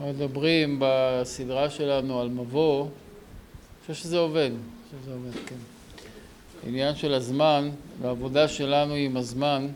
אנחנו 0.00 0.12
מדברים 0.12 0.76
בסדרה 0.80 1.70
שלנו 1.70 2.20
על 2.20 2.28
מבוא, 2.28 2.82
אני 2.82 2.90
חושב 3.80 3.94
שזה 3.94 4.18
עובד, 4.18 4.50
אני 4.50 4.58
חושב 4.84 5.02
שזה 5.02 5.12
עובד, 5.14 5.30
כן. 5.46 5.54
עניין 6.68 6.94
של 6.94 7.14
הזמן 7.14 7.70
והעבודה 8.02 8.48
שלנו 8.48 8.94
עם 8.94 9.16
הזמן 9.16 9.68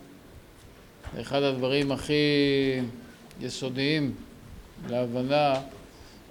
זה 1.15 1.21
אחד 1.21 1.43
הדברים 1.43 1.91
הכי 1.91 2.13
יסודיים 3.41 4.13
להבנה 4.89 5.53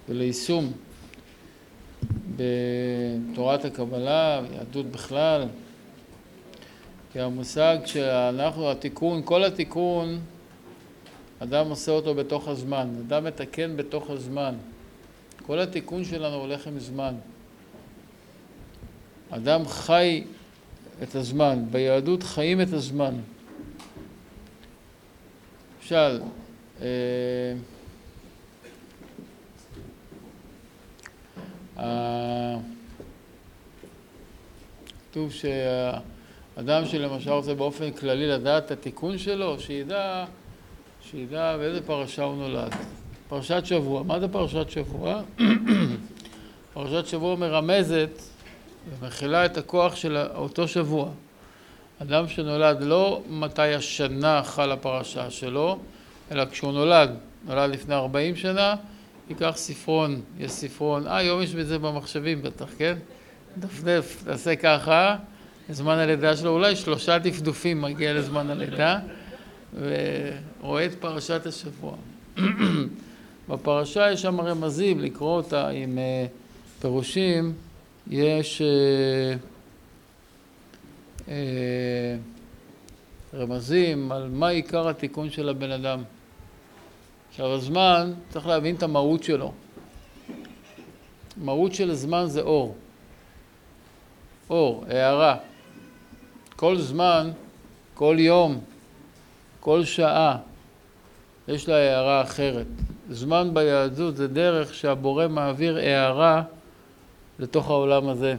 וליישום 0.09 0.71
בתורת 2.35 3.65
הקבלה, 3.65 4.41
יהדות 4.55 4.85
בכלל, 4.85 5.45
כי 7.11 7.19
המושג 7.19 7.77
שאנחנו, 7.85 8.71
התיקון, 8.71 9.21
כל 9.25 9.43
התיקון 9.43 10.19
אדם 11.43 11.69
עושה 11.69 11.91
אותו 11.91 12.15
בתוך 12.15 12.47
הזמן, 12.47 12.87
אדם 13.07 13.23
מתקן 13.23 13.77
בתוך 13.77 14.09
הזמן. 14.09 14.55
כל 15.45 15.59
התיקון 15.59 16.05
שלנו 16.05 16.35
הולך 16.35 16.67
עם 16.67 16.79
זמן. 16.79 17.15
אדם 19.29 19.67
חי 19.67 20.23
את 21.03 21.15
הזמן, 21.15 21.63
ביהדות 21.71 22.23
חיים 22.23 22.61
את 22.61 22.73
הזמן. 22.73 23.15
למשל, 25.81 26.21
כתוב 35.11 35.31
שאדם 35.31 36.85
שלמשל 36.85 37.31
רוצה 37.31 37.53
באופן 37.53 37.91
כללי 37.91 38.27
לדעת 38.27 38.65
את 38.65 38.71
התיקון 38.71 39.17
שלו, 39.17 39.59
שידע 39.59 40.25
שידע 41.11 41.57
באיזה 41.57 41.81
פרשה 41.81 42.23
הוא 42.23 42.37
נולד. 42.37 42.75
פרשת 43.29 43.65
שבוע. 43.65 44.03
מה 44.03 44.19
זה 44.19 44.27
פרשת 44.27 44.69
שבוע? 44.69 45.21
פרשת 46.73 47.07
שבוע 47.07 47.35
מרמזת 47.35 48.21
ומכילה 48.89 49.45
את 49.45 49.57
הכוח 49.57 49.95
של 49.95 50.17
אותו 50.35 50.67
שבוע. 50.67 51.09
אדם 52.01 52.27
שנולד 52.27 52.77
לא 52.81 53.21
מתי 53.29 53.73
השנה 53.73 54.43
חלה 54.43 54.77
פרשה 54.77 55.29
שלו, 55.29 55.79
אלא 56.31 56.45
כשהוא 56.45 56.71
נולד, 56.71 57.09
נולד 57.45 57.69
לפני 57.69 57.95
40 57.95 58.35
שנה, 58.35 58.75
ייקח 59.29 59.53
ספרון, 59.55 60.21
יש 60.39 60.51
ספרון, 60.51 61.07
אה, 61.07 61.17
היום 61.17 61.41
יש 61.41 61.55
בזה 61.55 61.79
במחשבים 61.79 62.41
בטח, 62.41 62.67
כן? 62.77 62.97
דפדף, 63.57 64.23
תעשה 64.25 64.55
ככה, 64.55 65.15
זמן 65.69 65.97
הלידה 65.97 66.37
שלו, 66.37 66.49
אולי 66.49 66.75
שלושה 66.75 67.17
דפדופים 67.17 67.81
מגיע 67.81 68.13
לזמן 68.13 68.49
הלידה. 68.49 68.99
ורואה 69.79 70.85
את 70.85 70.95
פרשת 70.99 71.45
השבוע. 71.45 71.95
בפרשה 73.49 74.11
יש 74.11 74.21
שם 74.21 74.41
רמזים, 74.41 74.99
לקרוא 74.99 75.35
אותה 75.35 75.69
עם 75.69 75.97
אה, 75.97 76.25
פירושים, 76.81 77.53
יש 78.09 78.61
אה, 78.61 79.35
אה, 81.27 82.15
רמזים 83.33 84.11
על 84.11 84.29
מה 84.29 84.47
עיקר 84.47 84.87
התיקון 84.89 85.29
של 85.29 85.49
הבן 85.49 85.71
אדם. 85.71 86.03
עכשיו 87.29 87.53
הזמן, 87.53 88.13
צריך 88.29 88.47
להבין 88.47 88.75
את 88.75 88.83
המהות 88.83 89.23
שלו. 89.23 89.51
מהות 91.37 91.73
של 91.73 91.91
הזמן 91.91 92.25
זה 92.27 92.41
אור. 92.41 92.75
אור, 94.49 94.85
הערה. 94.89 95.37
כל 96.55 96.77
זמן, 96.77 97.31
כל 97.93 98.15
יום, 98.19 98.59
כל 99.63 99.83
שעה 99.83 100.37
יש 101.47 101.69
לה 101.69 101.75
הערה 101.75 102.21
אחרת. 102.21 102.65
זמן 103.09 103.49
ביהדות 103.53 104.15
זה 104.17 104.27
דרך 104.27 104.73
שהבורא 104.73 105.27
מעביר 105.27 105.77
הערה 105.77 106.43
לתוך 107.39 107.69
העולם 107.69 108.09
הזה. 108.09 108.35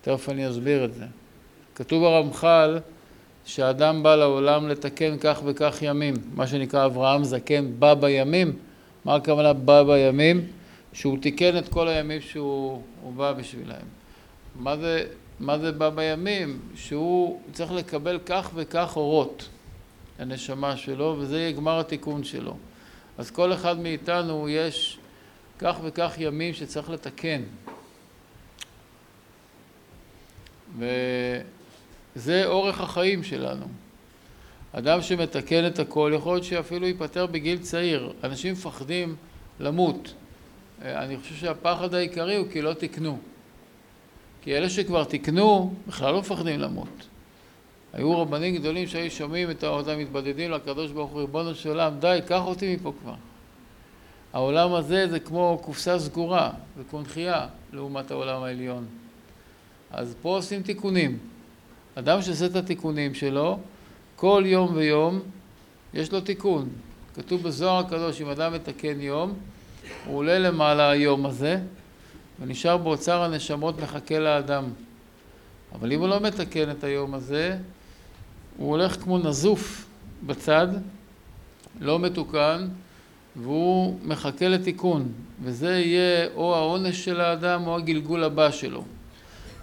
תכף 0.00 0.28
אני 0.28 0.50
אסביר 0.50 0.84
את 0.84 0.94
זה. 0.94 1.04
כתוב 1.74 2.02
ברמח"ל 2.02 2.78
שאדם 3.44 4.02
בא 4.02 4.16
לעולם 4.16 4.68
לתקן 4.68 5.16
כך 5.20 5.40
וכך 5.44 5.78
ימים, 5.82 6.14
מה 6.34 6.46
שנקרא 6.46 6.86
אברהם 6.86 7.24
זקן 7.24 7.70
בא 7.78 7.94
בימים. 7.94 8.56
מה 9.04 9.14
הכוונה 9.14 9.52
בא 9.52 9.82
בימים? 9.82 10.46
שהוא 10.92 11.18
תיקן 11.18 11.58
את 11.58 11.68
כל 11.68 11.88
הימים 11.88 12.20
שהוא 12.20 12.82
בא 13.16 13.32
בשבילהם. 13.32 13.86
מה 14.56 14.76
זה, 14.76 15.04
מה 15.40 15.58
זה 15.58 15.72
בא 15.72 15.90
בימים? 15.90 16.60
שהוא 16.74 17.40
צריך 17.52 17.72
לקבל 17.72 18.18
כך 18.26 18.50
וכך 18.54 18.96
אורות. 18.96 19.48
הנשמה 20.18 20.76
שלו, 20.76 21.16
וזה 21.18 21.38
יהיה 21.38 21.52
גמר 21.52 21.80
התיקון 21.80 22.24
שלו. 22.24 22.56
אז 23.18 23.30
כל 23.30 23.52
אחד 23.52 23.78
מאיתנו 23.78 24.48
יש 24.48 24.98
כך 25.58 25.76
וכך 25.82 26.14
ימים 26.18 26.54
שצריך 26.54 26.90
לתקן. 26.90 27.42
וזה 30.78 32.46
אורך 32.46 32.80
החיים 32.80 33.24
שלנו. 33.24 33.66
אדם 34.72 35.02
שמתקן 35.02 35.66
את 35.66 35.78
הכל, 35.78 36.12
יכול 36.14 36.34
להיות 36.34 36.44
שאפילו 36.44 36.86
ייפטר 36.86 37.26
בגיל 37.26 37.58
צעיר. 37.58 38.12
אנשים 38.24 38.52
מפחדים 38.52 39.16
למות. 39.60 40.14
אני 40.82 41.16
חושב 41.16 41.34
שהפחד 41.34 41.94
העיקרי 41.94 42.36
הוא 42.36 42.46
כי 42.52 42.62
לא 42.62 42.74
תיקנו. 42.74 43.18
כי 44.42 44.56
אלה 44.56 44.70
שכבר 44.70 45.04
תיקנו, 45.04 45.74
בכלל 45.86 46.12
לא 46.12 46.20
מפחדים 46.20 46.60
למות. 46.60 47.06
היו 47.96 48.20
רבנים 48.20 48.56
גדולים 48.56 48.86
שהיו 48.86 49.10
שומעים 49.10 49.50
את 49.50 49.64
אותם 49.64 49.98
מתבדדים 49.98 50.50
לקדוש 50.50 50.90
ברוך 50.90 51.10
הוא, 51.10 51.20
ריבונו 51.20 51.54
של 51.54 51.68
עולם, 51.68 51.92
די, 51.98 52.18
קח 52.26 52.42
אותי 52.44 52.76
מפה 52.76 52.92
כבר. 53.02 53.14
העולם 54.32 54.74
הזה 54.74 55.08
זה 55.10 55.20
כמו 55.20 55.58
קופסה 55.62 55.98
סגורה, 55.98 56.50
זה 56.76 56.82
קונכייה 56.90 57.46
לעומת 57.72 58.10
העולם 58.10 58.42
העליון. 58.42 58.86
אז 59.90 60.14
פה 60.22 60.36
עושים 60.36 60.62
תיקונים. 60.62 61.18
אדם 61.94 62.22
שעושה 62.22 62.46
את 62.46 62.56
התיקונים 62.56 63.14
שלו, 63.14 63.58
כל 64.16 64.42
יום 64.46 64.76
ויום 64.76 65.20
יש 65.94 66.12
לו 66.12 66.20
תיקון. 66.20 66.68
כתוב 67.14 67.42
בזוהר 67.42 67.86
הקדוש, 67.86 68.20
אם 68.20 68.28
אדם 68.28 68.52
מתקן 68.52 69.00
יום, 69.00 69.34
הוא 70.06 70.16
עולה 70.16 70.38
למעלה 70.38 70.90
היום 70.90 71.26
הזה, 71.26 71.60
ונשאר 72.40 72.76
באוצר 72.76 73.22
הנשמות 73.22 73.80
מחכה 73.80 74.18
לאדם. 74.18 74.64
אבל 75.74 75.92
אם 75.92 76.00
הוא 76.00 76.08
לא 76.08 76.20
מתקן 76.20 76.70
את 76.70 76.84
היום 76.84 77.14
הזה, 77.14 77.58
הוא 78.56 78.70
הולך 78.70 79.02
כמו 79.02 79.18
נזוף 79.18 79.86
בצד, 80.26 80.68
לא 81.80 81.98
מתוקן, 81.98 82.68
והוא 83.36 83.98
מחכה 84.04 84.48
לתיקון, 84.48 85.08
וזה 85.42 85.70
יהיה 85.70 86.28
או 86.34 86.56
העונש 86.56 87.04
של 87.04 87.20
האדם 87.20 87.66
או 87.66 87.76
הגלגול 87.76 88.24
הבא 88.24 88.50
שלו. 88.50 88.84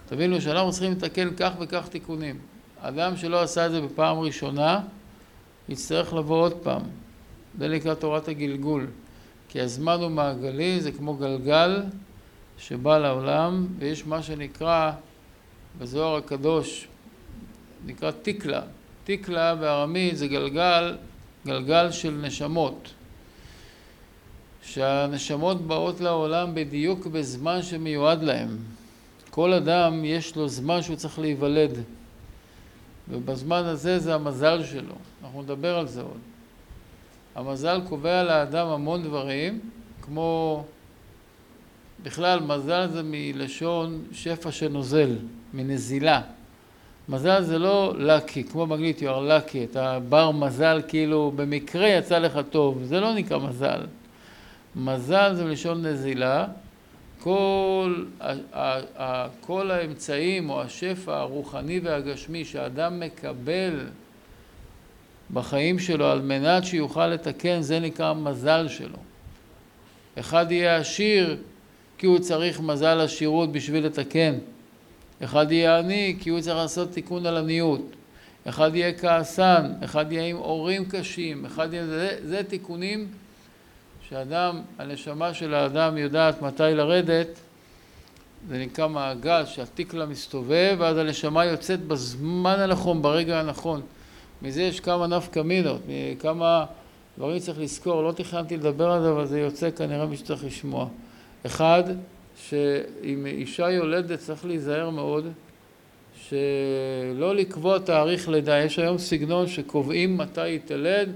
תבינו 0.06 0.42
שאנחנו 0.42 0.72
צריכים 0.72 0.92
לתקן 0.92 1.30
כך 1.38 1.52
וכך 1.60 1.88
תיקונים. 1.88 2.38
אדם 2.82 3.18
שלא 3.18 3.42
עשה 3.42 3.66
את 3.66 3.72
זה 3.72 3.82
בפעם 3.82 4.20
ראשונה, 4.20 4.80
יצטרך 5.70 6.14
לבוא 6.14 6.42
עוד 6.42 6.54
פעם. 6.54 6.82
זה 7.60 7.68
נקרא 7.68 7.94
תורת 7.94 8.28
הגלגול. 8.28 8.88
כי 9.50 9.62
הזמן 9.62 9.98
הוא 10.02 10.10
מעגלי, 10.10 10.82
זה 10.82 10.92
כמו 10.92 11.14
גלגל 11.14 11.84
שבא 12.58 12.98
לעולם, 12.98 13.68
ויש 13.80 14.08
מה 14.08 14.24
שנקרא 14.24 14.92
בזוהר 15.80 16.16
הקדוש, 16.16 16.88
נקרא 17.86 18.12
תיקלה. 18.12 18.62
תיקלה 19.04 19.56
בארמית 19.56 20.18
זה 20.18 20.28
גלגל, 20.28 20.98
גלגל 21.46 21.92
של 21.92 22.12
נשמות. 22.12 22.94
שהנשמות 24.64 25.62
באות 25.62 26.02
לעולם 26.02 26.56
בדיוק 26.56 27.08
בזמן 27.08 27.62
שמיועד 27.62 28.24
להם. 28.24 28.58
כל 29.30 29.54
אדם 29.54 30.06
יש 30.06 30.36
לו 30.36 30.50
זמן 30.50 30.82
שהוא 30.82 30.96
צריך 30.96 31.20
להיוולד. 31.20 31.78
ובזמן 33.10 33.64
הזה 33.64 34.00
זה 34.00 34.16
המזל 34.16 34.64
שלו. 34.66 34.96
אנחנו 35.24 35.42
נדבר 35.42 35.78
על 35.78 35.88
זה 35.88 36.02
עוד. 36.02 36.20
המזל 37.36 37.82
קובע 37.90 38.24
לאדם 38.24 38.68
המון 38.68 39.04
דברים, 39.04 39.60
כמו 40.02 40.64
בכלל 42.04 42.40
מזל 42.40 42.88
זה 42.92 43.02
מלשון 43.06 44.04
שפע 44.12 44.52
שנוזל, 44.52 45.16
מנזילה. 45.54 46.22
מזל 47.10 47.44
זה 47.44 47.60
לא 47.60 47.94
לקי, 47.98 48.44
כמו 48.44 48.68
באנגלית 48.68 49.00
you 49.00 49.06
are 49.06 49.64
אתה 49.64 50.00
בר 50.10 50.32
מזל 50.32 50.82
כאילו 50.88 51.32
במקרה 51.36 51.88
יצא 51.88 52.20
לך 52.20 52.40
טוב, 52.50 52.84
זה 52.84 53.00
לא 53.00 53.14
נקרא 53.14 53.38
מזל. 53.38 53.82
מזל 54.76 55.34
זה 55.34 55.46
מלשון 55.46 55.86
נזילה, 55.86 56.48
כל, 57.20 58.06
כל 59.42 59.72
האמצעים 59.72 60.50
או 60.50 60.62
השפע 60.62 61.18
הרוחני 61.18 61.80
והגשמי 61.80 62.46
שאדם 62.46 63.00
מקבל 63.00 63.80
בחיים 65.34 65.80
שלו 65.80 66.06
על 66.06 66.22
מנת 66.22 66.66
שיוכל 66.66 67.08
לתקן, 67.08 67.62
זה 67.62 67.80
נקרא 67.80 68.06
המזל 68.06 68.68
שלו. 68.68 68.98
אחד 70.20 70.52
יהיה 70.52 70.78
עשיר 70.78 71.38
כי 71.98 72.06
הוא 72.06 72.20
צריך 72.20 72.62
מזל 72.62 73.00
עשירות 73.02 73.52
בשביל 73.52 73.86
לתקן. 73.86 74.34
אחד 75.24 75.52
יהיה 75.52 75.78
עני 75.78 76.16
כי 76.20 76.30
הוא 76.30 76.42
צריך 76.42 76.56
לעשות 76.56 76.92
תיקון 76.92 77.26
על 77.26 77.38
עניות. 77.38 77.82
אחד 78.50 78.76
יהיה 78.76 78.94
כעסן, 78.94 79.72
אחד 79.86 80.12
יהיה 80.12 80.26
עם 80.26 80.36
הורים 80.36 80.86
קשים, 80.86 81.46
אחד 81.46 81.74
יהיה... 81.74 81.86
זה, 81.86 82.18
זה 82.24 82.44
תיקונים 82.44 83.08
שאדם, 84.10 84.62
הנשמה 84.80 85.34
של 85.34 85.54
האדם 85.54 85.98
יודעת 85.98 86.42
מתי 86.42 86.64
לרדת, 86.64 87.28
זה 88.50 88.58
נקרא 88.58 88.88
מעגל 88.88 89.46
שהתיקלה 89.46 90.06
מסתובב 90.06 90.76
ואז 90.80 90.98
הנשמה 90.98 91.46
יוצאת 91.46 91.84
בזמן 91.84 92.60
הנכון, 92.60 93.02
ברגע 93.02 93.40
הנכון. 93.40 93.82
מזה 94.42 94.62
יש 94.62 94.80
כמה 94.80 95.08
נפקא 95.08 95.40
מינות, 95.40 95.82
כמה 96.20 96.66
דברים 97.18 97.40
צריך 97.40 97.60
לזכור, 97.60 98.04
לא 98.04 98.12
תכננתי 98.12 98.58
לדבר 98.58 98.92
על 98.92 99.02
זה 99.02 99.12
אבל 99.12 99.26
זה 99.26 99.40
יוצא 99.40 99.72
כנראה 99.72 100.06
מי 100.06 100.18
שצריך 100.18 100.44
לשמוע. 100.44 100.88
אחד, 101.46 101.84
שאם 102.38 103.26
אישה 103.26 103.72
יולדת 103.72 104.20
צריך 104.20 104.46
להיזהר 104.46 104.90
מאוד 104.90 105.28
שלא 106.16 107.36
לקבוע 107.36 107.80
תאריך 107.80 108.30
לידה, 108.30 108.60
יש 108.60 108.80
היום 108.80 108.98
סגנון 108.98 109.48
שקובעים 109.48 110.18
מתי 110.18 110.42
היא 110.42 110.60
תלד, 110.66 111.10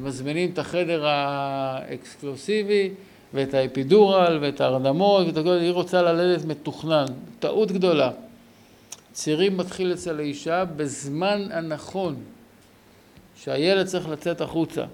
מזמינים 0.00 0.50
את 0.52 0.58
החדר 0.58 1.06
האקסקלוסיבי 1.06 2.90
ואת 3.34 3.54
האפידורל 3.54 4.38
ואת 4.42 4.60
ההרדמות 4.60 5.26
ואת 5.26 5.36
הכל, 5.36 5.58
היא 5.60 5.70
רוצה 5.70 6.02
ללדת 6.02 6.44
מתוכנן, 6.44 7.04
טעות 7.38 7.72
גדולה. 7.72 8.10
צירים 9.12 9.56
מתחיל 9.56 9.92
אצל 9.92 10.18
האישה 10.18 10.64
בזמן 10.64 11.48
הנכון 11.50 12.16
שהילד 13.36 13.86
צריך 13.86 14.08
לצאת 14.08 14.40
החוצה. 14.40 14.84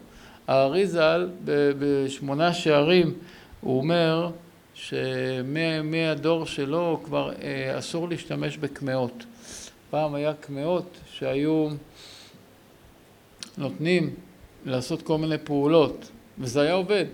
הארי 0.48 0.86
ז"ל 0.86 1.28
בשמונה 1.78 2.52
שערים 2.52 3.14
הוא 3.60 3.78
אומר 3.78 4.30
שמהדור 4.74 6.46
שלו 6.46 7.00
כבר 7.04 7.32
אה, 7.42 7.78
אסור 7.78 8.08
להשתמש 8.08 8.56
בקמעות. 8.56 9.24
פעם 9.90 10.14
היה 10.14 10.34
קמעות 10.34 10.96
שהיו 11.12 11.68
נותנים 13.58 14.14
לעשות 14.66 15.02
כל 15.02 15.18
מיני 15.18 15.38
פעולות 15.38 16.10
וזה 16.38 16.60
היה 16.60 16.72
עובד. 16.72 17.04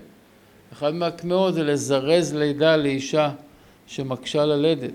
אחד 0.73 0.93
מהקמעות 0.93 1.53
זה 1.53 1.63
לזרז 1.63 2.35
לידה 2.35 2.75
לאישה 2.75 3.31
שמקשה 3.87 4.45
ללדת. 4.45 4.93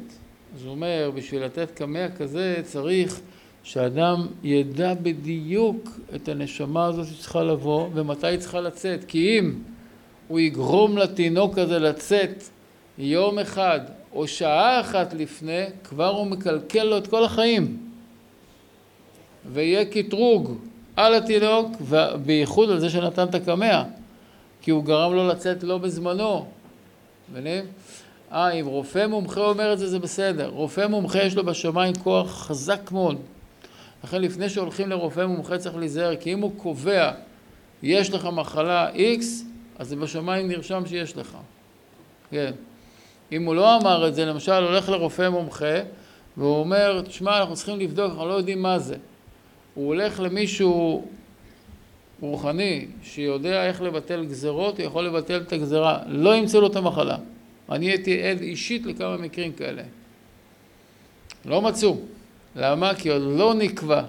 אז 0.55 0.65
הוא 0.65 0.71
אומר 0.71 1.11
בשביל 1.15 1.45
לתת 1.45 1.71
קמע 1.71 2.09
כזה 2.09 2.61
צריך 2.65 3.21
שאדם 3.63 4.27
ידע 4.43 4.95
בדיוק 4.95 5.89
את 6.15 6.29
הנשמה 6.29 6.87
הזאת 6.87 7.07
שצריכה 7.07 7.43
לבוא 7.43 7.89
ומתי 7.95 8.27
היא 8.27 8.39
צריכה 8.39 8.61
לצאת 8.61 9.05
כי 9.05 9.39
אם 9.39 9.55
הוא 10.29 10.41
יגרום 10.41 10.99
לתינוק 10.99 11.59
הזה 11.59 11.79
לצאת 11.79 12.45
יום 12.99 13.39
אחד 13.39 13.81
או 14.13 14.29
שעה 14.29 14.81
אחת 14.81 15.13
לפני 15.15 15.65
כבר 15.85 16.09
הוא 16.09 16.27
מקלקל 16.27 16.83
לו 16.83 16.99
את 16.99 17.07
כל 17.07 17.25
החיים 17.25 17.91
ויהיה 19.53 19.85
קטרוג 19.85 20.59
על 20.97 21.15
התינוק 21.15 21.73
ובייחוד 21.81 22.71
על 22.71 22.81
זה 22.81 22.91
שנתן 22.91 23.25
את 23.29 23.35
הקמע 23.35 23.83
כי 24.63 24.71
הוא 24.71 24.85
גרם 24.85 25.13
לו 25.15 25.29
לצאת 25.29 25.63
לא 25.63 25.79
בזמנו 25.79 26.47
מבינים? 27.31 27.65
אה, 28.33 28.51
אם 28.51 28.67
רופא 28.67 29.07
מומחה 29.07 29.41
אומר 29.41 29.73
את 29.73 29.79
זה 29.79 29.87
זה 29.87 29.99
בסדר 29.99 30.49
רופא 30.49 30.87
מומחה 30.87 31.23
יש 31.23 31.37
לו 31.37 31.45
בשמיים 31.45 31.95
כוח 31.95 32.31
חזק 32.31 32.93
מאוד 32.93 33.19
לכן 34.05 34.23
לפני 34.23 34.49
שהולכים 34.49 34.91
לרופא 34.91 35.27
מומחה 35.27 35.59
צריך 35.59 35.77
להיזהר, 35.77 36.17
כי 36.17 36.33
אם 36.33 36.41
הוא 36.41 36.53
קובע 36.57 37.11
יש 37.83 38.11
לך 38.11 38.29
מחלה 38.33 38.91
X, 38.93 39.25
אז 39.79 39.89
זה 39.89 39.97
בשמיים 39.97 40.49
נרשם 40.49 40.83
שיש 40.87 41.17
לך. 41.17 41.37
כן. 42.31 42.53
אם 43.37 43.45
הוא 43.45 43.55
לא 43.55 43.77
אמר 43.77 44.09
את 44.09 44.15
זה, 44.15 44.25
למשל 44.25 44.53
הולך 44.53 44.89
לרופא 44.89 45.29
מומחה 45.29 45.81
והוא 46.37 46.57
אומר, 46.57 47.03
תשמע, 47.03 47.39
אנחנו 47.39 47.55
צריכים 47.55 47.81
לבדוק, 47.81 48.11
אנחנו 48.11 48.29
לא 48.29 48.33
יודעים 48.33 48.63
מה 48.63 48.79
זה. 48.79 48.97
הוא 49.75 49.87
הולך 49.87 50.21
למישהו 50.21 51.05
רוחני 52.21 52.87
שיודע 53.03 53.67
איך 53.67 53.83
לבטל 53.83 54.25
גזרות, 54.25 54.79
הוא 54.79 54.87
יכול 54.87 55.07
לבטל 55.07 55.41
את 55.41 55.53
הגזרה, 55.53 55.99
לא 56.07 56.35
ימצאו 56.35 56.61
לו 56.61 56.67
את 56.67 56.77
המחלה. 56.77 57.17
אני 57.71 57.87
הייתי 57.87 58.23
עד 58.23 58.41
אישית 58.41 58.87
לכמה 58.87 59.17
מקרים 59.17 59.53
כאלה. 59.53 59.83
לא 61.45 61.63
מצאו. 61.63 61.97
למה? 62.57 62.95
כי 62.95 63.11
עוד 63.11 63.23
לא 63.23 63.55
נקבע. 63.55 64.03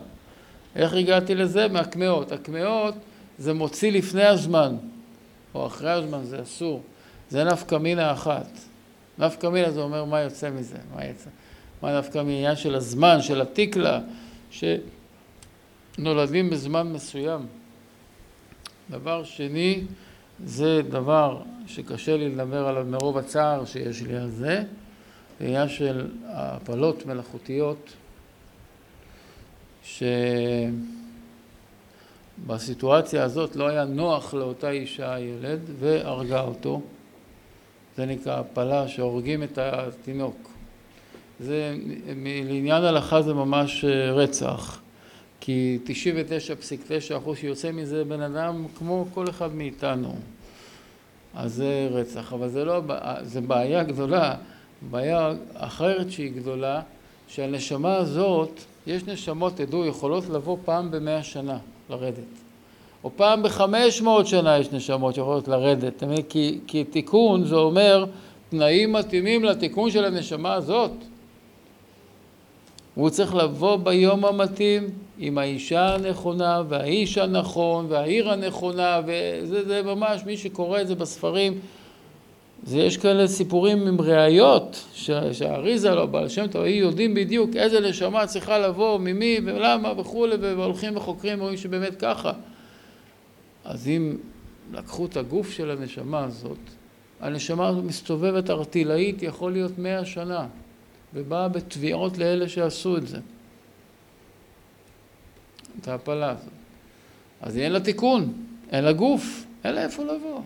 איך 0.75 0.94
הגעתי 0.94 1.36
לזה? 1.36 1.68
מהקמעות. 1.68 2.31
הקמעות 2.31 2.95
זה 3.38 3.54
מוציא 3.54 3.92
לפני 3.92 4.24
הזמן, 4.24 4.75
או 5.56 5.68
אחרי 5.68 5.92
הזמן, 5.92 6.24
זה 6.24 6.42
אסור. 6.42 6.81
זה 7.30 7.44
נפקא 7.44 7.75
מינה 7.75 8.12
אחת. 8.12 8.48
נפקא 9.20 9.48
מינה 9.48 9.72
זה 9.72 9.82
אומר 9.82 10.06
מה 10.06 10.22
יוצא 10.22 10.50
מזה, 10.50 10.78
מה 10.96 11.06
יצא. 11.06 11.30
מה 11.82 12.00
נפקא 12.00 12.18
מעניין 12.18 12.56
של 12.56 12.76
הזמן, 12.76 13.22
של 13.22 13.42
התיקלה, 13.42 14.00
שנולדים 15.98 16.50
בזמן 16.50 16.94
מסוים. 16.94 17.46
דבר 18.90 19.24
שני, 19.24 19.84
זה 20.46 20.82
דבר 20.90 21.42
שקשה 21.68 22.18
לי 22.18 22.30
לדבר 22.30 22.68
עליו 22.68 22.86
מרוב 22.86 23.18
הצער 23.18 23.66
שיש 23.66 24.02
לי 24.02 24.16
על 24.18 24.30
זה, 24.30 24.64
עניין 25.40 25.70
של 25.70 26.08
הפלות 26.26 27.06
מלאכותיות. 27.06 27.94
שבסיטואציה 32.46 33.24
הזאת 33.24 33.56
לא 33.56 33.68
היה 33.68 33.86
נוח 33.86 34.34
לאותה 34.34 34.70
אישה 34.70 35.14
הילד 35.14 35.60
והרגה 35.80 36.42
אותו. 36.42 36.82
זה 37.98 38.06
נקרא 38.06 38.40
הפלה 38.40 38.88
שהורגים 38.88 39.44
את 39.44 39.58
התינוק. 39.58 40.50
זה, 41.40 41.76
לעניין 42.46 42.84
הלכה 42.84 43.22
זה 43.22 43.34
ממש 43.34 43.86
אה, 43.86 44.12
רצח, 44.12 44.80
כי 45.40 45.80
99.9 45.86 47.18
אחוז 47.18 47.38
שיוצא 47.38 47.72
מזה 47.72 48.04
בן 48.04 48.22
אדם 48.22 48.66
כמו 48.78 49.06
כל 49.14 49.30
אחד 49.30 49.56
מאיתנו. 49.56 50.16
אז 51.36 51.54
זה 51.54 51.88
רצח, 51.92 52.34
אבל 52.34 52.50
זה 52.50 52.66
לא, 52.66 52.82
זה 53.24 53.42
בעיה 53.42 53.84
גדולה, 53.84 54.36
בעיה 54.90 55.34
אחרת 55.54 56.12
שהיא 56.12 56.32
גדולה, 56.32 56.82
שהנשמה 57.28 57.96
הזאת 57.96 58.60
יש 58.88 59.04
נשמות, 59.04 59.56
תדעו, 59.56 59.86
יכולות 59.86 60.30
לבוא 60.30 60.58
פעם 60.66 60.92
במאה 60.92 61.24
שנה 61.24 61.58
לרדת. 61.90 62.45
או 63.06 63.10
פעם 63.16 63.44
בחמש 63.44 64.02
מאות 64.02 64.28
שנה 64.28 64.57
יש 64.57 64.72
נשמות 64.72 65.16
שיכולות 65.16 65.48
לרדת. 65.48 66.04
כי, 66.30 66.60
כי 66.68 66.84
תיקון 66.84 67.46
זה 67.46 67.56
אומר 67.56 68.06
תנאים 68.50 68.94
מתאימים 68.94 69.44
לתיקון 69.44 69.92
של 69.92 70.06
הנשמה 70.06 70.54
הזאת. 70.54 70.92
והוא 72.98 73.10
צריך 73.10 73.36
לבוא 73.36 73.75
ביום 73.75 74.25
המתאים 74.25 74.90
עם 75.19 75.38
האישה 75.38 75.96
הנכונה 75.96 76.62
והאיש 76.69 77.18
הנכון 77.18 77.86
והעיר 77.90 78.31
הנכונה 78.31 79.02
וזה 79.06 79.81
ממש 79.84 80.22
מי 80.25 80.38
שקורא 80.38 80.81
את 80.81 80.88
זה 80.88 80.96
בספרים 80.96 81.60
זה 82.63 82.80
יש 82.80 82.98
כאלה 82.98 83.27
סיפורים 83.27 83.88
עם 83.88 84.01
ראיות 84.01 84.86
שהאריזה 85.32 85.96
לא 85.96 86.06
בעל 86.06 86.30
שם 86.30 86.48
טוב, 86.48 86.65
יודעים 86.65 87.13
בדיוק 87.13 87.56
איזה 87.56 87.80
נשמה 87.80 88.27
צריכה 88.27 88.60
לבוא, 88.60 89.00
ממי 89.00 89.38
ולמה 89.46 89.94
וכולי, 89.98 90.36
והולכים 90.39 90.98
וחוקרים 90.98 91.39
רואים 91.39 91.58
שבאמת 91.58 91.96
ככה. 91.96 92.32
אז 93.65 93.88
אם 93.88 94.17
לקחו 94.72 95.05
את 95.05 95.17
הגוף 95.17 95.51
של 95.51 95.72
הנשמה 95.72 96.24
הזאת, 96.24 96.57
הנשמה 97.19 97.67
הזאת 97.67 97.84
מסתובבת 97.84 98.50
ארטילאית, 98.50 99.24
יכול 99.24 99.51
להיות 99.51 99.77
מאה 99.77 100.05
שנה, 100.05 100.48
ובאה 101.13 101.48
בתביעות 101.48 102.17
לאלה 102.17 102.50
שעשו 102.50 102.98
את 102.98 103.07
זה. 103.07 103.19
את 105.81 105.88
ההפלה 105.88 106.29
הזאת. 106.29 106.53
אז 107.41 107.57
אין 107.57 107.72
לה 107.72 107.79
תיקון, 107.79 108.34
אין 108.72 108.84
לה 108.84 108.93
גוף, 108.93 109.45
אין 109.63 109.74
לה 109.74 109.84
איפה 109.84 110.03
לבוא. 110.03 110.41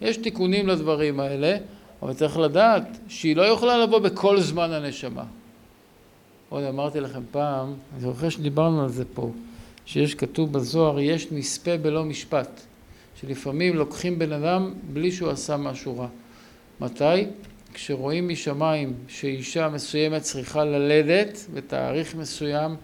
יש 0.00 0.16
תיקונים 0.16 0.68
לדברים 0.68 1.20
האלה, 1.20 1.56
אבל 2.02 2.14
צריך 2.14 2.38
לדעת 2.38 2.98
שהיא 3.08 3.36
לא 3.36 3.42
יכולה 3.42 3.78
לבוא 3.78 3.98
בכל 3.98 4.40
זמן 4.40 4.72
הנשמה. 4.72 5.24
עוד 6.48 6.64
אמרתי 6.64 7.00
לכם 7.00 7.22
פעם, 7.30 7.74
אני 7.92 8.00
זוכר 8.00 8.28
שדיברנו 8.28 8.82
על 8.82 8.88
זה 8.88 9.04
פה, 9.14 9.30
שיש 9.86 10.14
כתוב 10.14 10.52
בזוהר, 10.52 11.00
יש 11.00 11.26
נספה 11.32 11.76
בלא 11.76 12.04
משפט, 12.04 12.60
שלפעמים 13.20 13.76
לוקחים 13.76 14.18
בן 14.18 14.32
אדם 14.32 14.74
בלי 14.92 15.12
שהוא 15.12 15.30
עשה 15.30 15.56
משהו 15.56 15.98
רע. 15.98 16.08
מתי? 16.80 17.26
כשרואים 17.74 18.28
משמיים 18.28 18.92
שאישה 19.08 19.68
מסוימת 19.68 20.22
צריכה 20.22 20.64
ללדת 20.64 21.46
בתאריך 21.54 22.14
מסוים 22.14 22.76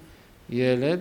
ילד, 0.50 1.00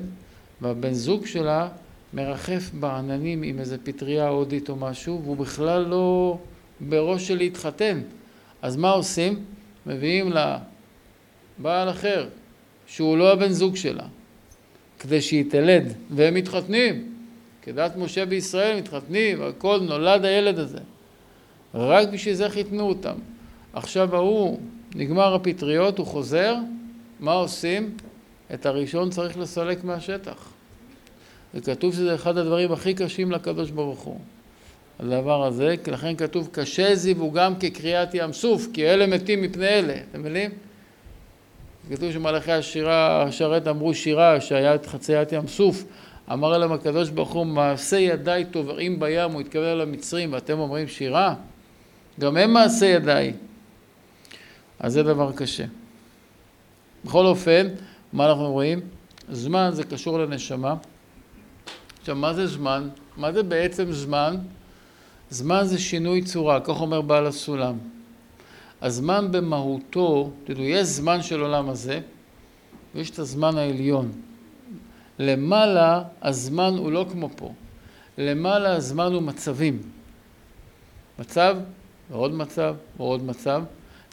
והבן 0.61 0.93
זוג 0.93 1.25
שלה 1.25 1.69
מרחף 2.13 2.69
בעננים 2.73 3.43
עם 3.43 3.59
איזה 3.59 3.77
פטריה 3.83 4.27
הודית 4.27 4.69
או 4.69 4.75
משהו, 4.75 5.21
והוא 5.23 5.37
בכלל 5.37 5.85
לא 5.85 6.37
בראש 6.79 7.27
של 7.27 7.37
להתחתן. 7.37 8.01
אז 8.61 8.75
מה 8.75 8.89
עושים? 8.89 9.43
מביאים 9.85 10.31
לה 10.31 10.59
בעל 11.57 11.89
אחר, 11.89 12.27
שהוא 12.87 13.17
לא 13.17 13.31
הבן 13.33 13.51
זוג 13.51 13.75
שלה, 13.75 14.05
כדי 15.05 15.21
שהיא 15.21 15.45
תלד, 15.49 15.93
והם 16.09 16.33
מתחתנים. 16.33 17.11
כדת 17.61 17.95
משה 17.95 18.25
בישראל 18.25 18.77
מתחתנים, 18.77 19.39
והכל 19.39 19.79
נולד 19.81 20.25
הילד 20.25 20.59
הזה. 20.59 20.77
רק 21.73 22.07
בשביל 22.07 22.33
זה 22.33 22.49
חיתנו 22.49 22.83
אותם. 22.83 23.15
עכשיו 23.73 24.15
ההוא, 24.15 24.59
נגמר 24.95 25.35
הפטריות, 25.35 25.97
הוא 25.97 26.07
חוזר, 26.07 26.55
מה 27.19 27.31
עושים? 27.31 27.97
את 28.53 28.65
הראשון 28.65 29.09
צריך 29.09 29.37
לסלק 29.37 29.83
מהשטח. 29.83 30.49
וכתוב 31.53 31.93
שזה 31.93 32.15
אחד 32.15 32.37
הדברים 32.37 32.71
הכי 32.71 32.93
קשים 32.93 33.31
לקדוש 33.31 33.71
ברוך 33.71 33.99
הוא. 33.99 34.19
הדבר 34.99 35.45
הזה, 35.45 35.75
לכן 35.87 36.15
כתוב 36.15 36.49
קשה 36.51 36.95
זיווגם 36.95 37.53
כקריאת 37.59 38.09
ים 38.13 38.33
סוף, 38.33 38.67
כי 38.73 38.85
אלה 38.85 39.07
מתים 39.07 39.41
מפני 39.41 39.67
אלה, 39.67 39.93
אתם 40.11 40.19
מבינים? 40.19 40.51
כתוב 41.89 42.11
שמלאכי 42.11 42.51
השירה, 42.51 43.23
השרת 43.23 43.67
אמרו 43.67 43.93
שירה 43.93 44.41
שהיה 44.41 44.75
את 44.75 44.85
חציית 44.85 45.31
ים 45.31 45.47
סוף, 45.47 45.83
אמר 46.33 46.57
להם 46.57 46.71
הקדוש 46.71 47.09
ברוך 47.09 47.33
הוא 47.33 47.45
מעשה 47.45 47.97
ידיי 47.97 48.45
טובעים 48.45 48.99
בים, 48.99 49.31
הוא 49.31 49.41
התכוון 49.41 49.63
אל 49.65 49.81
המצרים 49.81 50.33
ואתם 50.33 50.59
אומרים 50.59 50.87
שירה? 50.87 51.35
גם 52.19 52.37
הם 52.37 52.53
מעשה 52.53 52.85
ידיי. 52.85 53.33
אז 54.79 54.93
זה 54.93 55.03
דבר 55.03 55.31
קשה. 55.31 55.65
בכל 57.05 57.25
אופן, 57.25 57.67
מה 58.13 58.29
אנחנו 58.29 58.51
רואים? 58.51 58.81
זמן 59.29 59.69
זה 59.73 59.83
קשור 59.83 60.19
לנשמה. 60.19 60.75
עכשיו, 61.99 62.15
מה 62.15 62.33
זה 62.33 62.47
זמן? 62.47 62.89
מה 63.17 63.31
זה 63.31 63.43
בעצם 63.43 63.91
זמן? 63.91 64.35
זמן 65.29 65.61
זה 65.63 65.79
שינוי 65.79 66.21
צורה, 66.21 66.59
כך 66.59 66.81
אומר 66.81 67.01
בעל 67.01 67.25
הסולם. 67.25 67.94
הזמן 68.85 69.31
במהותו, 69.31 70.31
תדעו, 70.43 70.63
יש 70.63 70.87
זמן 70.87 71.21
של 71.21 71.41
עולם 71.41 71.69
הזה, 71.69 71.99
ויש 72.95 73.09
את 73.09 73.19
הזמן 73.19 73.57
העליון. 73.57 74.11
למעלה 75.19 76.03
הזמן 76.21 76.73
הוא 76.77 76.91
לא 76.91 77.05
כמו 77.11 77.29
פה. 77.35 77.53
למעלה 78.17 78.75
הזמן 78.75 79.13
הוא 79.13 79.21
מצבים. 79.21 79.81
מצב, 81.19 81.57
ועוד 82.11 82.33
מצב, 82.33 82.75
ועוד 82.97 83.23
מצב, 83.23 83.63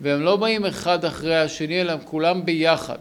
והם 0.00 0.20
לא 0.20 0.36
באים 0.36 0.66
אחד 0.66 1.04
אחרי 1.04 1.36
השני, 1.36 1.80
אלא 1.80 1.92
הם 1.92 1.98
כולם 2.04 2.44
ביחד. 2.44 2.98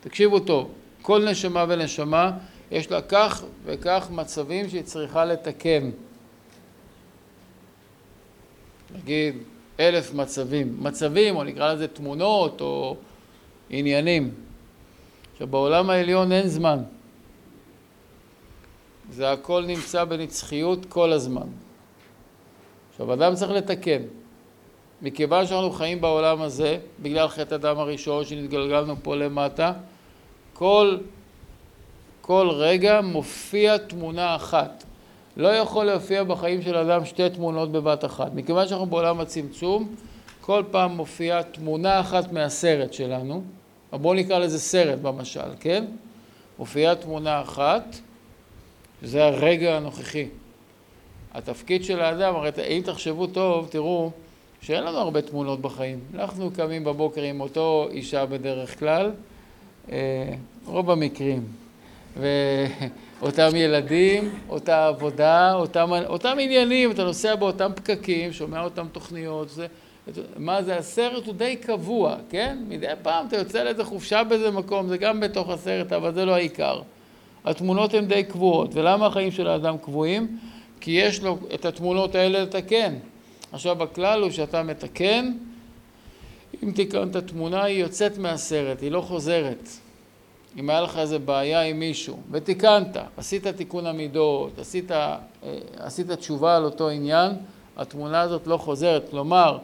תקשיבו 0.00 0.40
טוב, 0.40 0.70
כל 1.02 1.30
נשמה 1.30 1.64
ונשמה 1.68 2.30
יש 2.70 2.90
לה 2.90 3.02
כך 3.02 3.44
וכך 3.64 4.08
מצבים 4.10 4.68
שהיא 4.68 4.82
צריכה 4.82 5.24
לתקן. 5.24 5.90
נגיד 8.94 9.34
אלף 9.80 10.14
מצבים, 10.14 10.76
מצבים 10.80 11.36
או 11.36 11.44
נקרא 11.44 11.72
לזה 11.72 11.88
תמונות 11.88 12.60
או 12.60 12.96
עניינים. 13.70 14.34
עכשיו 15.32 15.46
בעולם 15.46 15.90
העליון 15.90 16.32
אין 16.32 16.48
זמן. 16.48 16.78
זה 19.10 19.32
הכל 19.32 19.64
נמצא 19.66 20.04
בנצחיות 20.04 20.86
כל 20.88 21.12
הזמן. 21.12 21.46
עכשיו 22.90 23.12
אדם 23.12 23.34
צריך 23.34 23.50
לתקן. 23.50 24.02
מכיוון 25.02 25.46
שאנחנו 25.46 25.70
חיים 25.70 26.00
בעולם 26.00 26.42
הזה, 26.42 26.78
בגלל 27.02 27.28
חטא 27.28 27.54
הדם 27.54 27.78
הראשון 27.78 28.24
שנתגלגלנו 28.24 28.94
פה 29.02 29.16
למטה, 29.16 29.72
כל, 30.52 30.98
כל 32.20 32.48
רגע 32.50 33.00
מופיע 33.00 33.78
תמונה 33.78 34.36
אחת. 34.36 34.84
לא 35.36 35.48
יכול 35.48 35.84
להופיע 35.84 36.24
בחיים 36.24 36.62
של 36.62 36.76
אדם 36.76 37.04
שתי 37.04 37.30
תמונות 37.30 37.72
בבת 37.72 38.04
אחת. 38.04 38.34
מכיוון 38.34 38.68
שאנחנו 38.68 38.86
בעולם 38.86 39.20
הצמצום, 39.20 39.94
כל 40.40 40.62
פעם 40.70 40.96
מופיעה 40.96 41.42
תמונה 41.42 42.00
אחת 42.00 42.32
מהסרט 42.32 42.92
שלנו, 42.92 43.42
בואו 43.92 44.14
נקרא 44.14 44.38
לזה 44.38 44.58
סרט 44.58 44.98
במשל, 44.98 45.50
כן? 45.60 45.84
מופיעה 46.58 46.94
תמונה 46.94 47.40
אחת, 47.40 47.96
זה 49.02 49.24
הרגע 49.24 49.76
הנוכחי. 49.76 50.26
התפקיד 51.34 51.84
של 51.84 52.00
האדם, 52.00 52.36
הרי 52.36 52.50
אם 52.68 52.82
תחשבו 52.84 53.26
טוב, 53.26 53.68
תראו 53.70 54.10
שאין 54.60 54.84
לנו 54.84 54.98
הרבה 54.98 55.22
תמונות 55.22 55.60
בחיים. 55.60 56.00
אנחנו 56.14 56.50
קמים 56.50 56.84
בבוקר 56.84 57.22
עם 57.22 57.40
אותו 57.40 57.88
אישה 57.90 58.26
בדרך 58.26 58.78
כלל, 58.78 59.10
אה, 59.92 60.32
רוב 60.66 60.90
המקרים. 60.90 61.42
ואותם 63.22 63.56
ילדים, 63.56 64.38
אותה 64.48 64.86
עבודה, 64.86 65.54
אותם, 65.54 65.90
אותם 66.06 66.36
עניינים, 66.40 66.90
אתה 66.90 67.04
נוסע 67.04 67.34
באותם 67.34 67.70
פקקים, 67.74 68.32
שומע 68.32 68.64
אותם 68.64 68.86
תוכניות, 68.92 69.48
זה, 69.48 69.66
מה 70.36 70.62
זה, 70.62 70.76
הסרט 70.76 71.26
הוא 71.26 71.34
די 71.34 71.56
קבוע, 71.56 72.16
כן? 72.30 72.58
מדי 72.68 72.86
פעם 73.02 73.26
אתה 73.26 73.36
יוצא 73.36 73.62
לאיזה 73.62 73.84
חופשה 73.84 74.24
באיזה 74.24 74.50
מקום, 74.50 74.88
זה 74.88 74.98
גם 74.98 75.20
בתוך 75.20 75.50
הסרט, 75.50 75.92
אבל 75.92 76.14
זה 76.14 76.24
לא 76.24 76.34
העיקר. 76.34 76.82
התמונות 77.44 77.94
הן 77.94 78.06
די 78.06 78.24
קבועות, 78.24 78.70
ולמה 78.74 79.06
החיים 79.06 79.30
של 79.30 79.48
האדם 79.48 79.78
קבועים? 79.78 80.38
כי 80.80 80.90
יש 80.90 81.22
לו 81.22 81.38
את 81.54 81.64
התמונות 81.64 82.14
האלה 82.14 82.42
לתקן. 82.42 82.94
עכשיו 83.52 83.82
הכלל 83.82 84.22
הוא 84.22 84.30
שאתה 84.30 84.62
מתקן, 84.62 85.32
אם 86.62 86.72
תיקן 86.72 87.10
את 87.10 87.16
התמונה 87.16 87.62
היא 87.62 87.82
יוצאת 87.82 88.18
מהסרט, 88.18 88.82
היא 88.82 88.90
לא 88.90 89.00
חוזרת. 89.00 89.68
אם 90.58 90.70
היה 90.70 90.80
לך 90.80 90.98
איזה 90.98 91.18
בעיה 91.18 91.62
עם 91.62 91.78
מישהו, 91.78 92.16
ותיקנת, 92.30 92.96
עשית 93.16 93.46
תיקון 93.46 93.86
המידות, 93.86 94.58
עשית, 94.58 94.92
אה, 94.92 95.16
עשית 95.76 96.10
תשובה 96.10 96.56
על 96.56 96.64
אותו 96.64 96.88
עניין, 96.88 97.32
התמונה 97.76 98.20
הזאת 98.20 98.46
לא 98.46 98.56
חוזרת. 98.56 99.08
כלומר, 99.10 99.58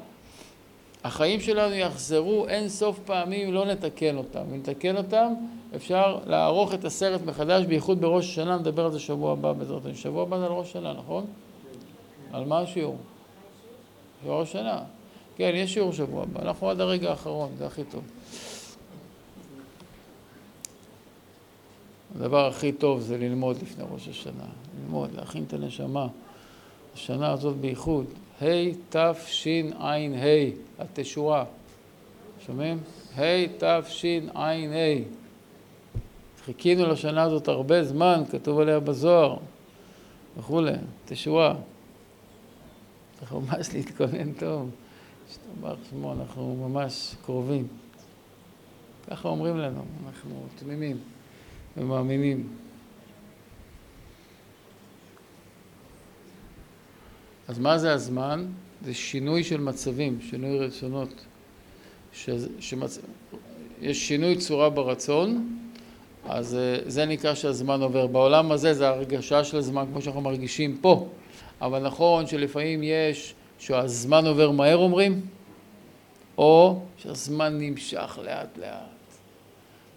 החיים 1.04 1.40
שלנו 1.40 1.74
יחזרו 1.74 2.46
אין 2.48 2.68
סוף 2.68 2.98
פעמים 2.98 3.54
לא 3.54 3.66
נתקן 3.66 4.16
אותם. 4.16 4.40
אם 4.50 4.56
נתקן 4.56 4.96
אותם, 4.96 5.34
אפשר 5.76 6.18
לערוך 6.26 6.74
את 6.74 6.84
הסרט 6.84 7.20
מחדש, 7.26 7.64
בייחוד 7.64 8.00
בראש 8.00 8.24
השנה, 8.24 8.56
נדבר 8.56 8.84
על 8.84 8.92
זה 8.92 9.00
שבוע 9.00 9.32
הבא 9.32 9.52
בעזרת 9.52 9.86
השם. 9.86 9.94
שבוע 9.94 10.22
הבא 10.22 10.38
זה 10.38 10.46
על 10.46 10.52
ראש 10.52 10.68
השנה, 10.68 10.92
נכון? 10.92 11.26
על 12.32 12.44
מה 12.44 12.58
השיעור? 12.58 12.96
ראש 14.26 14.48
השנה. 14.48 14.78
כן, 15.36 15.52
יש 15.54 15.74
שיעור 15.74 15.92
שבוע 15.92 16.22
הבא. 16.22 16.42
אנחנו 16.42 16.70
עד 16.70 16.80
הרגע 16.80 17.10
האחרון, 17.10 17.50
זה 17.58 17.66
הכי 17.66 17.84
טוב. 17.84 18.02
הדבר 22.20 22.46
הכי 22.46 22.72
טוב 22.72 23.00
זה 23.00 23.18
ללמוד 23.18 23.56
לפני 23.62 23.84
ראש 23.90 24.08
השנה. 24.08 24.44
ללמוד, 24.80 25.10
להכין 25.14 25.44
את 25.44 25.52
הנשמה. 25.52 26.06
השנה 26.94 27.30
הזאת 27.30 27.56
בייחוד. 27.56 28.06
ה' 28.42 28.46
תשע"ה, 28.90 29.94
התשועה. 30.78 31.44
שומעים? 32.46 32.78
ה' 33.16 33.22
תשע"ה. 33.58 34.52
חיכינו 36.44 36.86
לשנה 36.86 37.22
הזאת 37.22 37.48
הרבה 37.48 37.84
זמן, 37.84 38.22
כתוב 38.30 38.60
עליה 38.60 38.80
בזוהר 38.80 39.36
וכולי, 40.38 40.72
תשועה. 41.04 41.54
צריך 43.18 43.32
ממש 43.32 43.74
להתכונן 43.74 44.32
טוב. 44.32 44.70
השתבח 45.28 45.76
שמו, 45.90 46.12
אנחנו 46.12 46.68
ממש 46.68 47.14
קרובים. 47.24 47.66
ככה 49.10 49.28
אומרים 49.28 49.56
לנו, 49.56 49.82
אנחנו 50.06 50.46
תמימים 50.56 50.96
ומאמינים. 51.76 52.48
אז 57.48 57.58
מה 57.58 57.78
זה 57.78 57.92
הזמן? 57.92 58.46
זה 58.84 58.94
שינוי 58.94 59.44
של 59.44 59.60
מצבים, 59.60 60.18
שינוי 60.30 60.58
רצונות. 60.58 61.24
ש... 62.12 62.30
שמצ... 62.60 62.98
יש 63.80 64.08
שינוי 64.08 64.36
צורה 64.36 64.70
ברצון, 64.70 65.58
אז 66.24 66.54
אה, 66.54 66.78
זה 66.86 67.04
נקרא 67.06 67.34
שהזמן 67.34 67.82
עובר. 67.82 68.06
בעולם 68.06 68.52
הזה 68.52 68.74
זה 68.74 68.88
הרגשה 68.88 69.44
של 69.44 69.56
הזמן 69.56 69.84
כמו 69.92 70.02
שאנחנו 70.02 70.20
מרגישים 70.20 70.78
פה. 70.80 71.08
אבל 71.60 71.82
נכון 71.82 72.26
שלפעמים 72.26 72.82
יש 72.82 73.34
שהזמן 73.58 74.26
עובר 74.26 74.50
מהר 74.50 74.76
אומרים, 74.76 75.20
או 76.38 76.80
שהזמן 76.96 77.58
נמשך 77.58 78.18
לאט 78.22 78.58
לאט. 78.58 78.95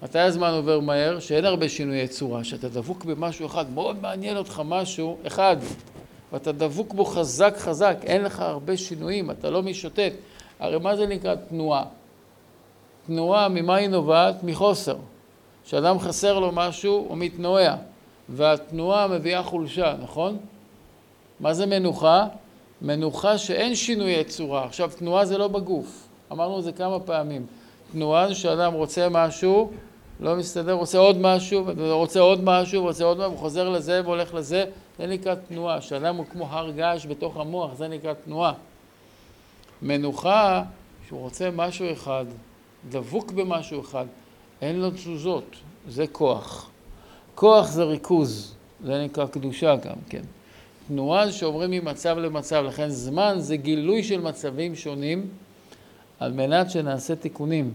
מתי 0.04 0.20
הזמן 0.20 0.54
עובר 0.54 0.80
מהר? 0.80 1.20
שאין 1.20 1.46
הרבה 1.46 1.70
שינויי 1.70 2.08
צורה, 2.08 2.44
שאתה 2.44 2.70
דבוק 2.70 3.06
במשהו 3.06 3.46
אחד, 3.46 3.70
מאוד 3.74 4.02
מעניין 4.02 4.38
אותך 4.38 4.62
משהו 4.66 5.18
אחד, 5.28 5.58
ואתה 6.34 6.52
דבוק 6.52 6.94
בו 6.94 7.06
חזק 7.06 7.54
חזק, 7.58 7.98
אין 8.04 8.24
לך 8.24 8.40
הרבה 8.40 8.78
שינויים, 8.78 9.32
אתה 9.32 9.50
לא 9.50 9.64
משוטט. 9.64 10.14
הרי 10.60 10.80
מה 10.80 10.96
זה 10.96 11.08
נקרא 11.08 11.36
תנועה? 11.36 11.84
תנועה, 13.08 13.50
ממה 13.50 13.76
היא 13.76 13.88
נובעת? 13.88 14.44
מחוסר. 14.44 14.96
כשאדם 15.66 16.00
חסר 16.00 16.40
לו 16.40 16.52
משהו, 16.52 17.06
הוא 17.10 17.18
מתנועע, 17.18 17.76
והתנועה 18.30 19.08
מביאה 19.08 19.44
חולשה, 19.44 19.96
נכון? 20.02 20.38
מה 21.40 21.54
זה 21.54 21.66
מנוחה? 21.66 22.28
מנוחה 22.82 23.38
שאין 23.38 23.76
שינויי 23.76 24.24
צורה. 24.24 24.66
עכשיו, 24.66 24.92
תנועה 24.98 25.26
זה 25.26 25.38
לא 25.38 25.48
בגוף. 25.48 26.08
אמרנו 26.32 26.60
את 26.60 26.64
זה 26.64 26.72
כמה 26.72 27.00
פעמים. 27.00 27.46
תנועה 27.92 28.28
זה 28.28 28.36
שאדם 28.36 28.74
רוצה 28.74 29.10
משהו, 29.10 29.72
לא 30.20 30.36
מסתדר, 30.36 30.74
רוצה 30.74 30.98
עוד 30.98 31.18
משהו, 31.18 31.66
רוצה 31.78 32.20
עוד 32.20 32.44
משהו, 32.44 32.82
רוצה 32.82 33.04
עוד 33.04 33.18
משהו, 33.18 33.38
חוזר 33.38 33.70
לזה 33.70 34.02
והולך 34.04 34.34
לזה, 34.34 34.66
זה 35.00 35.08
נקרא 35.08 35.36
תנועה. 35.36 35.82
שאדם 35.82 36.16
הוא 36.16 36.26
כמו 36.32 36.46
הר 36.46 36.72
געש 36.72 37.06
בתוך 37.06 37.38
המוח, 37.38 37.74
זה 37.74 37.88
נקרא 37.88 38.14
תנועה. 38.14 38.54
מנוחה, 39.82 40.64
שהוא 41.08 41.20
רוצה 41.20 41.50
משהו 41.56 41.92
אחד, 41.94 42.26
דבוק 42.90 43.32
במשהו 43.32 43.82
אחד, 43.82 44.06
אין 44.62 44.80
לו 44.80 44.92
תזוזות, 44.92 45.56
זה 45.88 46.08
כוח. 46.08 46.70
כוח 47.36 47.68
זה 47.68 47.84
ריכוז, 47.84 48.56
זה 48.84 49.04
נקרא 49.04 49.26
קדושה 49.26 49.76
גם 49.76 49.96
כן. 50.10 50.22
תנועה 50.88 51.32
שעוברים 51.32 51.72
ממצב 51.72 52.18
למצב, 52.18 52.64
לכן 52.68 52.90
זמן 52.90 53.36
זה 53.38 53.58
גילוי 53.58 54.04
של 54.04 54.22
מצבים 54.22 54.76
שונים 54.76 55.28
על 56.20 56.32
מנת 56.32 56.72
שנעשה 56.72 57.16
תיקונים. 57.16 57.72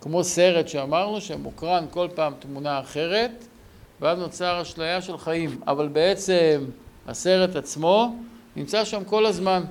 כמו 0.00 0.24
סרט 0.24 0.68
שאמרנו 0.68 1.20
שמוקרן 1.20 1.84
כל 1.90 2.08
פעם 2.14 2.32
תמונה 2.38 2.80
אחרת 2.80 3.44
ואז 4.00 4.18
נוצר 4.18 4.62
אשליה 4.62 5.02
של 5.02 5.18
חיים, 5.18 5.60
אבל 5.66 5.88
בעצם 5.88 6.64
הסרט 7.08 7.56
עצמו 7.56 8.14
נמצא 8.56 8.84
שם 8.84 9.04
כל 9.04 9.26
הזמן. 9.26 9.62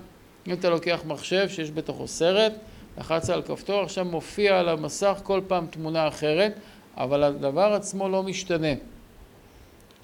אם 0.48 0.54
אתה 0.54 0.70
לוקח 0.70 1.02
מחשב 1.08 1.50
שיש 1.50 1.72
בתוכו 1.72 2.08
סרט, 2.08 2.54
לחצת 2.98 3.30
על 3.30 3.42
כפתור, 3.42 3.82
עכשיו 3.82 4.06
מופיע 4.06 4.60
על 4.60 4.70
המסך 4.70 5.20
כל 5.24 5.42
פעם 5.48 5.68
תמונה 5.70 6.08
אחרת, 6.08 6.54
אבל 6.98 7.24
הדבר 7.24 7.74
עצמו 7.74 8.10
לא 8.10 8.24
משתנה. 8.24 8.74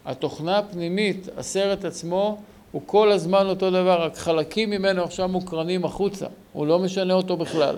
התוכנה 0.05 0.57
הפנימית, 0.57 1.27
הסרט 1.37 1.85
עצמו, 1.85 2.41
הוא 2.71 2.81
כל 2.85 3.11
הזמן 3.11 3.47
אותו 3.47 3.71
דבר, 3.71 4.01
רק 4.01 4.17
חלקים 4.17 4.69
ממנו 4.69 5.03
עכשיו 5.03 5.27
מוקרנים 5.27 5.85
החוצה, 5.85 6.25
הוא 6.53 6.67
לא 6.67 6.79
משנה 6.79 7.13
אותו 7.13 7.37
בכלל. 7.37 7.75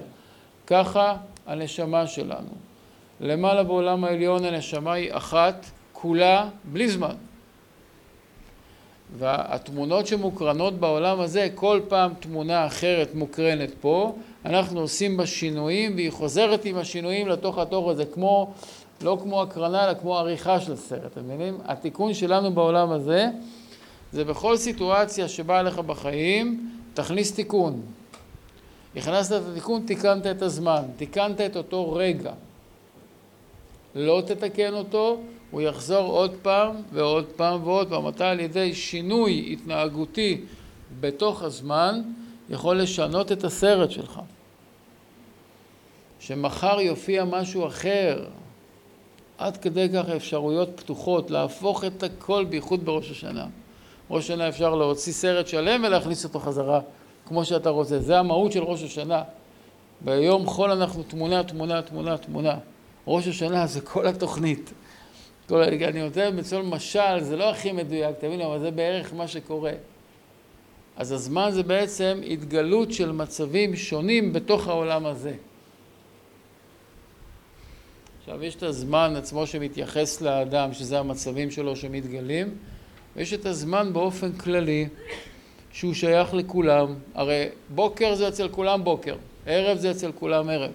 ככה 0.67 1.15
הנשמה 1.47 2.07
שלנו. 2.07 2.49
למעלה 3.21 3.63
בעולם 3.63 4.03
העליון 4.03 4.45
הנשמה 4.45 4.93
היא 4.93 5.09
אחת, 5.13 5.65
כולה, 5.93 6.49
בלי 6.63 6.89
זמן. 6.89 7.15
והתמונות 9.17 10.07
שמוקרנות 10.07 10.73
בעולם 10.73 11.19
הזה, 11.19 11.47
כל 11.55 11.81
פעם 11.87 12.13
תמונה 12.19 12.65
אחרת 12.65 13.15
מוקרנת 13.15 13.71
פה, 13.81 14.15
אנחנו 14.45 14.79
עושים 14.79 15.17
בה 15.17 15.25
שינויים 15.25 15.95
והיא 15.95 16.11
חוזרת 16.11 16.65
עם 16.65 16.77
השינויים 16.77 17.27
לתוך 17.27 17.57
התוך 17.57 17.89
הזה, 17.89 18.05
כמו, 18.05 18.53
לא 19.01 19.17
כמו 19.23 19.41
הקרנה, 19.41 19.85
אלא 19.85 19.93
כמו 19.93 20.17
עריכה 20.17 20.59
של 20.59 20.75
סרט, 20.75 21.05
אתם 21.05 21.23
מבינים? 21.25 21.57
התיקון 21.65 22.13
שלנו 22.13 22.53
בעולם 22.53 22.91
הזה 22.91 23.27
זה 24.11 24.23
בכל 24.23 24.57
סיטואציה 24.57 25.27
שבאה 25.27 25.63
לך 25.63 25.79
בחיים, 25.79 26.71
תכניס 26.93 27.33
תיקון. 27.33 27.81
הכנסת 28.97 29.35
את 29.35 29.41
התיקון, 29.51 29.83
תיקנת 29.85 30.27
את 30.27 30.41
הזמן, 30.41 30.81
תיקנת 30.95 31.41
את 31.41 31.55
אותו 31.57 31.93
רגע. 31.93 32.31
לא 33.95 34.21
תתקן 34.25 34.73
אותו, 34.73 35.19
הוא 35.51 35.61
יחזור 35.61 36.11
עוד 36.11 36.35
פעם 36.41 36.75
ועוד 36.93 37.25
פעם 37.35 37.63
ועוד 37.63 37.89
פעם. 37.89 38.07
אתה 38.07 38.29
על 38.29 38.39
ידי 38.39 38.73
שינוי 38.73 39.49
התנהגותי 39.53 40.41
בתוך 40.99 41.43
הזמן 41.43 42.01
יכול 42.49 42.81
לשנות 42.81 43.31
את 43.31 43.43
הסרט 43.43 43.91
שלך. 43.91 44.19
שמחר 46.19 46.81
יופיע 46.81 47.25
משהו 47.25 47.67
אחר, 47.67 48.25
עד 49.37 49.57
כדי 49.57 49.87
כך 49.93 50.09
אפשרויות 50.09 50.69
פתוחות, 50.75 51.31
להפוך 51.31 51.83
את 51.83 52.03
הכל 52.03 52.45
בייחוד 52.45 52.85
בראש 52.85 53.11
השנה. 53.11 53.45
ראש 54.09 54.23
השנה 54.23 54.49
אפשר 54.49 54.75
להוציא 54.75 55.13
סרט 55.13 55.47
שלם 55.47 55.83
ולהכניס 55.83 56.23
אותו 56.23 56.39
חזרה 56.39 56.79
כמו 57.27 57.45
שאתה 57.45 57.69
רוצה. 57.69 57.99
זה 57.99 58.19
המהות 58.19 58.51
של 58.51 58.63
ראש 58.63 58.83
השנה. 58.83 59.23
ביום 60.01 60.45
חול 60.45 60.71
אנחנו 60.71 61.03
תמונה, 61.03 61.43
תמונה, 61.43 61.81
תמונה, 61.81 62.17
תמונה. 62.17 62.57
ראש 63.07 63.27
השנה 63.27 63.67
זה 63.67 63.81
כל 63.81 64.07
התוכנית. 64.07 64.73
כל, 65.49 65.61
אני 65.63 66.01
נותן 66.01 66.37
בצול 66.37 66.61
משל, 66.61 67.19
זה 67.21 67.35
לא 67.35 67.49
הכי 67.49 67.71
מדויק, 67.71 68.15
תבינו, 68.19 68.45
אבל 68.45 68.59
זה 68.59 68.71
בערך 68.71 69.13
מה 69.13 69.27
שקורה. 69.27 69.71
אז 70.97 71.11
הזמן 71.11 71.49
זה 71.51 71.63
בעצם 71.63 72.21
התגלות 72.27 72.91
של 72.91 73.11
מצבים 73.11 73.75
שונים 73.75 74.33
בתוך 74.33 74.67
העולם 74.67 75.05
הזה. 75.05 75.33
עכשיו, 78.19 78.43
יש 78.43 78.55
את 78.55 78.63
הזמן 78.63 79.13
עצמו 79.17 79.47
שמתייחס 79.47 80.21
לאדם, 80.21 80.73
שזה 80.73 80.99
המצבים 80.99 81.51
שלו 81.51 81.75
שמתגלים, 81.75 82.55
ויש 83.15 83.33
את 83.33 83.45
הזמן 83.45 83.93
באופן 83.93 84.31
כללי, 84.31 84.87
שהוא 85.77 85.93
שייך 85.93 86.33
לכולם. 86.33 86.93
הרי 87.15 87.45
בוקר 87.75 88.15
זה 88.15 88.27
אצל 88.27 88.49
כולם 88.49 88.83
בוקר, 88.83 89.15
ערב 89.45 89.77
זה 89.77 89.91
אצל 89.91 90.11
כולם 90.11 90.49
ערב. 90.49 90.71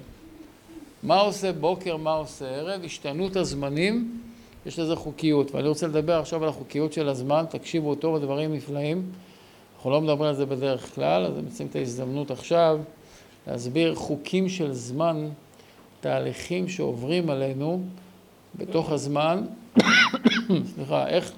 מה 1.02 1.21
עושה 1.21 1.52
בוקר, 1.52 1.97
מה 1.97 2.12
עושה 2.12 2.49
ערב? 2.49 2.85
השתנות 2.85 3.37
הזמנים, 3.37 4.21
יש 4.66 4.78
לזה 4.78 4.97
חוקיות. 4.97 5.54
ואני 5.54 5.68
רוצה 5.68 5.87
לדבר 5.87 6.18
עכשיו 6.18 6.42
על 6.42 6.49
החוקיות 6.49 6.92
של 6.92 7.09
הזמן, 7.09 7.44
תקשיבו 7.50 7.94
טוב, 7.94 8.16
הדברים 8.16 8.54
נפלאים. 8.54 9.02
אנחנו 9.76 9.90
לא 9.90 10.00
מדברים 10.00 10.28
על 10.28 10.35
זה 10.35 10.47
בדרך 10.47 10.94
כלל, 10.94 11.25
אז 11.26 11.32
מציעים 11.47 11.71
את 11.71 11.76
ההזדמנות 11.76 12.30
עכשיו 12.30 12.80
להסביר 13.47 13.95
חוקים 13.95 14.49
של 14.49 14.73
זמן, 14.73 15.28
תהליכים 16.00 16.69
שעוברים 16.69 17.30
עלינו 17.30 17.82
בתוך 18.54 18.91
הזמן, 18.91 19.45
סליחה, 20.75 21.08
איך, 21.08 21.32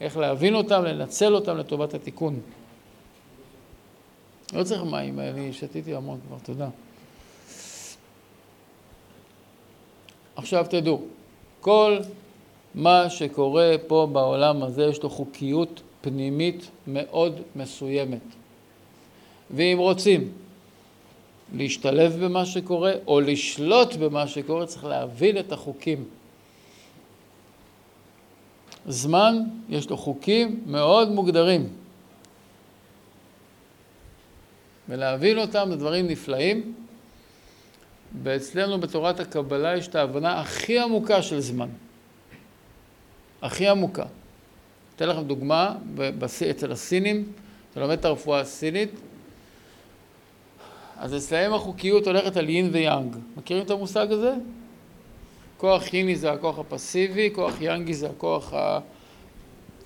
איך 0.00 0.16
להבין 0.16 0.54
אותם, 0.54 0.84
לנצל 0.84 1.34
אותם 1.34 1.56
לטובת 1.56 1.94
התיקון. 1.94 2.40
לא 4.52 4.64
צריך 4.64 4.82
מים, 4.82 5.20
אני 5.20 5.52
שתיתי 5.52 5.94
המון 5.94 6.20
כבר, 6.26 6.36
תודה. 6.42 6.68
עכשיו 10.36 10.66
תדעו, 10.70 11.02
כל 11.60 11.98
מה 12.74 13.10
שקורה 13.10 13.74
פה 13.86 14.08
בעולם 14.12 14.62
הזה 14.62 14.84
יש 14.84 15.02
לו 15.02 15.10
חוקיות 15.10 15.82
פנימית 16.00 16.70
מאוד 16.86 17.40
מסוימת. 17.56 18.22
ואם 19.50 19.76
רוצים 19.78 20.32
להשתלב 21.54 22.24
במה 22.24 22.46
שקורה 22.46 22.92
או 23.06 23.20
לשלוט 23.20 23.94
במה 23.94 24.26
שקורה, 24.26 24.66
צריך 24.66 24.84
להבין 24.84 25.38
את 25.38 25.52
החוקים. 25.52 26.04
זמן, 28.86 29.38
יש 29.68 29.90
לו 29.90 29.96
חוקים 29.96 30.60
מאוד 30.66 31.10
מוגדרים. 31.10 31.81
ולהבין 34.88 35.38
אותם 35.38 35.66
זה 35.70 35.76
דברים 35.76 36.06
נפלאים. 36.06 36.74
ואצלנו 38.22 38.80
בתורת 38.80 39.20
הקבלה 39.20 39.76
יש 39.76 39.88
את 39.88 39.94
ההבנה 39.94 40.40
הכי 40.40 40.78
עמוקה 40.78 41.22
של 41.22 41.40
זמן. 41.40 41.68
הכי 43.42 43.68
עמוקה. 43.68 44.04
אתן 44.96 45.08
לכם 45.08 45.24
דוגמה, 45.24 45.74
אצל 46.50 46.72
הסינים, 46.72 47.32
אתה 47.70 47.80
לומד 47.80 47.98
את 47.98 48.04
הרפואה 48.04 48.40
הסינית, 48.40 48.90
אז 50.96 51.16
אצלהם 51.16 51.54
החוקיות 51.54 52.06
הולכת 52.06 52.36
על 52.36 52.48
יין 52.48 52.70
ויאנג. 52.72 53.16
מכירים 53.36 53.64
את 53.64 53.70
המושג 53.70 54.12
הזה? 54.12 54.34
כוח 55.56 55.94
ייני 55.94 56.16
זה 56.16 56.32
הכוח 56.32 56.58
הפסיבי, 56.58 57.30
כוח 57.34 57.60
יאנגי 57.60 57.94
זה 57.94 58.10
הכוח 58.10 58.52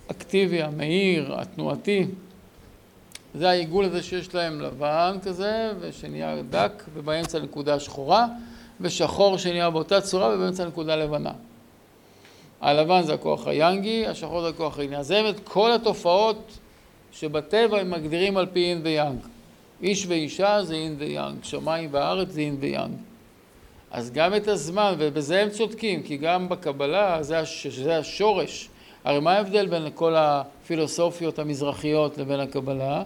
האקטיבי, 0.09 0.63
המהיר, 0.63 1.41
התנועתי. 1.41 2.07
זה 3.39 3.51
העיגול 3.51 3.85
הזה 3.85 4.03
שיש 4.03 4.35
להם 4.35 4.61
לבן 4.61 5.19
כזה, 5.23 5.73
ושנהיה 5.81 6.43
דק, 6.51 6.83
ובאמצע 6.95 7.39
נקודה 7.39 7.81
שחורה, 7.81 8.27
ושחור 8.81 9.39
שנהיה 9.39 9.71
באותה 9.71 10.01
צורה, 10.01 10.35
ובאמצע 10.35 10.65
נקודה 10.65 10.97
לבנה. 10.97 11.33
הלבן 12.61 13.03
זה 13.03 13.15
הכוח 13.15 13.47
היאנגי, 13.47 14.07
השחור 14.07 14.43
זה 14.43 14.49
הכוח 14.49 14.79
היאנגי. 14.79 14.97
אז 14.97 15.11
הם 15.11 15.29
את 15.29 15.41
כל 15.45 15.73
התופעות 15.73 16.59
שבטבע 17.13 17.79
הם 17.79 17.91
מגדירים 17.91 18.37
על 18.37 18.47
פי 18.53 18.65
אין 18.65 18.81
ויאנג. 18.83 19.19
איש 19.83 20.07
ואישה 20.07 20.63
זה 20.63 20.75
אין 20.75 20.97
ויאנג, 20.99 21.37
שמיים 21.43 21.89
וארץ 21.93 22.29
זה 22.29 22.41
אין 22.41 22.57
ויאנג. 22.61 22.97
אז 23.91 24.11
גם 24.13 24.35
את 24.35 24.49
הזמן, 24.49 24.95
ובזה 24.99 25.43
הם 25.43 25.51
צודקים, 25.51 26.03
כי 26.03 26.17
גם 26.17 26.49
בקבלה 26.49 27.23
זה, 27.23 27.39
הש, 27.39 27.67
זה 27.67 27.99
השורש. 27.99 28.69
הרי 29.05 29.21
מה 29.21 29.33
ההבדל 29.33 29.67
בין 29.67 29.89
כל 29.95 30.15
הפילוסופיות 30.17 31.39
המזרחיות 31.39 32.19
לבין 32.19 32.41
הקבלה? 32.41 33.03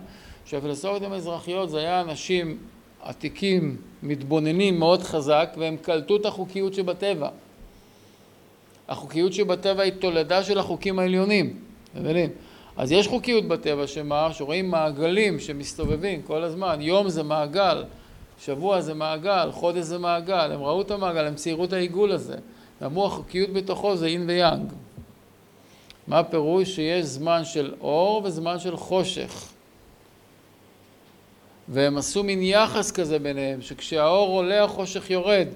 שהפילוסופיות 0.51 1.03
המזרחיות 1.03 1.71
זה 1.71 1.79
היה 1.79 2.01
אנשים 2.01 2.59
עתיקים, 3.03 3.77
מתבוננים 4.03 4.79
מאוד 4.79 5.03
חזק, 5.03 5.55
והם 5.59 5.77
קלטו 5.77 6.17
את 6.17 6.27
החוקיות 6.27 6.75
שבטבע. 6.75 7.29
החוקיות 8.89 9.33
שבטבע 9.33 9.83
היא 9.83 9.93
תולדה 9.93 10.45
של 10.45 10.59
החוקים 10.59 10.99
העליונים, 10.99 11.59
מבינים? 11.95 12.31
אז 12.77 12.93
יש 12.93 13.09
חוקיות 13.09 13.45
בטבע 13.45 13.87
שמה? 13.87 14.29
שרואים 14.33 14.71
מעגלים 14.71 15.41
שמסתובבים 15.41 16.23
כל 16.23 16.45
הזמן, 16.45 16.81
יום 16.81 17.09
זה 17.09 17.23
מעגל, 17.23 17.85
שבוע 18.41 18.81
זה 18.81 18.95
מעגל, 18.95 19.49
חודש 19.53 19.83
זה 19.85 19.99
מעגל, 19.99 20.53
הם 20.53 20.63
ראו 20.63 20.81
את 20.81 20.91
המעגל, 20.91 21.27
הם 21.27 21.35
ציירו 21.35 21.65
את 21.65 21.73
העיגול 21.73 22.13
הזה, 22.13 22.37
ואמרו 22.81 23.07
החוקיות 23.07 23.51
בתוכו 23.51 23.97
זה 23.97 24.07
אין 24.07 24.25
ויאנג. 24.29 24.73
מה 26.07 26.19
הפירוש? 26.19 26.75
שיש 26.75 27.05
זמן 27.05 27.45
של 27.45 27.75
אור 27.81 28.23
וזמן 28.25 28.59
של 28.59 28.77
חושך. 28.77 29.50
והם 31.71 31.99
עשו 31.99 32.25
מין 32.25 32.43
יחס 32.43 32.91
כזה 32.91 33.19
ביניהם, 33.19 33.63
שכשהאור 33.63 34.29
עולה 34.29 34.65
החושך 34.65 35.11
יורד, 35.11 35.49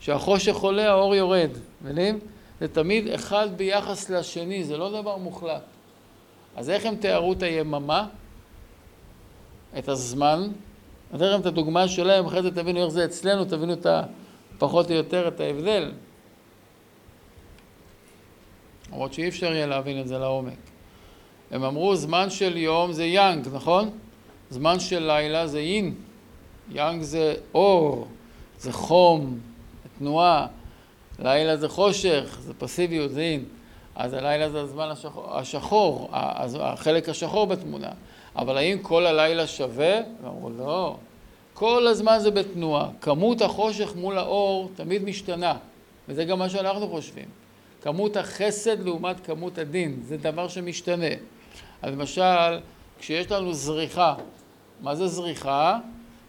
כשהחושך 0.00 0.56
עולה 0.56 0.90
האור 0.90 1.14
יורד, 1.14 1.50
מבינים? 1.82 2.18
זה 2.60 2.68
תמיד 2.68 3.08
אחד 3.08 3.48
ביחס 3.56 4.10
לשני, 4.10 4.64
זה 4.64 4.76
לא 4.76 5.00
דבר 5.00 5.16
מוחלט. 5.16 5.62
אז 6.56 6.70
איך 6.70 6.86
הם 6.86 6.96
תיארו 6.96 7.32
את 7.32 7.42
היממה? 7.42 8.06
את 9.78 9.88
הזמן? 9.88 10.48
אני 11.10 11.18
אתן 11.18 11.24
לכם 11.24 11.40
את 11.40 11.46
הדוגמה 11.46 11.88
שלהם, 11.88 12.26
אחרי 12.26 12.42
זה 12.42 12.50
תבינו 12.50 12.84
איך 12.84 12.88
זה 12.88 13.04
אצלנו, 13.04 13.44
תבינו 13.44 13.72
את 13.72 13.86
ה... 13.86 14.02
פחות 14.58 14.90
או 14.90 14.94
יותר 14.94 15.28
את 15.28 15.40
ההבדל. 15.40 15.92
למרות 18.88 19.12
שאי 19.12 19.28
אפשר 19.28 19.52
יהיה 19.52 19.66
להבין 19.66 20.00
את 20.00 20.08
זה 20.08 20.18
לעומק. 20.18 20.58
הם 21.50 21.64
אמרו 21.64 21.96
זמן 21.96 22.30
של 22.30 22.56
יום 22.56 22.92
זה 22.92 23.04
יאנג, 23.04 23.48
נכון? 23.52 23.90
זמן 24.52 24.80
של 24.80 25.06
לילה 25.06 25.46
זה 25.46 25.60
יין. 25.60 25.94
יאנג 26.72 27.02
זה 27.02 27.34
אור, 27.54 28.06
זה 28.58 28.72
חום, 28.72 29.38
תנועה. 29.98 30.46
לילה 31.18 31.56
זה 31.56 31.68
חושך, 31.68 32.38
זה 32.40 32.54
פסיביות, 32.54 33.10
זה 33.10 33.20
אין. 33.20 33.44
אז 33.96 34.12
הלילה 34.12 34.50
זה 34.50 34.60
הזמן 34.60 34.88
השחור, 34.90 35.38
השחור, 35.38 36.08
החלק 36.60 37.08
השחור 37.08 37.46
בתמונה. 37.46 37.90
אבל 38.36 38.56
האם 38.56 38.78
כל 38.78 39.06
הלילה 39.06 39.46
שווה? 39.46 39.98
אמרו 40.24 40.50
לא. 40.50 40.96
כל 41.54 41.86
הזמן 41.86 42.18
זה 42.20 42.30
בתנועה. 42.30 42.88
כמות 43.00 43.42
החושך 43.42 43.92
מול 43.96 44.18
האור 44.18 44.70
תמיד 44.76 45.04
משתנה, 45.04 45.54
וזה 46.08 46.24
גם 46.24 46.38
מה 46.38 46.48
שאנחנו 46.48 46.88
חושבים. 46.88 47.26
כמות 47.82 48.16
החסד 48.16 48.84
לעומת 48.84 49.26
כמות 49.26 49.58
הדין, 49.58 50.00
זה 50.04 50.16
דבר 50.16 50.48
שמשתנה. 50.48 51.14
אז 51.82 51.92
למשל, 51.92 52.58
כשיש 52.98 53.30
לנו 53.30 53.54
זריחה, 53.54 54.14
מה 54.82 54.94
זה 54.94 55.08
זריחה? 55.08 55.78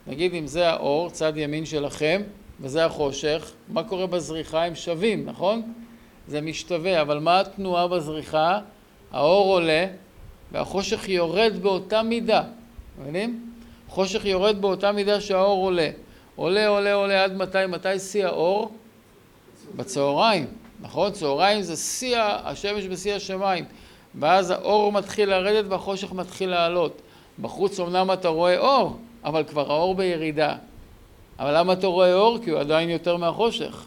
נגיד 0.07 0.33
אם 0.33 0.47
זה 0.47 0.69
האור, 0.69 1.09
צד 1.09 1.33
ימין 1.35 1.65
שלכם, 1.65 2.21
וזה 2.61 2.85
החושך, 2.85 3.51
מה 3.69 3.83
קורה 3.83 4.07
בזריחה? 4.07 4.63
הם 4.63 4.75
שווים, 4.75 5.25
נכון? 5.25 5.73
זה 6.27 6.41
משתווה, 6.41 7.01
אבל 7.01 7.19
מה 7.19 7.39
התנועה 7.39 7.87
בזריחה? 7.87 8.59
האור 9.11 9.53
עולה 9.53 9.85
והחושך 10.51 11.09
יורד 11.09 11.53
באותה 11.61 12.03
מידה, 12.03 12.43
מבינים? 13.01 13.51
חושך 13.87 14.25
יורד 14.25 14.61
באותה 14.61 14.91
מידה 14.91 15.21
שהאור 15.21 15.65
עולה. 15.65 15.89
עולה, 16.35 16.67
עולה, 16.67 16.93
עולה 16.93 17.23
עד 17.23 17.35
מתי? 17.35 17.65
מתי 17.67 17.99
שיא 17.99 18.25
האור? 18.25 18.71
בצהריים, 19.75 20.45
נכון? 20.81 21.11
צהריים 21.11 21.61
זה 21.61 21.75
שיא 21.75 22.17
השמש 22.19 22.85
בשיא 22.85 23.13
השמיים. 23.13 23.65
ואז 24.15 24.51
האור 24.51 24.91
מתחיל 24.91 25.29
לרדת 25.29 25.65
והחושך 25.69 26.11
מתחיל 26.11 26.49
לעלות. 26.49 27.01
בחוץ 27.41 27.79
אמנם 27.79 28.11
אתה 28.11 28.27
רואה 28.27 28.57
אור, 28.57 28.97
אבל 29.23 29.43
כבר 29.43 29.71
האור 29.71 29.95
בירידה. 29.95 30.55
אבל 31.39 31.57
למה 31.57 31.73
אתה 31.73 31.87
רואה 31.87 32.13
אור? 32.13 32.37
כי 32.43 32.49
הוא 32.49 32.59
עדיין 32.59 32.89
יותר 32.89 33.17
מהחושך. 33.17 33.85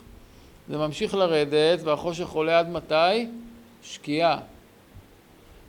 זה 0.68 0.78
ממשיך 0.78 1.14
לרדת 1.14 1.82
והחושך 1.82 2.28
עולה 2.28 2.58
עד 2.58 2.70
מתי? 2.70 3.26
שקיעה. 3.82 4.38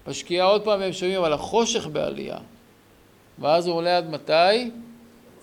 בשקיעה 0.08 0.48
עוד 0.48 0.64
פעם 0.64 0.82
הם 0.82 0.94
שומעים, 0.94 1.20
אבל 1.20 1.34
החושך 1.34 1.88
בעלייה. 1.88 2.38
ואז 3.40 3.68
הוא 3.68 3.76
עולה 3.76 3.98
עד 3.98 4.10
מתי? 4.10 4.72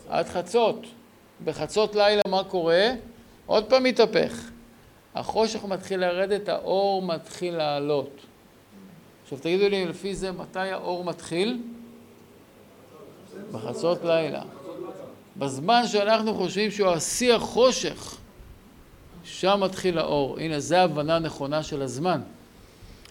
עד 0.09 0.27
חצות. 0.27 0.87
בחצות 1.45 1.95
לילה 1.95 2.23
מה 2.29 2.45
קורה? 2.45 2.89
עוד 3.47 3.65
פעם 3.65 3.83
מתהפך. 3.83 4.51
החושך 5.15 5.65
מתחיל 5.65 6.01
לרדת, 6.01 6.49
האור 6.49 7.03
מתחיל 7.03 7.57
לעלות. 7.57 8.11
עכשיו 9.23 9.39
תגידו 9.39 9.69
לי, 9.69 9.87
לפי 9.87 10.15
זה, 10.15 10.33
מתי 10.33 10.59
האור 10.59 11.05
מתחיל? 11.05 11.59
בחצות 13.55 14.05
לילה. 14.05 14.43
בזמן 15.37 15.83
שאנחנו 15.87 16.35
חושבים 16.35 16.71
שהוא 16.71 16.89
השיא 16.89 17.35
החושך, 17.35 18.17
שם 19.25 19.61
מתחיל 19.61 19.99
האור. 19.99 20.39
הנה, 20.39 20.61
זו 20.61 20.77
הבנה 20.77 21.19
נכונה 21.19 21.63
של 21.63 21.83
הזמן. 21.83 22.21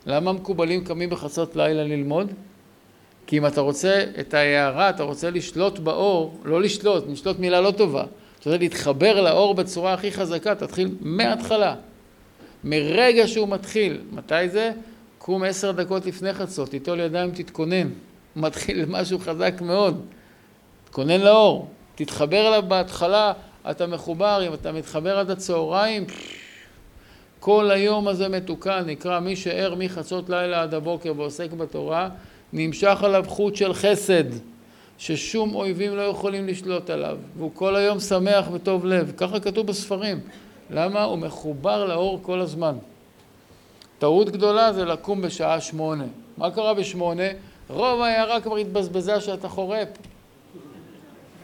למה 0.05 0.33
מקובלים 0.33 0.83
קמים 0.83 1.09
בחצות 1.09 1.55
לילה 1.55 1.83
ללמוד? 1.83 2.31
כי 3.27 3.37
אם 3.37 3.45
אתה 3.45 3.61
רוצה 3.61 4.05
את 4.19 4.33
ההערה, 4.33 4.89
אתה 4.89 5.03
רוצה 5.03 5.29
לשלוט 5.29 5.79
באור, 5.79 6.39
לא 6.43 6.61
לשלוט, 6.61 7.03
לשלוט 7.07 7.39
מילה 7.39 7.61
לא 7.61 7.71
טובה. 7.71 8.01
אתה 8.03 8.49
רוצה 8.49 8.57
להתחבר 8.57 9.21
לאור 9.21 9.53
בצורה 9.53 9.93
הכי 9.93 10.11
חזקה, 10.11 10.55
תתחיל 10.55 10.95
מההתחלה. 11.01 11.75
מרגע 12.63 13.27
שהוא 13.27 13.47
מתחיל, 13.47 14.01
מתי 14.11 14.49
זה? 14.49 14.71
קום 15.17 15.43
עשר 15.43 15.71
דקות 15.71 16.05
לפני 16.05 16.33
חצות, 16.33 16.69
תיטול 16.69 16.99
ידיים, 16.99 17.31
תתכונן. 17.31 17.89
מתחיל 18.35 18.85
משהו 18.85 19.19
חזק 19.19 19.53
מאוד. 19.61 20.05
תתכונן 20.93 21.21
לאור. 21.21 21.67
תתחבר 21.95 22.47
אליו 22.47 22.63
בהתחלה, 22.67 23.33
אתה 23.71 23.87
מחובר, 23.87 24.47
אם 24.47 24.53
אתה 24.53 24.71
מתחבר 24.71 25.17
עד 25.19 25.29
הצהריים, 25.29 26.05
כל 27.39 27.71
היום 27.71 28.07
הזה 28.07 28.29
מתוקן, 28.29 28.83
נקרא 28.85 29.19
מי 29.19 29.35
שער 29.35 29.75
מחצות 29.75 30.29
לילה 30.29 30.61
עד 30.61 30.73
הבוקר 30.73 31.13
ועוסק 31.17 31.51
בתורה, 31.51 32.09
נמשך 32.53 33.03
עליו 33.03 33.25
חוט 33.27 33.55
של 33.55 33.73
חסד, 33.73 34.23
ששום 34.97 35.55
אויבים 35.55 35.95
לא 35.95 36.01
יכולים 36.01 36.47
לשלוט 36.47 36.89
עליו, 36.89 37.17
והוא 37.37 37.51
כל 37.53 37.75
היום 37.75 37.99
שמח 37.99 38.45
וטוב 38.51 38.85
לב, 38.85 39.13
ככה 39.17 39.39
כתוב 39.39 39.67
בספרים. 39.67 40.19
למה? 40.69 41.03
הוא 41.03 41.17
מחובר 41.17 41.85
לאור 41.85 42.19
כל 42.21 42.39
הזמן. 42.39 42.75
טעות 43.99 44.29
גדולה 44.29 44.73
זה 44.73 44.85
לקום 44.85 45.21
בשעה 45.21 45.61
שמונה. 45.61 46.05
מה 46.37 46.51
קרה 46.51 46.73
בשמונה? 46.73 47.27
רוב 47.69 48.01
ההערה 48.01 48.41
כבר 48.41 48.57
התבזבזה 48.57 49.21
שאתה 49.21 49.49
חורף. 49.49 49.87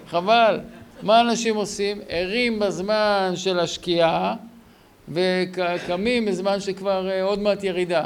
חבל. 0.09 0.59
מה 1.01 1.21
אנשים 1.21 1.55
עושים? 1.55 2.01
ערים 2.07 2.59
בזמן 2.59 3.31
של 3.35 3.59
השקיעה 3.59 4.35
וקמים 5.09 6.25
בזמן 6.25 6.59
שכבר 6.59 7.09
אה, 7.09 7.23
עוד 7.23 7.39
מעט 7.39 7.63
ירידה. 7.63 8.05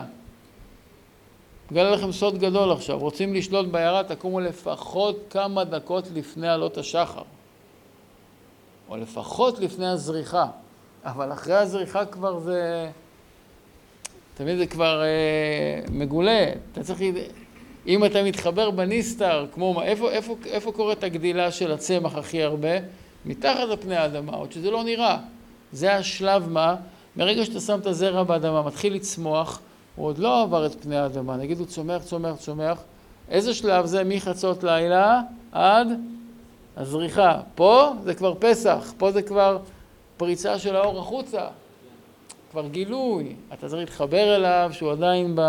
אגלה 1.72 1.92
לכם 1.92 2.12
סוד 2.12 2.38
גדול 2.38 2.72
עכשיו, 2.72 3.00
רוצים 3.00 3.34
לשלוט 3.34 3.68
בעיירה, 3.68 4.04
תקומו 4.04 4.40
לפחות 4.40 5.20
כמה 5.30 5.64
דקות 5.64 6.08
לפני 6.14 6.50
עלות 6.50 6.78
השחר. 6.78 7.22
או 8.90 8.98
לפחות 8.98 9.60
לפני 9.60 9.88
הזריחה. 9.88 10.46
אבל 11.06 11.34
אחרי 11.34 11.56
הזריחה 11.56 12.06
כבר 12.06 12.40
זה... 12.40 12.90
תמיד 14.34 14.58
זה 14.58 14.68
כבר 14.68 15.02
אה, 15.04 15.82
מגולה. 15.92 16.50
אתה 16.72 16.84
צריך... 16.84 17.02
אם 17.88 18.06
אתה 18.06 18.24
מתחבר 18.24 18.72
בניסטר, 18.72 19.46
כמו 19.54 19.74
מה, 19.74 19.84
איפה, 19.84 20.12
איפה, 20.12 20.36
איפה 20.46 20.72
קורית 20.72 21.04
הגדילה 21.04 21.52
של 21.52 21.72
הצמח 21.72 22.16
הכי 22.16 22.44
הרבה? 22.44 22.70
מתחת 23.26 23.68
לפני 23.70 23.96
האדמה, 23.96 24.32
עוד 24.38 24.52
שזה 24.52 24.72
לא 24.72 24.84
נראה. 24.84 25.18
זה 25.72 25.96
השלב 25.96 26.50
מה? 26.50 26.76
מרגע 27.16 27.46
שאתה 27.46 27.60
שם 27.60 27.80
את 27.80 27.86
הזרע 27.86 28.24
באדמה, 28.24 28.62
מתחיל 28.62 28.94
לצמוח, 28.94 29.62
הוא 29.96 30.08
עוד 30.08 30.18
לא 30.18 30.42
עבר 30.42 30.66
את 30.66 30.84
פני 30.84 30.98
האדמה, 30.98 31.38
נגיד 31.38 31.60
הוא 31.60 31.68
צומח, 31.68 32.04
צומח, 32.04 32.36
צומח. 32.36 32.84
איזה 33.30 33.54
שלב 33.54 33.86
זה? 33.86 34.04
מחצות 34.04 34.64
לילה 34.64 35.22
עד 35.52 35.88
הזריחה. 36.78 37.40
פה 37.56 37.92
זה 38.04 38.14
כבר 38.14 38.34
פסח, 38.40 38.94
פה 38.98 39.12
זה 39.12 39.22
כבר 39.22 39.58
פריצה 40.18 40.60
של 40.60 40.76
האור 40.76 41.00
החוצה. 41.00 41.48
כבר 42.52 42.68
גילוי. 42.68 43.36
אתה 43.54 43.70
צריך 43.70 43.80
להתחבר 43.80 44.36
אליו 44.36 44.70
שהוא 44.74 44.92
עדיין 44.92 45.36
ב... 45.36 45.42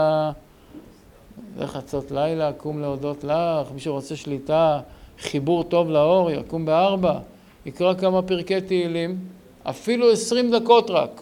זה 1.59 1.67
חצות 1.67 2.11
לילה, 2.11 2.53
קום 2.53 2.81
להודות 2.81 3.25
לך, 3.25 3.73
מי 3.75 3.81
שרוצה 3.81 4.17
שליטה, 4.17 4.81
חיבור 5.19 5.65
טוב 5.65 5.91
לאור, 5.91 6.31
יקום 6.31 6.65
בארבע, 6.65 7.19
יקרא 7.67 7.95
כמה 7.95 8.23
פרקי 8.23 8.61
תהילים, 8.61 9.19
אפילו 9.63 10.11
עשרים 10.11 10.51
דקות 10.51 10.91
רק, 10.91 11.21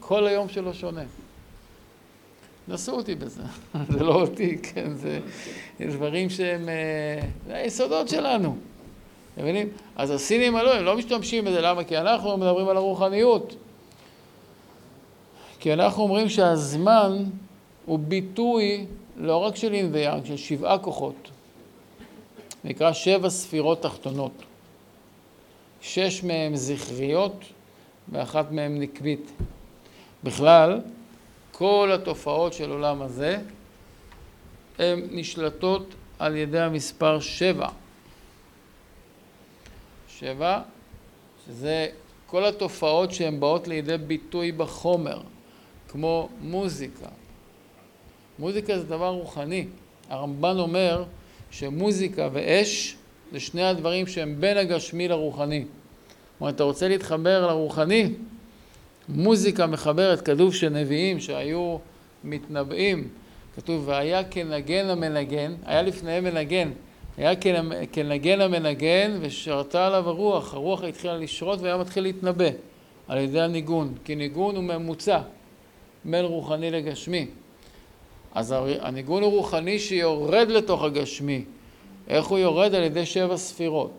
כל 0.00 0.26
היום 0.26 0.48
שלו 0.48 0.74
שונה. 0.74 1.02
נסו 2.68 2.92
אותי 2.92 3.14
בזה, 3.14 3.42
זה 3.92 4.04
לא 4.04 4.14
אותי, 4.14 4.58
כן, 4.58 4.94
זה 4.94 5.20
דברים 5.80 6.30
שהם, 6.30 6.68
אה, 6.68 7.20
זה 7.46 7.54
היסודות 7.56 8.08
שלנו, 8.08 8.56
אתם 9.34 9.42
מבינים? 9.42 9.68
אז 9.96 10.10
הסינים 10.10 10.56
הלא, 10.56 10.74
הם 10.74 10.84
לא 10.84 10.96
משתמשים 10.96 11.44
בזה, 11.44 11.60
למה? 11.60 11.84
כי 11.84 11.98
אנחנו 11.98 12.36
מדברים 12.36 12.68
על 12.68 12.76
הרוחניות. 12.76 13.54
כי 15.60 15.72
אנחנו 15.72 16.02
אומרים 16.02 16.28
שהזמן 16.28 17.24
הוא 17.86 17.98
ביטוי 17.98 18.86
לא 19.18 19.36
רק 19.36 19.56
של 19.56 19.74
אין 19.74 19.90
ויאנג, 19.92 20.24
של 20.24 20.36
שבעה 20.36 20.78
כוחות. 20.78 21.30
נקרא 22.64 22.92
שבע 22.92 23.30
ספירות 23.30 23.82
תחתונות. 23.82 24.32
שש 25.80 26.24
מהן 26.24 26.56
זכריות 26.56 27.44
ואחת 28.08 28.50
מהן 28.50 28.80
נקבית. 28.80 29.30
בכלל, 30.24 30.80
כל 31.52 31.90
התופעות 31.94 32.52
של 32.52 32.70
עולם 32.70 33.02
הזה 33.02 33.38
הן 34.78 35.02
נשלטות 35.10 35.94
על 36.18 36.36
ידי 36.36 36.60
המספר 36.60 37.20
שבע. 37.20 37.68
שבע, 40.08 40.60
שזה 41.46 41.86
כל 42.26 42.44
התופעות 42.44 43.12
שהן 43.12 43.40
באות 43.40 43.68
לידי 43.68 43.98
ביטוי 43.98 44.52
בחומר, 44.52 45.20
כמו 45.88 46.28
מוזיקה. 46.40 47.08
מוזיקה 48.38 48.78
זה 48.78 48.84
דבר 48.84 49.08
רוחני. 49.08 49.66
הרמב"ן 50.10 50.58
אומר 50.58 51.04
שמוזיקה 51.50 52.28
ואש 52.32 52.96
זה 53.32 53.40
שני 53.40 53.62
הדברים 53.62 54.06
שהם 54.06 54.36
בין 54.40 54.56
הגשמי 54.56 55.08
לרוחני. 55.08 55.64
כלומר, 56.38 56.52
אתה 56.52 56.64
רוצה 56.64 56.88
להתחבר 56.88 57.46
לרוחני, 57.46 58.12
מוזיקה 59.08 59.66
מחברת, 59.66 60.20
כתוב 60.20 60.54
שנביאים 60.54 61.20
שהיו 61.20 61.76
מתנבאים, 62.24 63.08
כתוב 63.56 63.88
והיה 63.88 64.24
כנגן 64.24 64.86
המנגן, 64.88 65.54
היה 65.66 65.82
לפניהם 65.82 66.24
מנגן, 66.24 66.70
היה 67.16 67.32
כנגן 67.92 68.40
המנגן 68.40 69.18
ושרתה 69.20 69.86
עליו 69.86 70.08
הרוח, 70.08 70.54
הרוח 70.54 70.82
התחילה 70.82 71.16
לשרות 71.16 71.60
והיה 71.60 71.76
מתחיל 71.76 72.02
להתנבא 72.02 72.48
על 73.08 73.18
ידי 73.18 73.40
הניגון, 73.40 73.94
כי 74.04 74.14
ניגון 74.14 74.56
הוא 74.56 74.64
ממוצע 74.64 75.20
בין 76.04 76.24
רוחני 76.24 76.70
לגשמי. 76.70 77.26
אז 78.34 78.54
הניגון 78.80 79.22
הוא 79.22 79.30
רוחני 79.30 79.78
שיורד 79.78 80.48
לתוך 80.50 80.82
הגשמי. 80.82 81.44
איך 82.08 82.26
הוא 82.26 82.38
יורד? 82.38 82.74
על 82.74 82.82
ידי 82.82 83.06
שבע 83.06 83.36
ספירות. 83.36 83.92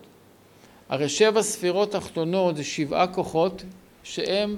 הרי 0.89 1.09
שבע 1.09 1.41
ספירות 1.41 1.91
תחתונות 1.91 2.55
זה 2.55 2.63
שבעה 2.63 3.07
כוחות 3.07 3.63
שהם 4.03 4.55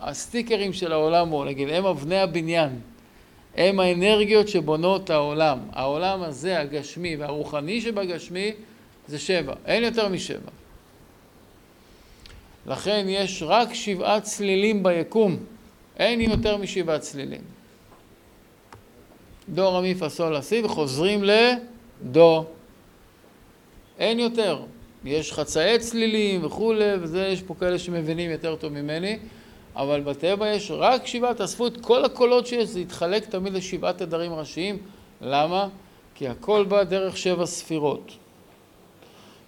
הסטיקרים 0.00 0.72
של 0.72 0.92
העולם, 0.92 1.32
או 1.32 1.44
נגיד, 1.44 1.68
הם 1.68 1.86
אבני 1.86 2.18
הבניין. 2.18 2.80
הם 3.56 3.80
האנרגיות 3.80 4.48
שבונות 4.48 5.10
העולם. 5.10 5.58
העולם 5.72 6.22
הזה, 6.22 6.60
הגשמי 6.60 7.16
והרוחני 7.16 7.80
שבגשמי, 7.80 8.52
זה 9.08 9.18
שבע. 9.18 9.54
אין 9.66 9.84
יותר 9.84 10.08
משבע. 10.08 10.50
לכן 12.66 13.06
יש 13.08 13.42
רק 13.46 13.74
שבעה 13.74 14.20
צלילים 14.20 14.82
ביקום. 14.82 15.36
אין 15.98 16.20
יותר 16.20 16.56
משבעה 16.56 16.98
צלילים. 16.98 17.53
דו 19.48 19.74
רמי 19.74 19.94
פסול 19.94 20.36
לסי 20.36 20.62
וחוזרים 20.64 21.24
לדו. 21.24 22.44
אין 23.98 24.20
יותר. 24.20 24.62
יש 25.04 25.32
חצאי 25.32 25.78
צלילים 25.78 26.44
וכולי, 26.44 26.94
וזה, 27.00 27.26
יש 27.26 27.42
פה 27.42 27.54
כאלה 27.60 27.78
שמבינים 27.78 28.30
יותר 28.30 28.56
טוב 28.56 28.72
ממני, 28.72 29.18
אבל 29.76 30.00
בטבע 30.00 30.48
יש 30.48 30.70
רק 30.70 31.06
שבעה, 31.06 31.34
תאספו 31.34 31.66
את 31.66 31.80
כל 31.80 32.04
הקולות 32.04 32.46
שיש, 32.46 32.68
זה 32.68 32.80
יתחלק 32.80 33.24
תמיד 33.24 33.52
לשבעה 33.52 33.92
תדרים 33.92 34.32
ראשיים. 34.32 34.78
למה? 35.20 35.68
כי 36.14 36.28
הכל 36.28 36.64
בא 36.68 36.82
דרך 36.82 37.16
שבע 37.16 37.46
ספירות. 37.46 38.12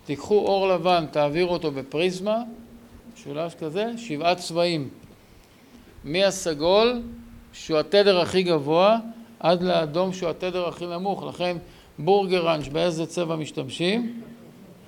תיקחו 0.04 0.34
אור 0.34 0.68
לבן, 0.68 1.04
תעבירו 1.10 1.52
אותו 1.52 1.70
בפריזמה, 1.70 2.42
משולש 3.14 3.54
כזה, 3.54 3.86
שבעה 3.96 4.34
צבעים. 4.34 4.88
מהסגול, 6.04 7.02
שהוא 7.52 7.78
התדר 7.78 8.20
הכי 8.20 8.42
גבוה, 8.42 8.98
עד 9.46 9.62
לאדום 9.62 10.12
שהוא 10.12 10.30
התדר 10.30 10.68
הכי 10.68 10.86
נמוך. 10.86 11.22
לכן 11.24 11.56
בורגראנץ' 11.98 12.68
באיזה 12.68 13.06
צבע 13.06 13.36
משתמשים? 13.36 14.22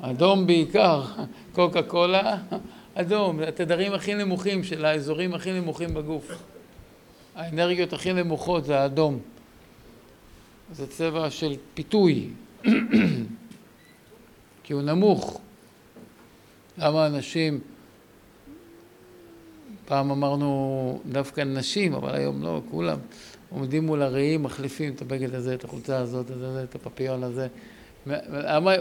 אדום 0.00 0.46
בעיקר, 0.46 1.02
קוקה 1.54 1.82
קולה, 1.82 2.38
אדום, 2.94 3.40
התדרים 3.40 3.92
הכי 3.92 4.14
נמוכים 4.14 4.64
של 4.64 4.84
האזורים 4.84 5.34
הכי 5.34 5.52
נמוכים 5.52 5.94
בגוף. 5.94 6.42
האנרגיות 7.34 7.92
הכי 7.92 8.12
נמוכות 8.12 8.64
זה 8.64 8.80
האדום. 8.80 9.18
זה 10.72 10.86
צבע 10.86 11.30
של 11.30 11.56
פיתוי, 11.74 12.28
כי 14.64 14.72
הוא 14.72 14.82
נמוך. 14.82 15.40
למה 16.78 17.06
אנשים, 17.06 17.60
פעם 19.84 20.10
אמרנו 20.10 21.00
דווקא 21.06 21.40
נשים, 21.40 21.94
אבל 21.94 22.14
היום 22.14 22.42
לא, 22.42 22.60
כולם 22.70 22.98
עומדים 23.50 23.86
מול 23.86 24.02
הראי, 24.02 24.36
מחליפים 24.36 24.94
את 24.94 25.02
הבגד 25.02 25.34
הזה, 25.34 25.54
את 25.54 25.64
החולצה 25.64 25.98
הזאת, 25.98 26.26
את 26.64 26.74
הפפיון 26.74 27.22
הזה. 27.22 27.48
מה, 28.06 28.74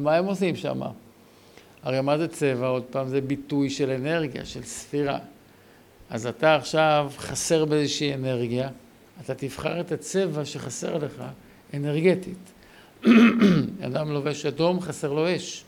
מה 0.00 0.16
הם 0.16 0.24
עושים 0.24 0.56
שם? 0.56 0.80
הרי 1.82 2.00
מה 2.00 2.18
זה 2.18 2.28
צבע? 2.28 2.66
עוד 2.66 2.82
פעם, 2.90 3.08
זה 3.08 3.20
ביטוי 3.20 3.70
של 3.70 3.90
אנרגיה, 3.90 4.44
של 4.44 4.62
ספירה. 4.62 5.18
אז 6.10 6.26
אתה 6.26 6.54
עכשיו 6.54 7.12
חסר 7.16 7.64
באיזושהי 7.64 8.14
אנרגיה, 8.14 8.68
אתה 9.24 9.34
תבחר 9.34 9.80
את 9.80 9.92
הצבע 9.92 10.44
שחסר 10.44 10.98
לך 10.98 11.22
אנרגטית. 11.74 12.52
אדם 13.86 14.10
לובש 14.10 14.46
אדום, 14.46 14.80
חסר 14.80 15.12
לו 15.12 15.36
אש. 15.36 15.64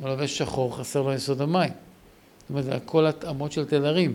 אדם 0.00 0.08
לובש 0.08 0.38
שחור, 0.38 0.76
חסר 0.76 1.02
לו 1.02 1.12
יסוד 1.12 1.40
המים. 1.40 1.72
זאת 2.40 2.50
אומרת, 2.50 2.64
זה 2.64 2.74
הכל 2.74 3.06
התאמות 3.06 3.52
של 3.52 3.64
תדרים. 3.64 4.14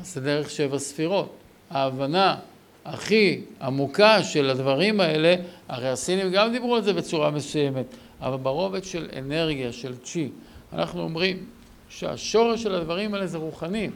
אז 0.00 0.14
זה 0.14 0.20
דרך 0.20 0.50
שבע 0.50 0.78
ספירות. 0.78 1.39
ההבנה 1.70 2.36
הכי 2.84 3.40
עמוקה 3.62 4.22
של 4.22 4.50
הדברים 4.50 5.00
האלה, 5.00 5.34
הרי 5.68 5.88
הסינים 5.88 6.32
גם 6.32 6.52
דיברו 6.52 6.76
על 6.76 6.82
זה 6.82 6.92
בצורה 6.92 7.30
מסוימת, 7.30 7.86
אבל 8.20 8.36
ברובד 8.36 8.84
של 8.84 9.08
אנרגיה, 9.18 9.72
של 9.72 9.96
צ'י, 9.96 10.28
אנחנו 10.72 11.02
אומרים 11.02 11.46
שהשורש 11.88 12.62
של 12.62 12.74
הדברים 12.74 13.14
האלה 13.14 13.26
זה 13.26 13.38
רוחני, 13.38 13.88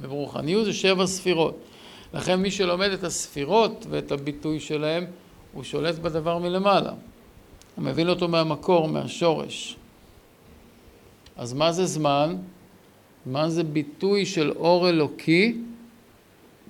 וברוחניות 0.00 0.64
זה 0.64 0.72
שבע 0.72 1.06
ספירות. 1.06 1.60
לכן 2.14 2.40
מי 2.40 2.50
שלומד 2.50 2.90
את 2.90 3.04
הספירות 3.04 3.86
ואת 3.90 4.12
הביטוי 4.12 4.60
שלהם, 4.60 5.04
הוא 5.52 5.64
שולט 5.64 5.94
בדבר 5.94 6.38
מלמעלה. 6.38 6.92
הוא 7.76 7.84
מבין 7.84 8.08
אותו 8.08 8.28
מהמקור, 8.28 8.88
מהשורש. 8.88 9.76
אז 11.36 11.52
מה 11.52 11.72
זה 11.72 11.86
זמן? 11.86 12.36
זמן 13.26 13.48
זה 13.48 13.64
ביטוי 13.64 14.26
של 14.26 14.50
אור 14.50 14.88
אלוקי 14.88 15.56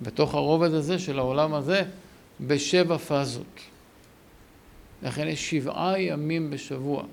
בתוך 0.01 0.33
הרובד 0.33 0.73
הזה 0.73 0.99
של 0.99 1.19
העולם 1.19 1.53
הזה 1.53 1.83
בשבע 2.41 2.97
פאזות. 2.97 3.59
לכן 5.03 5.27
יש 5.27 5.49
שבעה 5.49 6.01
ימים 6.01 6.49
בשבוע. 6.49 7.03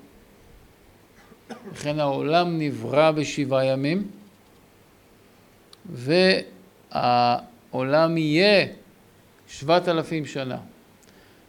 לכן 1.72 2.00
העולם 2.00 2.58
נברא 2.58 3.10
בשבעה 3.10 3.64
ימים, 3.64 4.08
והעולם 6.92 8.16
יהיה 8.18 8.66
שבעת 9.48 9.88
אלפים 9.88 10.26
שנה. 10.26 10.58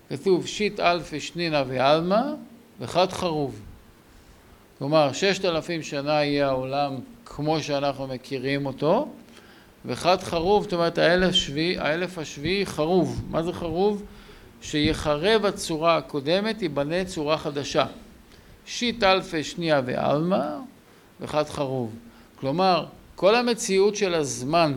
כתוב 0.10 0.48
שיט 0.48 0.80
אלפי 0.80 1.20
שנינה 1.20 1.64
ועלמא 1.68 2.22
וחד 2.80 3.12
חרוב. 3.12 3.62
כלומר, 4.78 5.14
ששת 5.14 5.46
אלפים 5.46 5.84
שנה 5.84 6.24
יהיה 6.24 6.48
העולם 6.48 6.96
כמו 7.26 7.62
שאנחנו 7.62 8.08
מכירים 8.08 8.66
אותו, 8.66 9.08
וחד 9.88 10.24
חרוב, 10.24 10.64
זאת 10.64 10.74
אומרת 10.74 10.98
האלף 10.98 11.30
השביעי, 11.30 11.78
האלף 11.78 12.18
השביעי 12.18 12.66
חרוב. 12.66 13.22
מה 13.30 13.44
זה 13.44 13.54
חרוב? 13.54 14.04
שיחרב 14.62 15.46
הצורה 15.46 15.98
הקודמת, 15.98 16.62
ייבנה 16.62 17.06
צורה 17.06 17.38
חדשה. 17.38 17.86
שיט 18.66 19.04
אלפי 19.04 19.44
שנייה 19.44 19.82
ועלמא 19.86 20.46
וחד 21.22 21.44
חרוב. 21.44 21.96
כלומר, 22.36 22.86
כל 23.16 23.36
המציאות 23.36 23.96
של 23.96 24.14
הזמן, 24.14 24.74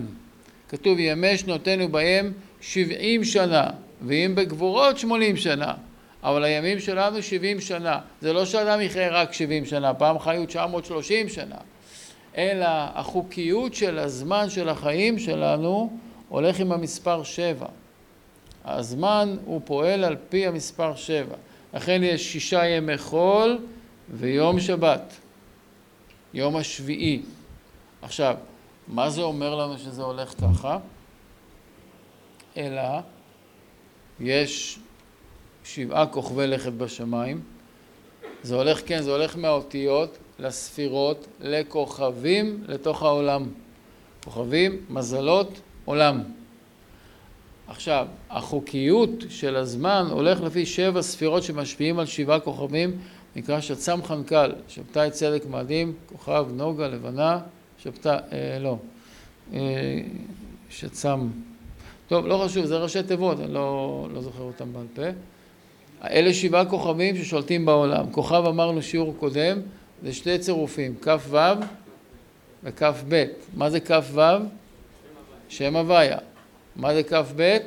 כתוב 0.68 0.98
ימי 0.98 1.38
שנותינו 1.38 1.88
בהם 1.88 2.32
שבעים 2.60 3.24
שנה, 3.24 3.66
ואם 4.06 4.32
בגבורות 4.34 4.98
שמונים 4.98 5.36
שנה, 5.36 5.74
אבל 6.22 6.44
הימים 6.44 6.80
שלנו 6.80 7.22
שבעים 7.22 7.60
שנה. 7.60 7.98
זה 8.20 8.32
לא 8.32 8.44
שאדם 8.44 8.80
יחיה 8.80 9.08
רק 9.10 9.32
שבעים 9.32 9.66
שנה, 9.66 9.94
פעם 9.94 10.18
חיו 10.18 10.46
תשע 10.46 10.66
מאות 10.66 10.84
שלושים 10.84 11.28
שנה. 11.28 11.56
אלא 12.38 12.66
החוקיות 12.94 13.74
של 13.74 13.98
הזמן 13.98 14.50
של 14.50 14.68
החיים 14.68 15.18
שלנו 15.18 15.98
הולך 16.28 16.60
עם 16.60 16.72
המספר 16.72 17.22
שבע. 17.22 17.66
הזמן 18.64 19.36
הוא 19.44 19.60
פועל 19.64 20.04
על 20.04 20.16
פי 20.28 20.46
המספר 20.46 20.96
שבע. 20.96 21.36
לכן 21.74 22.00
יש 22.04 22.32
שישה 22.32 22.66
ימי 22.66 22.98
חול 22.98 23.58
ויום 24.10 24.60
שבת, 24.60 25.14
יום 26.34 26.56
השביעי. 26.56 27.22
עכשיו, 28.02 28.36
מה 28.88 29.10
זה 29.10 29.22
אומר 29.22 29.54
לנו 29.54 29.78
שזה 29.78 30.02
הולך 30.02 30.34
ככה? 30.40 30.78
אלא 32.56 32.82
יש 34.20 34.78
שבעה 35.64 36.06
כוכבי 36.06 36.46
לכת 36.46 36.72
בשמיים. 36.72 37.40
זה 38.42 38.54
הולך, 38.54 38.80
כן, 38.86 39.02
זה 39.02 39.10
הולך 39.10 39.36
מהאותיות 39.36 40.18
לספירות, 40.38 41.26
לכוכבים, 41.40 42.64
לתוך 42.68 43.02
העולם. 43.02 43.46
כוכבים, 44.24 44.80
מזלות, 44.90 45.60
עולם. 45.84 46.22
עכשיו, 47.68 48.06
החוקיות 48.30 49.10
של 49.28 49.56
הזמן 49.56 50.06
הולך 50.10 50.40
לפי 50.40 50.66
שבע 50.66 51.02
ספירות 51.02 51.42
שמשפיעים 51.42 51.98
על 51.98 52.06
שבעה 52.06 52.40
כוכבים, 52.40 52.98
נקרא 53.36 53.60
שצ"ם 53.60 54.00
חנקל, 54.04 54.52
שבתאי 54.68 55.10
צדק 55.10 55.46
מאדים, 55.50 55.92
כוכב 56.06 56.46
נוגה, 56.54 56.88
לבנה, 56.88 57.40
שבתאי, 57.82 58.16
אה, 58.32 58.58
לא, 58.60 58.76
אה, 59.52 59.58
שצ"ם, 60.70 61.28
טוב, 62.08 62.26
לא 62.26 62.42
חשוב, 62.44 62.64
זה 62.64 62.78
ראשי 62.78 63.02
תיבות, 63.02 63.40
אני 63.40 63.54
לא, 63.54 64.08
לא 64.14 64.20
זוכר 64.20 64.42
אותם 64.42 64.72
בעל 64.72 64.86
פה. 64.94 65.02
אלה 66.10 66.34
שבעה 66.34 66.64
כוכבים 66.64 67.16
ששולטים 67.16 67.66
בעולם. 67.66 68.10
כוכב 68.10 68.42
אמרנו 68.46 68.82
שיעור 68.82 69.14
קודם, 69.18 69.60
זה 70.02 70.12
שתי 70.12 70.38
צירופים, 70.38 70.94
כ"ו 71.02 71.36
וכ"ב. 72.64 73.24
מה 73.54 73.70
זה 73.70 73.80
כ"ו? 73.80 74.20
שם 75.48 75.76
הוויה. 75.76 76.18
מה 76.76 76.94
זה 76.94 77.02
כ"ב? 77.02 77.58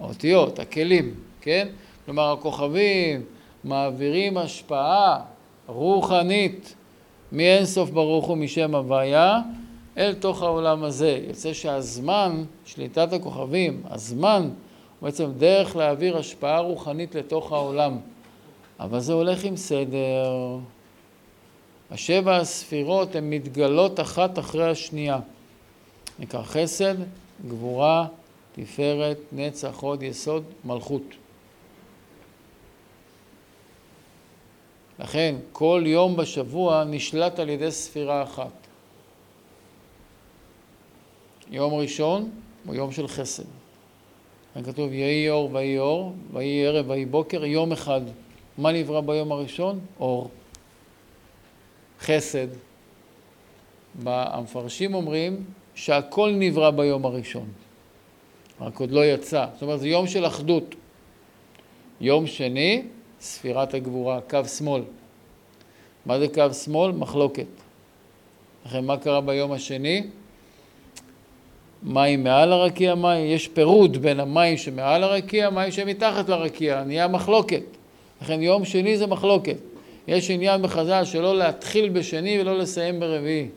האותיות, 0.00 0.58
הכלים, 0.58 1.14
כן? 1.40 1.68
כלומר, 2.04 2.32
הכוכבים 2.32 3.24
מעבירים 3.64 4.38
השפעה 4.38 5.20
רוחנית 5.66 6.74
מאין 7.32 7.64
סוף 7.66 7.90
ברוך 7.90 8.26
הוא 8.26 8.36
משם 8.36 8.74
הוויה 8.74 9.40
אל 9.98 10.14
תוך 10.14 10.42
העולם 10.42 10.84
הזה. 10.84 11.20
יוצא 11.28 11.52
שהזמן, 11.52 12.44
שליטת 12.64 13.12
הכוכבים, 13.12 13.82
הזמן 13.90 14.42
הוא 14.42 15.06
בעצם 15.06 15.30
דרך 15.38 15.76
להעביר 15.76 16.16
השפעה 16.16 16.58
רוחנית 16.58 17.14
לתוך 17.14 17.52
העולם. 17.52 17.98
אבל 18.80 19.00
זה 19.00 19.12
הולך 19.12 19.44
עם 19.44 19.56
סדר. 19.56 20.58
השבע 21.90 22.36
הספירות 22.36 23.14
הן 23.14 23.30
מתגלות 23.30 24.00
אחת 24.00 24.38
אחרי 24.38 24.70
השנייה. 24.70 25.18
נקרא 26.18 26.42
חסד, 26.42 26.94
גבורה, 27.48 28.06
תפארת, 28.52 29.18
נצח, 29.32 29.78
הוד, 29.80 30.02
יסוד, 30.02 30.44
מלכות. 30.64 31.02
לכן 34.98 35.34
כל 35.52 35.82
יום 35.86 36.16
בשבוע 36.16 36.84
נשלט 36.84 37.38
על 37.38 37.48
ידי 37.48 37.70
ספירה 37.70 38.22
אחת. 38.22 38.52
יום 41.50 41.74
ראשון 41.74 42.30
הוא 42.66 42.74
יום 42.74 42.92
של 42.92 43.08
חסד. 43.08 43.44
כתוב 44.64 44.92
יהי 44.92 45.30
אור 45.30 45.50
ויהי 45.52 45.78
אור, 45.78 46.14
ויהי 46.32 46.66
ערב 46.66 46.90
ויהי 46.90 47.06
בוקר, 47.06 47.44
יום 47.44 47.72
אחד. 47.72 48.00
מה 48.58 48.72
נברא 48.72 49.00
ביום 49.00 49.32
הראשון? 49.32 49.80
אור. 50.00 50.30
חסד. 52.00 52.46
המפרשים 54.04 54.94
אומרים 54.94 55.44
שהכל 55.74 56.32
נברא 56.38 56.70
ביום 56.70 57.04
הראשון, 57.04 57.48
רק 58.60 58.80
עוד 58.80 58.90
לא 58.90 59.04
יצא. 59.04 59.46
זאת 59.52 59.62
אומרת, 59.62 59.80
זה 59.80 59.88
יום 59.88 60.06
של 60.06 60.26
אחדות. 60.26 60.74
יום 62.00 62.26
שני, 62.26 62.82
ספירת 63.20 63.74
הגבורה, 63.74 64.20
קו 64.30 64.44
שמאל. 64.44 64.82
מה 66.06 66.18
זה 66.18 66.28
קו 66.28 66.54
שמאל? 66.54 66.92
מחלוקת. 66.92 67.46
לכן 68.66 68.84
מה 68.84 68.96
קרה 68.96 69.20
ביום 69.20 69.52
השני? 69.52 70.06
מים 71.82 72.24
מעל 72.24 72.52
הרקיע, 72.52 72.94
מים, 72.94 73.26
יש 73.26 73.48
פירוד 73.48 73.96
בין 73.96 74.20
המים 74.20 74.56
שמעל 74.56 75.04
הרקיע, 75.04 75.50
מים 75.50 75.72
שמתחת 75.72 76.28
לרקיע, 76.28 76.84
נהיה 76.84 77.08
מחלוקת. 77.08 77.62
לכן 78.22 78.42
יום 78.42 78.64
שני 78.64 78.98
זה 78.98 79.06
מחלוקת. 79.06 79.56
יש 80.08 80.30
עניין 80.30 80.62
בחז"ל 80.62 81.04
שלא 81.04 81.38
להתחיל 81.38 81.88
בשני 81.88 82.40
ולא 82.40 82.58
לסיים 82.58 83.00
ברביעי, 83.00 83.48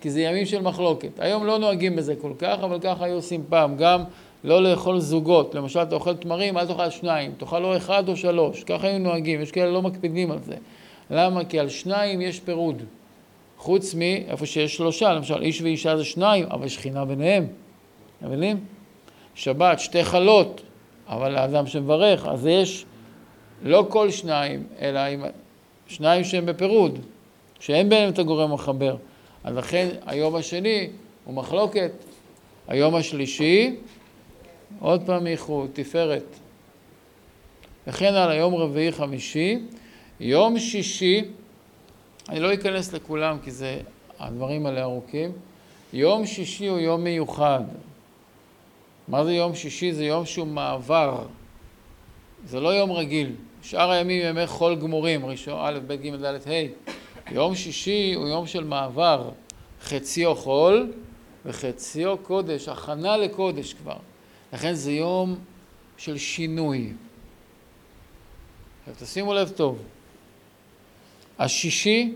כי 0.00 0.10
זה 0.10 0.20
ימים 0.20 0.46
של 0.46 0.62
מחלוקת. 0.62 1.08
היום 1.18 1.46
לא 1.46 1.58
נוהגים 1.58 1.96
בזה 1.96 2.14
כל 2.16 2.32
כך, 2.38 2.58
אבל 2.62 2.78
ככה 2.80 3.04
היו 3.04 3.14
עושים 3.14 3.44
פעם. 3.48 3.76
גם 3.76 4.04
לא 4.44 4.62
לאכול 4.62 4.98
זוגות, 4.98 5.54
למשל 5.54 5.82
אתה 5.82 5.94
אוכל 5.94 6.14
תמרים, 6.14 6.58
אל 6.58 6.66
תאכל 6.66 6.90
שניים, 6.90 7.32
תאכל 7.38 7.64
או 7.64 7.76
אחד 7.76 8.08
או 8.08 8.16
שלוש, 8.16 8.64
ככה 8.64 8.86
היו 8.86 8.98
נוהגים, 8.98 9.40
יש 9.40 9.50
כאלה 9.50 9.70
לא 9.70 9.82
מקפידים 9.82 10.30
על 10.30 10.38
זה. 10.42 10.54
למה? 11.10 11.44
כי 11.44 11.58
על 11.58 11.68
שניים 11.68 12.20
יש 12.20 12.40
פירוד. 12.40 12.82
חוץ 13.58 13.94
מאיפה 13.94 14.46
שיש 14.46 14.76
שלושה, 14.76 15.12
למשל 15.12 15.42
איש 15.42 15.62
ואישה 15.62 15.96
זה 15.96 16.04
שניים, 16.04 16.46
אבל 16.50 16.68
שכינה 16.68 17.04
ביניהם, 17.04 17.46
מבינים? 18.22 18.60
שבת, 19.34 19.80
שתי 19.80 20.04
חלות, 20.04 20.62
אבל 21.08 21.36
האדם 21.36 21.66
שמברך, 21.66 22.26
אז 22.26 22.46
יש 22.46 22.84
לא 23.62 23.86
כל 23.88 24.10
שניים, 24.10 24.62
אלא 24.80 24.98
עם 24.98 25.24
שניים 25.86 26.24
שהם 26.24 26.46
בפירוד, 26.46 26.98
שאין 27.60 27.88
ביניהם 27.88 28.10
את 28.10 28.18
הגורם 28.18 28.50
המחבר. 28.50 28.96
אז 29.44 29.56
לכן 29.56 29.88
היום 30.06 30.36
השני 30.36 30.88
הוא 31.24 31.34
מחלוקת, 31.34 31.92
היום 32.68 32.94
השלישי, 32.94 33.76
עוד 34.80 35.02
פעם 35.06 35.26
איחוד, 35.26 35.70
תפארת. 35.72 36.24
וכן 37.86 38.14
על 38.14 38.30
היום 38.30 38.54
רביעי 38.54 38.92
חמישי, 38.92 39.58
יום 40.20 40.58
שישי 40.58 41.24
אני 42.28 42.40
לא 42.40 42.54
אכנס 42.54 42.92
לכולם 42.92 43.38
כי 43.44 43.50
זה, 43.50 43.80
הדברים 44.18 44.66
האלה 44.66 44.82
ארוכים. 44.82 45.32
יום 45.92 46.26
שישי 46.26 46.66
הוא 46.66 46.78
יום 46.78 47.04
מיוחד. 47.04 47.60
מה 49.08 49.24
זה 49.24 49.32
יום 49.32 49.54
שישי? 49.54 49.92
זה 49.92 50.04
יום 50.04 50.26
שהוא 50.26 50.46
מעבר. 50.46 51.26
זה 52.46 52.60
לא 52.60 52.68
יום 52.68 52.92
רגיל. 52.92 53.32
שאר 53.64 53.90
הימים 53.90 54.22
ימי 54.22 54.46
חול 54.46 54.76
גמורים, 54.76 55.26
ראשון, 55.26 55.58
א', 55.62 55.78
ב', 55.86 55.92
ג', 55.92 56.14
ד', 56.16 56.24
ה'. 56.24 56.66
יום 57.30 57.54
שישי 57.54 58.14
הוא 58.14 58.28
יום 58.28 58.46
של 58.46 58.64
מעבר. 58.64 59.30
חציו 59.82 60.34
חול 60.34 60.92
וחציו 61.46 62.18
קודש, 62.18 62.68
הכנה 62.68 63.16
לקודש 63.16 63.72
כבר. 63.72 63.96
לכן 64.52 64.72
זה 64.72 64.92
יום 64.92 65.36
של 65.96 66.18
שינוי. 66.18 66.92
עכשיו 68.80 69.06
תשימו 69.06 69.34
לב 69.34 69.48
טוב. 69.48 69.82
השישי 71.38 72.14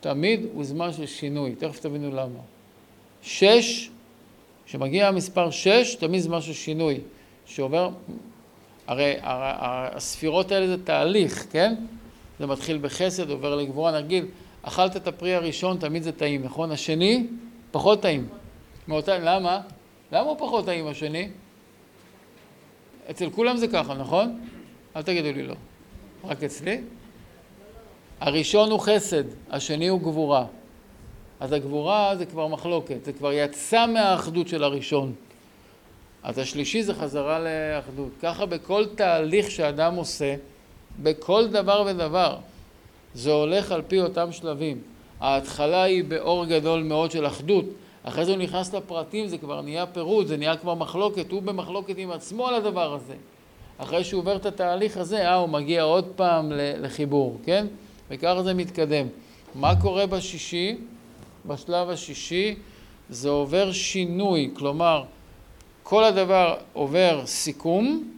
תמיד 0.00 0.40
הוא 0.52 0.64
זמן 0.64 0.92
של 0.92 1.06
שינוי, 1.06 1.54
תכף 1.54 1.80
תבינו 1.80 2.10
למה. 2.10 2.40
שש, 3.22 3.90
כשמגיע 4.66 5.08
המספר 5.08 5.50
שש, 5.50 5.94
תמיד 5.94 6.20
זמן 6.20 6.40
של 6.40 6.52
שינוי, 6.52 7.00
שעובר, 7.46 7.90
הרי, 8.90 9.14
הספירות 9.22 10.52
האלה 10.52 10.66
זה 10.66 10.84
תהליך, 10.84 11.46
כן? 11.50 11.74
זה 12.38 12.46
מתחיל 12.46 12.78
בחסד, 12.78 13.30
עובר 13.30 13.56
לגבורה, 13.56 14.00
נגיד, 14.00 14.24
אכלת 14.62 14.96
את 14.96 15.06
הפרי 15.06 15.34
הראשון, 15.34 15.76
תמיד 15.78 16.02
זה 16.02 16.12
טעים, 16.12 16.42
נכון? 16.42 16.70
השני, 16.70 17.26
פחות 17.70 18.02
טעים. 18.02 18.28
מאותה, 18.88 19.18
למה? 19.18 19.60
למה 20.12 20.28
הוא 20.28 20.36
פחות 20.38 20.64
טעים 20.64 20.86
השני? 20.86 21.28
אצל 23.10 23.30
כולם 23.30 23.56
זה 23.56 23.68
ככה, 23.68 23.94
נכון? 23.94 24.40
אל 24.96 25.02
תגידו 25.02 25.32
לי 25.32 25.42
לא. 25.42 25.54
רק 26.24 26.42
אצלי? 26.42 26.80
הראשון 28.20 28.70
הוא 28.70 28.80
חסד, 28.80 29.24
השני 29.50 29.88
הוא 29.88 30.00
גבורה. 30.00 30.46
אז 31.40 31.52
הגבורה 31.52 32.16
זה 32.16 32.26
כבר 32.26 32.46
מחלוקת, 32.46 33.04
זה 33.04 33.12
כבר 33.12 33.32
יצא 33.32 33.86
מהאחדות 33.86 34.48
של 34.48 34.64
הראשון. 34.64 35.12
אז 36.22 36.38
השלישי 36.38 36.82
זה 36.82 36.94
חזרה 36.94 37.38
לאחדות. 37.38 38.10
ככה 38.22 38.46
בכל 38.46 38.84
תהליך 38.94 39.50
שאדם 39.50 39.94
עושה, 39.94 40.34
בכל 41.02 41.46
דבר 41.48 41.84
ודבר, 41.86 42.36
זה 43.14 43.32
הולך 43.32 43.72
על 43.72 43.82
פי 43.88 44.00
אותם 44.00 44.32
שלבים. 44.32 44.78
ההתחלה 45.20 45.82
היא 45.82 46.04
באור 46.04 46.44
גדול 46.44 46.82
מאוד 46.82 47.10
של 47.10 47.26
אחדות, 47.26 47.64
אחרי 48.02 48.24
זה 48.24 48.30
הוא 48.30 48.38
נכנס 48.38 48.74
לפרטים, 48.74 49.26
זה 49.26 49.38
כבר 49.38 49.62
נהיה 49.62 49.86
פירוד, 49.86 50.26
זה 50.26 50.36
נהיה 50.36 50.56
כבר 50.56 50.74
מחלוקת, 50.74 51.30
הוא 51.30 51.42
במחלוקת 51.42 51.94
עם 51.98 52.10
עצמו 52.10 52.48
על 52.48 52.54
הדבר 52.54 52.94
הזה. 52.94 53.14
אחרי 53.78 54.04
שהוא 54.04 54.20
עובר 54.20 54.36
את 54.36 54.46
התהליך 54.46 54.96
הזה, 54.96 55.28
אה, 55.28 55.34
הוא 55.34 55.48
מגיע 55.48 55.82
עוד 55.82 56.04
פעם 56.16 56.52
לחיבור, 56.54 57.38
כן? 57.44 57.66
וככה 58.10 58.42
זה 58.42 58.54
מתקדם. 58.54 59.06
מה 59.54 59.80
קורה 59.80 60.06
בשישי? 60.06 60.76
בשלב 61.46 61.90
השישי 61.90 62.56
זה 63.10 63.28
עובר 63.28 63.72
שינוי, 63.72 64.50
כלומר 64.54 65.04
כל 65.82 66.04
הדבר 66.04 66.56
עובר 66.72 67.22
סיכום, 67.26 68.12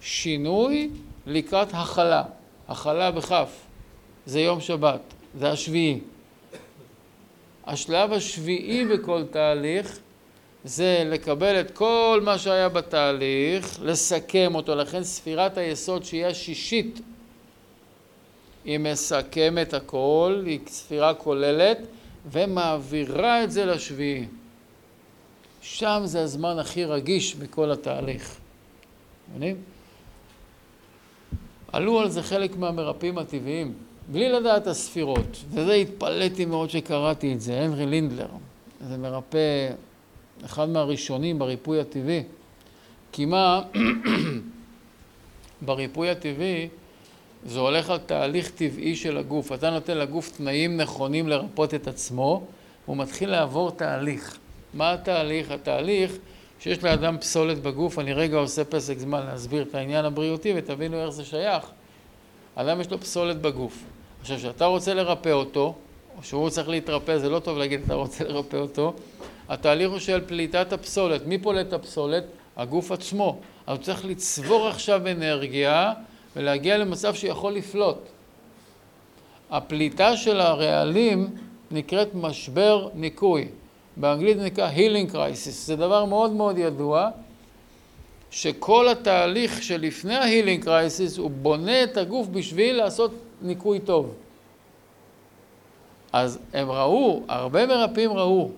שינוי 0.00 0.90
לקראת 1.26 1.68
הכלה, 1.72 2.22
הכלה 2.68 3.10
בכף, 3.10 3.60
זה 4.26 4.40
יום 4.40 4.60
שבת, 4.60 5.00
זה 5.38 5.50
השביעי. 5.50 6.00
השלב 7.66 8.12
השביעי 8.12 8.84
בכל 8.84 9.22
תהליך 9.30 9.98
זה 10.64 11.02
לקבל 11.06 11.60
את 11.60 11.70
כל 11.70 12.20
מה 12.24 12.38
שהיה 12.38 12.68
בתהליך, 12.68 13.78
לסכם 13.82 14.54
אותו, 14.54 14.74
לכן 14.74 15.04
ספירת 15.04 15.58
היסוד 15.58 16.04
שהיא 16.04 16.26
השישית 16.26 17.00
היא 18.64 18.78
מסכמת 18.78 19.74
הכל, 19.74 20.42
היא 20.46 20.58
ספירה 20.66 21.14
כוללת, 21.14 21.78
ומעבירה 22.32 23.44
את 23.44 23.50
זה 23.50 23.66
לשביעי. 23.66 24.26
שם 25.64 26.02
זה 26.04 26.22
הזמן 26.22 26.58
הכי 26.58 26.84
רגיש 26.84 27.34
בכל 27.34 27.70
התהליך. 27.70 28.36
מבינים? 29.30 29.56
עלו 31.72 32.00
על 32.00 32.10
זה 32.10 32.22
חלק 32.22 32.56
מהמרפאים 32.56 33.18
הטבעיים, 33.18 33.72
בלי 34.12 34.28
לדעת 34.28 34.66
הספירות. 34.66 35.44
וזה 35.50 35.72
התפלאתי 35.72 36.44
מאוד 36.44 36.70
שקראתי 36.70 37.32
את 37.32 37.40
זה, 37.40 37.60
הנרי 37.60 37.86
לינדלר. 37.86 38.28
זה 38.88 38.96
מרפא, 38.96 39.70
אחד 40.44 40.68
מהראשונים 40.68 41.38
בריפוי 41.38 41.80
הטבעי. 41.80 42.22
כי 43.12 43.24
מה, 43.24 43.62
בריפוי 45.66 46.10
הטבעי, 46.10 46.68
זה 47.46 47.58
הולך 47.58 47.90
על 47.90 47.98
תהליך 47.98 48.50
טבעי 48.50 48.96
של 48.96 49.16
הגוף. 49.16 49.52
אתה 49.52 49.70
נותן 49.70 49.98
לגוף 49.98 50.36
תנאים 50.36 50.76
נכונים 50.76 51.28
לרפות 51.28 51.74
את 51.74 51.88
עצמו, 51.88 52.46
הוא 52.86 52.96
מתחיל 52.96 53.30
לעבור 53.30 53.70
תהליך. 53.70 54.38
מה 54.74 54.92
התהליך? 54.92 55.50
התהליך 55.50 56.12
שיש 56.60 56.84
לאדם 56.84 57.18
פסולת 57.18 57.62
בגוף, 57.62 57.98
אני 57.98 58.12
רגע 58.12 58.36
עושה 58.36 58.64
פסק 58.64 58.98
זמן 58.98 59.26
להסביר 59.26 59.62
את 59.62 59.74
העניין 59.74 60.04
הבריאותי 60.04 60.52
ותבינו 60.56 61.00
איך 61.00 61.10
זה 61.10 61.24
שייך. 61.24 61.64
אדם 62.54 62.80
יש 62.80 62.90
לו 62.90 63.00
פסולת 63.00 63.40
בגוף. 63.40 63.84
עכשיו, 64.20 64.36
כשאתה 64.36 64.64
רוצה 64.64 64.94
לרפא 64.94 65.28
אותו, 65.28 65.74
או 66.18 66.22
שהוא 66.22 66.50
צריך 66.50 66.68
להתרפא, 66.68 67.18
זה 67.18 67.28
לא 67.28 67.38
טוב 67.38 67.58
להגיד 67.58 67.80
אתה 67.84 67.94
רוצה 67.94 68.24
לרפא 68.24 68.56
אותו, 68.56 68.94
התהליך 69.48 69.90
הוא 69.90 69.98
של 69.98 70.20
פליטת 70.26 70.72
הפסולת. 70.72 71.26
מי 71.26 71.38
פולט 71.38 71.68
את 71.68 71.72
הפסולת? 71.72 72.24
הגוף 72.56 72.92
עצמו. 72.92 73.38
אז 73.66 73.76
הוא 73.76 73.84
צריך 73.84 74.04
לצבור 74.04 74.68
עכשיו 74.68 75.06
אנרגיה 75.06 75.92
ולהגיע 76.36 76.78
למצב 76.78 77.14
שיכול 77.14 77.52
לפלוט. 77.52 77.98
הפליטה 79.50 80.16
של 80.16 80.40
הרעלים 80.40 81.30
נקראת 81.70 82.14
משבר 82.14 82.88
ניקוי. 82.94 83.48
באנגלית 83.96 84.36
נקרא 84.36 84.70
healing 84.76 85.14
crisis. 85.14 85.50
זה 85.50 85.76
דבר 85.76 86.04
מאוד 86.04 86.32
מאוד 86.32 86.58
ידוע, 86.58 87.10
שכל 88.30 88.88
התהליך 88.88 89.62
שלפני 89.62 90.14
ה-healing 90.16 90.64
crisis 90.64 91.18
הוא 91.18 91.30
בונה 91.30 91.84
את 91.84 91.96
הגוף 91.96 92.26
בשביל 92.26 92.76
לעשות 92.76 93.10
ניקוי 93.42 93.80
טוב. 93.80 94.14
אז 96.12 96.38
הם 96.52 96.70
ראו, 96.70 97.22
הרבה 97.28 97.66
מרפאים 97.66 98.12
ראו, 98.12 98.50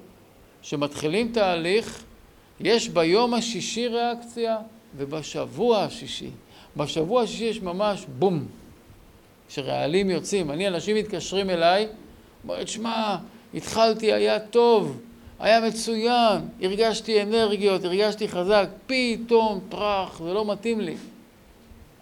שמתחילים 0.63 1.33
תהליך, 1.33 2.03
יש 2.61 2.89
ביום 2.89 3.35
השישי 3.35 3.89
ריאקציה 3.89 4.57
ובשבוע 4.97 5.83
השישי. 5.83 6.31
בשבוע 6.77 7.23
השישי 7.23 7.45
יש 7.45 7.63
ממש 7.63 8.07
בום, 8.19 8.45
שרעלים 9.49 10.11
יוצאים. 10.11 10.51
אני, 10.51 10.69
אנשים 10.69 10.97
מתקשרים 10.97 11.51
אליי, 11.51 11.89
אומרים, 12.45 12.67
שמע, 12.67 13.17
התחלתי, 13.55 14.13
היה 14.13 14.41
טוב, 14.41 15.01
היה 15.41 15.61
מצוין, 15.61 16.49
הרגשתי 16.63 17.23
אנרגיות, 17.23 17.85
הרגשתי 17.85 18.29
חזק, 18.29 18.69
פתאום 18.87 19.61
טראח, 19.69 20.19
זה 20.23 20.33
לא 20.33 20.53
מתאים 20.53 20.81
לי. 20.81 20.97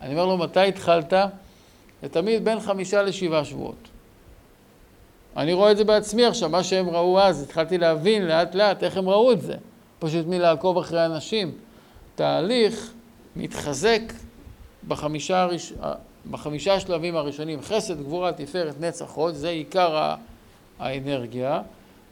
אני 0.00 0.12
אומר 0.12 0.26
לו, 0.26 0.36
מתי 0.36 0.68
התחלת? 0.68 1.12
זה 2.02 2.08
תמיד 2.08 2.44
בין 2.44 2.60
חמישה 2.60 3.02
לשבעה 3.02 3.44
שבועות. 3.44 3.88
אני 5.36 5.52
רואה 5.52 5.72
את 5.72 5.76
זה 5.76 5.84
בעצמי 5.84 6.24
עכשיו, 6.24 6.48
מה 6.48 6.64
שהם 6.64 6.90
ראו 6.90 7.20
אז, 7.20 7.42
התחלתי 7.42 7.78
להבין 7.78 8.26
לאט 8.26 8.54
לאט 8.54 8.82
איך 8.82 8.96
הם 8.96 9.08
ראו 9.08 9.32
את 9.32 9.40
זה. 9.42 9.54
פשוט 9.98 10.26
מלעקוב 10.26 10.78
אחרי 10.78 11.06
אנשים. 11.06 11.52
תהליך 12.14 12.92
מתחזק 13.36 14.00
בחמישה, 14.88 15.42
הראש... 15.42 15.72
בחמישה 16.30 16.80
שלבים 16.80 17.16
הראשונים, 17.16 17.62
חסד, 17.62 18.00
גבורה, 18.00 18.32
תפארת, 18.32 18.80
נצח, 18.80 19.10
הוד, 19.14 19.34
זה 19.34 19.48
עיקר 19.48 20.14
האנרגיה. 20.78 21.62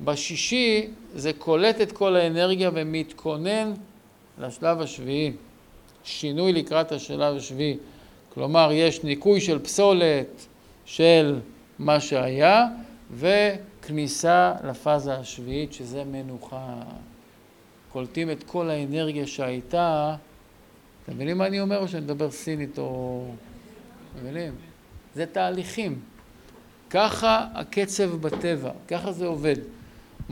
בשישי 0.05 0.89
זה 1.15 1.33
קולט 1.33 1.81
את 1.81 1.93
כל 1.93 2.17
האנרגיה 2.17 2.71
ומתכונן 2.75 3.73
לשלב 4.39 4.81
השביעי. 4.81 5.33
שינוי 6.05 6.53
לקראת 6.53 6.93
השלב 6.93 7.37
השביעי. 7.37 7.77
כלומר, 8.35 8.71
יש 8.73 9.05
ניקוי 9.05 9.41
של 9.41 9.59
פסולת 9.59 10.47
של 10.85 11.41
מה 11.79 12.01
שהיה, 12.01 12.67
וכניסה 13.15 14.55
לפאזה 14.65 15.15
השביעית, 15.15 15.73
שזה 15.73 16.05
מנוחה. 16.05 16.75
קולטים 17.93 18.31
את 18.31 18.45
כל 18.45 18.71
האנרגיה 18.71 19.27
שהייתה. 19.27 20.17
אתם 21.05 21.15
מבינים 21.15 21.39
מה 21.39 21.47
אני 21.47 21.61
אומר 21.61 21.79
או 21.79 21.89
שאני 21.89 22.05
מדבר 22.05 22.31
סינית 22.31 22.79
או... 22.79 23.25
מבינים? 24.17 24.53
זה 25.15 25.27
תהליכים. 25.27 26.01
ככה 26.91 27.47
הקצב 27.55 28.17
בטבע, 28.17 28.71
ככה 28.89 29.13
זה 29.13 29.27
עובד. 29.27 29.57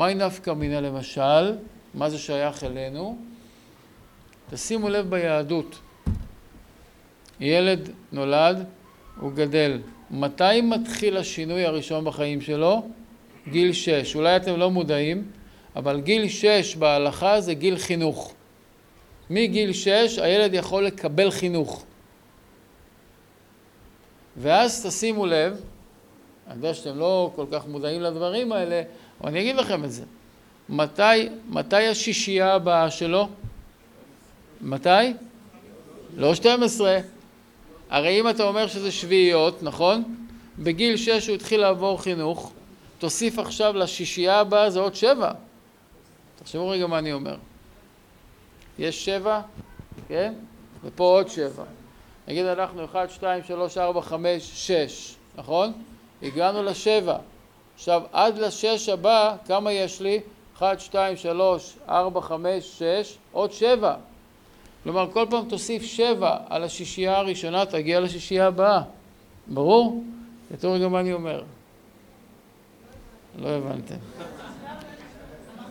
מהי 0.01 0.15
נפקא 0.15 0.51
מינה 0.51 0.81
למשל? 0.81 1.57
מה 1.95 2.11
זה 2.11 2.19
שייך 2.19 2.65
אלינו? 2.65 3.19
תשימו 4.51 4.89
לב 4.89 5.11
ביהדות. 5.11 5.79
ילד 7.41 7.91
נולד, 8.13 8.65
הוא 9.21 9.33
גדל. 9.33 9.81
מתי 10.11 10.61
מתחיל 10.63 11.17
השינוי 11.17 11.65
הראשון 11.65 12.05
בחיים 12.05 12.41
שלו? 12.41 12.89
גיל 13.49 13.73
שש. 13.73 14.15
אולי 14.15 14.37
אתם 14.37 14.57
לא 14.57 14.71
מודעים, 14.71 15.31
אבל 15.77 16.01
גיל 16.01 16.29
שש 16.29 16.77
בהלכה 16.77 17.41
זה 17.41 17.55
גיל 17.55 17.79
חינוך. 17.79 18.35
מגיל 19.31 19.73
שש 19.73 20.19
הילד 20.19 20.55
יכול 20.55 20.87
לקבל 20.87 21.31
חינוך. 21.31 21.85
ואז 24.37 24.87
תשימו 24.87 25.27
לב, 25.27 25.61
אני 26.47 26.57
יודע 26.57 26.75
שאתם 26.75 26.99
לא 26.99 27.31
כל 27.35 27.47
כך 27.53 27.67
מודעים 27.67 28.01
לדברים 28.01 28.53
האלה, 28.53 28.83
אני 29.25 29.41
אגיד 29.41 29.57
לכם 29.57 29.85
את 29.85 29.93
זה. 29.93 30.05
מתי, 30.69 31.29
מתי 31.49 31.87
השישייה 31.87 32.55
הבאה 32.55 32.91
שלו? 32.91 33.29
מתי? 34.61 35.13
לא 36.17 36.35
12. 36.35 36.99
הרי 37.91 38.21
אם 38.21 38.29
אתה 38.29 38.43
אומר 38.43 38.67
שזה 38.67 38.93
שביעיות, 38.93 39.63
נכון? 39.63 40.27
בגיל 40.59 40.97
6 40.97 41.27
הוא 41.27 41.35
התחיל 41.35 41.61
לעבור 41.61 42.03
חינוך, 42.03 42.53
תוסיף 42.99 43.39
עכשיו 43.39 43.77
לשישייה 43.77 44.41
הבאה 44.41 44.71
זה 44.71 44.81
עוד 44.81 44.95
שבע. 44.95 45.33
תחשבו 46.39 46.69
רגע 46.69 46.87
מה 46.87 46.99
אני 46.99 47.13
אומר. 47.13 47.37
יש 48.79 49.05
שבע, 49.05 49.41
כן? 50.09 50.33
ופה 50.85 51.05
עוד 51.05 51.29
שבע. 51.29 51.65
נגיד 52.29 52.47
אנחנו 52.47 52.85
1, 52.85 53.11
2, 53.11 53.43
3, 53.45 53.79
4, 53.79 54.03
5, 54.03 54.51
6, 54.55 55.15
נכון? 55.37 55.73
הגענו 56.23 56.63
לשבע. 56.63 57.17
עכשיו 57.81 58.03
עד 58.13 58.39
לשש 58.39 58.89
הבא, 58.89 59.37
כמה 59.47 59.73
יש 59.73 60.01
לי? 60.01 60.21
1, 60.59 60.81
2, 60.81 61.17
3, 61.17 61.77
4, 61.89 62.21
5, 62.21 62.79
6, 62.79 63.17
עוד 63.33 63.53
שבע. 63.53 63.95
כלומר, 64.83 65.07
כל 65.13 65.27
פעם 65.31 65.49
תוסיף 65.49 65.83
שבע 65.83 66.37
על 66.49 66.65
השישייה 66.65 67.17
הראשונה, 67.17 67.67
תגיע 67.67 68.01
לשישייה 68.01 68.47
הבאה. 68.47 68.83
ברור? 69.47 70.05
תראו 70.59 70.73
רגע 70.73 70.89
מה 70.89 71.01
אני 71.01 71.13
אומר. 71.13 71.43
לא 73.39 73.49
הבנתם. 73.49 73.95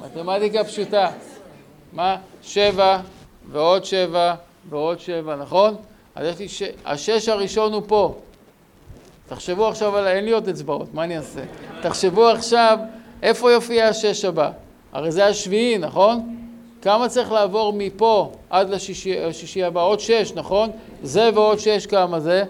מתמטיקה 0.02 0.64
פשוטה. 0.64 1.12
מה? 1.94 2.18
שבע 2.42 3.02
ועוד 3.52 3.86
שבע 3.86 4.36
ועוד 4.70 5.00
שבע, 5.00 5.36
נכון? 5.36 5.76
אז 6.16 6.28
יש 6.28 6.40
לי 6.40 6.50
ש... 6.50 6.64
השש 6.86 7.30
הראשון 7.30 7.74
הוא 7.74 7.84
פה. 7.88 8.16
תחשבו 9.30 9.68
עכשיו 9.68 9.98
על... 9.98 10.08
אין 10.08 10.26
לי 10.26 10.32
עוד 10.32 10.48
אצבעות, 10.48 10.94
מה 10.94 11.04
אני 11.04 11.18
אעשה? 11.18 11.42
תחשבו 11.82 12.28
עכשיו 12.28 12.80
איפה 13.24 13.52
יופיע 13.52 13.88
השש 13.88 14.26
הבא. 14.26 14.52
הרי 14.92 15.12
זה 15.12 15.26
השביעי, 15.26 15.78
נכון? 15.78 16.36
כמה 16.82 17.10
צריך 17.10 17.32
לעבור 17.32 17.74
מפה 17.74 18.32
עד 18.50 18.70
לשישי 18.70 19.64
הבא? 19.64 19.82
עוד 19.82 20.00
שש, 20.00 20.32
נכון? 20.36 20.70
זה 21.04 21.30
ועוד 21.34 21.60
שש 21.60 21.86
כמה 21.86 22.20
זה? 22.20 22.44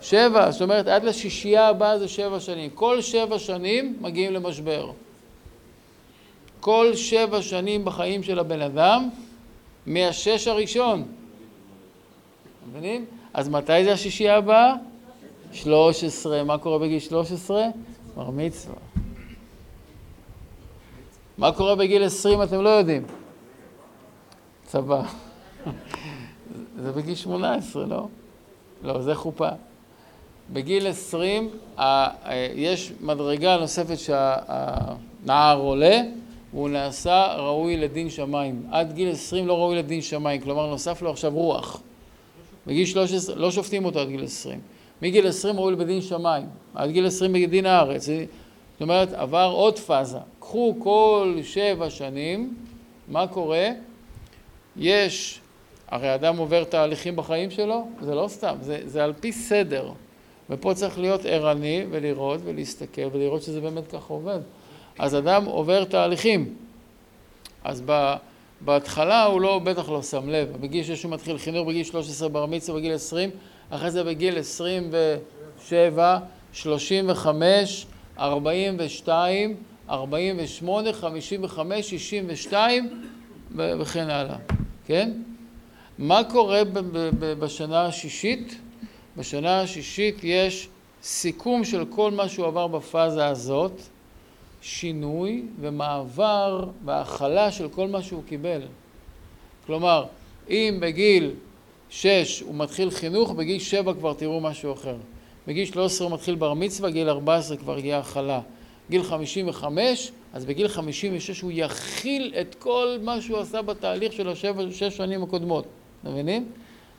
שבע. 0.00 0.50
זאת 0.50 0.62
אומרת, 0.62 0.86
עד 0.86 1.04
לשישייה 1.04 1.68
הבאה 1.68 1.98
זה 1.98 2.08
שבע 2.08 2.40
שנים. 2.40 2.70
כל 2.70 3.00
שבע 3.00 3.38
שנים 3.38 3.96
מגיעים 4.00 4.32
למשבר. 4.32 4.90
כל 6.60 6.92
שבע 6.94 7.42
שנים 7.42 7.84
בחיים 7.84 8.22
של 8.22 8.38
הבן 8.38 8.60
אדם, 8.60 9.08
מהשש 9.86 10.48
הראשון. 10.48 11.04
מבינים? 12.70 13.04
אז 13.34 13.48
מתי 13.48 13.84
זה 13.84 13.92
השישייה 13.92 14.36
הבאה? 14.36 14.74
שלוש 15.52 16.04
עשרה. 16.04 16.44
מה 16.44 16.58
קורה 16.58 16.78
בגיל 16.78 16.98
שלוש 16.98 17.32
עשרה? 17.32 17.66
בר 18.16 18.30
מצווה. 18.30 18.74
מה 21.38 21.52
קורה 21.52 21.74
בגיל 21.74 22.02
עשרים 22.04 22.42
אתם 22.42 22.60
לא 22.62 22.68
יודעים. 22.68 23.02
צבא. 24.64 25.02
זה 26.82 26.92
בגיל 26.92 27.14
שמונה 27.14 27.54
עשרה, 27.54 27.86
לא? 27.86 28.08
לא, 28.82 29.02
זה 29.02 29.14
חופה. 29.14 29.48
בגיל 30.52 30.86
עשרים 30.86 31.50
יש 32.54 32.92
מדרגה 33.00 33.56
נוספת 33.56 33.98
שהנער 33.98 35.58
עולה 35.58 36.00
והוא 36.52 36.68
נעשה 36.68 37.34
ראוי 37.36 37.76
לדין 37.76 38.10
שמיים. 38.10 38.66
עד 38.70 38.92
גיל 38.92 39.10
עשרים 39.10 39.46
לא 39.46 39.58
ראוי 39.58 39.76
לדין 39.76 40.02
שמיים, 40.02 40.40
כלומר 40.40 40.66
נוסף 40.66 41.02
לו 41.02 41.10
עכשיו 41.10 41.32
רוח. 41.32 41.80
בגיל 42.66 42.86
שלוש 42.86 43.12
עשרה, 43.12 43.36
לא 43.36 43.50
שופטים 43.50 43.84
אותו 43.84 43.98
עד 43.98 44.08
גיל 44.08 44.24
עשרים. 44.24 44.60
מגיל 45.02 45.26
עשרים 45.26 45.60
ראוי 45.60 45.76
בדין 45.76 46.00
שמיים, 46.02 46.46
עד 46.74 46.90
גיל 46.90 47.06
עשרים 47.06 47.32
בדין 47.32 47.66
הארץ. 47.66 48.06
זאת 48.06 48.80
אומרת, 48.80 49.12
עבר 49.12 49.50
עוד 49.54 49.78
פאזה. 49.78 50.18
קחו 50.38 50.76
כל 50.78 51.38
שבע 51.42 51.90
שנים, 51.90 52.54
מה 53.08 53.26
קורה? 53.26 53.68
יש, 54.76 55.40
הרי 55.88 56.14
אדם 56.14 56.36
עובר 56.36 56.64
תהליכים 56.64 57.16
בחיים 57.16 57.50
שלו, 57.50 57.88
זה 58.00 58.14
לא 58.14 58.28
סתם, 58.28 58.54
זה, 58.60 58.80
זה 58.84 59.04
על 59.04 59.12
פי 59.20 59.32
סדר. 59.32 59.92
ופה 60.50 60.74
צריך 60.74 60.98
להיות 60.98 61.20
ערני 61.24 61.84
ולראות 61.90 62.40
ולהסתכל 62.44 63.08
ולראות 63.12 63.42
שזה 63.42 63.60
באמת 63.60 63.86
ככה 63.86 64.14
עובד. 64.14 64.38
אז 64.98 65.16
אדם 65.16 65.44
עובר 65.44 65.84
תהליכים. 65.84 66.54
אז 67.64 67.82
ב, 67.86 68.14
בהתחלה 68.60 69.24
הוא 69.24 69.40
לא, 69.40 69.58
בטח 69.58 69.88
לא 69.88 70.02
שם 70.02 70.28
לב. 70.28 70.56
בגיל 70.60 70.84
6 70.84 71.02
הוא 71.02 71.12
מתחיל 71.12 71.38
חינוך, 71.38 71.68
בגיל 71.68 71.84
13 71.84 72.28
בר 72.28 72.46
מצווה, 72.46 72.78
בגיל 72.78 72.94
20, 72.94 73.30
אחרי 73.74 73.90
זה 73.90 74.04
בגיל 74.04 74.38
27, 74.38 76.18
35, 76.52 77.86
42, 78.18 79.56
48, 79.90 80.92
55, 80.92 81.90
62 81.90 83.04
וכן 83.56 84.10
הלאה, 84.10 84.36
כן? 84.86 85.12
מה 85.98 86.24
קורה 86.24 86.62
בשנה 87.38 87.86
השישית? 87.86 88.56
בשנה 89.16 89.60
השישית 89.60 90.16
יש 90.22 90.68
סיכום 91.02 91.64
של 91.64 91.84
כל 91.84 92.10
מה 92.10 92.28
שהוא 92.28 92.46
עבר 92.46 92.66
בפאזה 92.66 93.26
הזאת, 93.26 93.80
שינוי 94.62 95.42
ומעבר 95.60 96.64
והכלה 96.84 97.52
של 97.52 97.68
כל 97.68 97.88
מה 97.88 98.02
שהוא 98.02 98.22
קיבל. 98.28 98.60
כלומר, 99.66 100.04
אם 100.48 100.78
בגיל 100.80 101.30
6 101.92 102.40
הוא 102.40 102.54
מתחיל 102.54 102.90
חינוך, 102.90 103.30
בגיל 103.30 103.58
7 103.58 103.94
כבר 103.94 104.14
תראו 104.14 104.40
משהו 104.40 104.72
אחר. 104.72 104.96
בגיל 105.46 105.64
13 105.64 106.06
הוא 106.06 106.14
מתחיל 106.14 106.34
בר 106.34 106.54
מצווה, 106.54 106.90
גיל 106.90 107.08
14 107.08 107.56
כבר 107.56 107.78
יהיה 107.78 107.98
הכלה. 107.98 108.40
גיל 108.90 109.02
55, 109.02 110.12
אז 110.32 110.44
בגיל 110.44 110.68
56 110.68 111.40
הוא 111.40 111.50
יכיל 111.54 112.34
את 112.40 112.54
כל 112.54 112.96
מה 113.02 113.20
שהוא 113.20 113.38
עשה 113.38 113.62
בתהליך 113.62 114.12
של 114.12 114.28
השבע, 114.28 114.62
שש 114.70 114.96
שנים 114.96 115.22
הקודמות. 115.22 115.64
אתם 116.02 116.12
מבינים? 116.12 116.48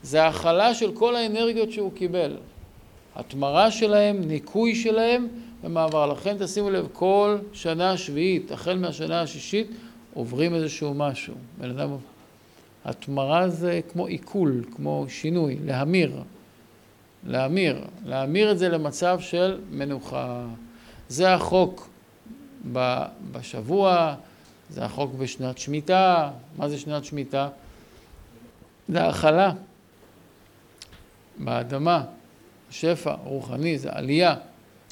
זה 0.03 0.27
הכלה 0.27 0.73
של 0.73 0.91
כל 0.91 1.15
האנרגיות 1.15 1.71
שהוא 1.71 1.91
קיבל. 1.93 2.37
התמרה 3.15 3.71
שלהם, 3.71 4.21
ניקוי 4.27 4.75
שלהם 4.75 5.27
ומעבר. 5.63 6.05
לכן 6.05 6.35
תשימו 6.39 6.69
לב, 6.69 6.87
כל 6.93 7.37
שנה 7.53 7.97
שביעית, 7.97 8.51
החל 8.51 8.77
מהשנה 8.77 9.21
השישית, 9.21 9.67
עוברים 10.13 10.55
איזשהו 10.55 10.93
משהו. 10.93 11.33
בן 11.57 11.69
אדם... 11.69 11.89
התמרה 12.85 13.49
זה 13.49 13.79
כמו 13.91 14.07
עיכול, 14.07 14.63
כמו 14.75 15.05
שינוי, 15.09 15.57
להמיר. 15.65 16.21
להמיר. 17.27 17.81
להמיר 18.05 18.51
את 18.51 18.59
זה 18.59 18.69
למצב 18.69 19.19
של 19.19 19.59
מנוחה. 19.71 20.45
זה 21.09 21.33
החוק 21.33 21.89
בשבוע, 23.31 24.15
זה 24.69 24.85
החוק 24.85 25.13
בשנת 25.13 25.57
שמיטה. 25.57 26.31
מה 26.57 26.69
זה 26.69 26.77
שנת 26.77 27.05
שמיטה? 27.05 27.49
זה 28.89 29.03
האכלה 29.03 29.51
באדמה, 31.37 32.03
שפע 32.69 33.13
רוחני, 33.23 33.77
זה 33.77 33.89
עלייה. 33.91 34.35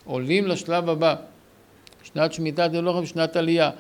עולים 0.05 0.47
לשלב 0.47 0.89
הבא. 0.89 1.15
שנת 2.03 2.33
שמיטה 2.33 2.69
זה 2.69 2.81
לא 2.81 3.05
שנת 3.05 3.35
עלייה. 3.35 3.71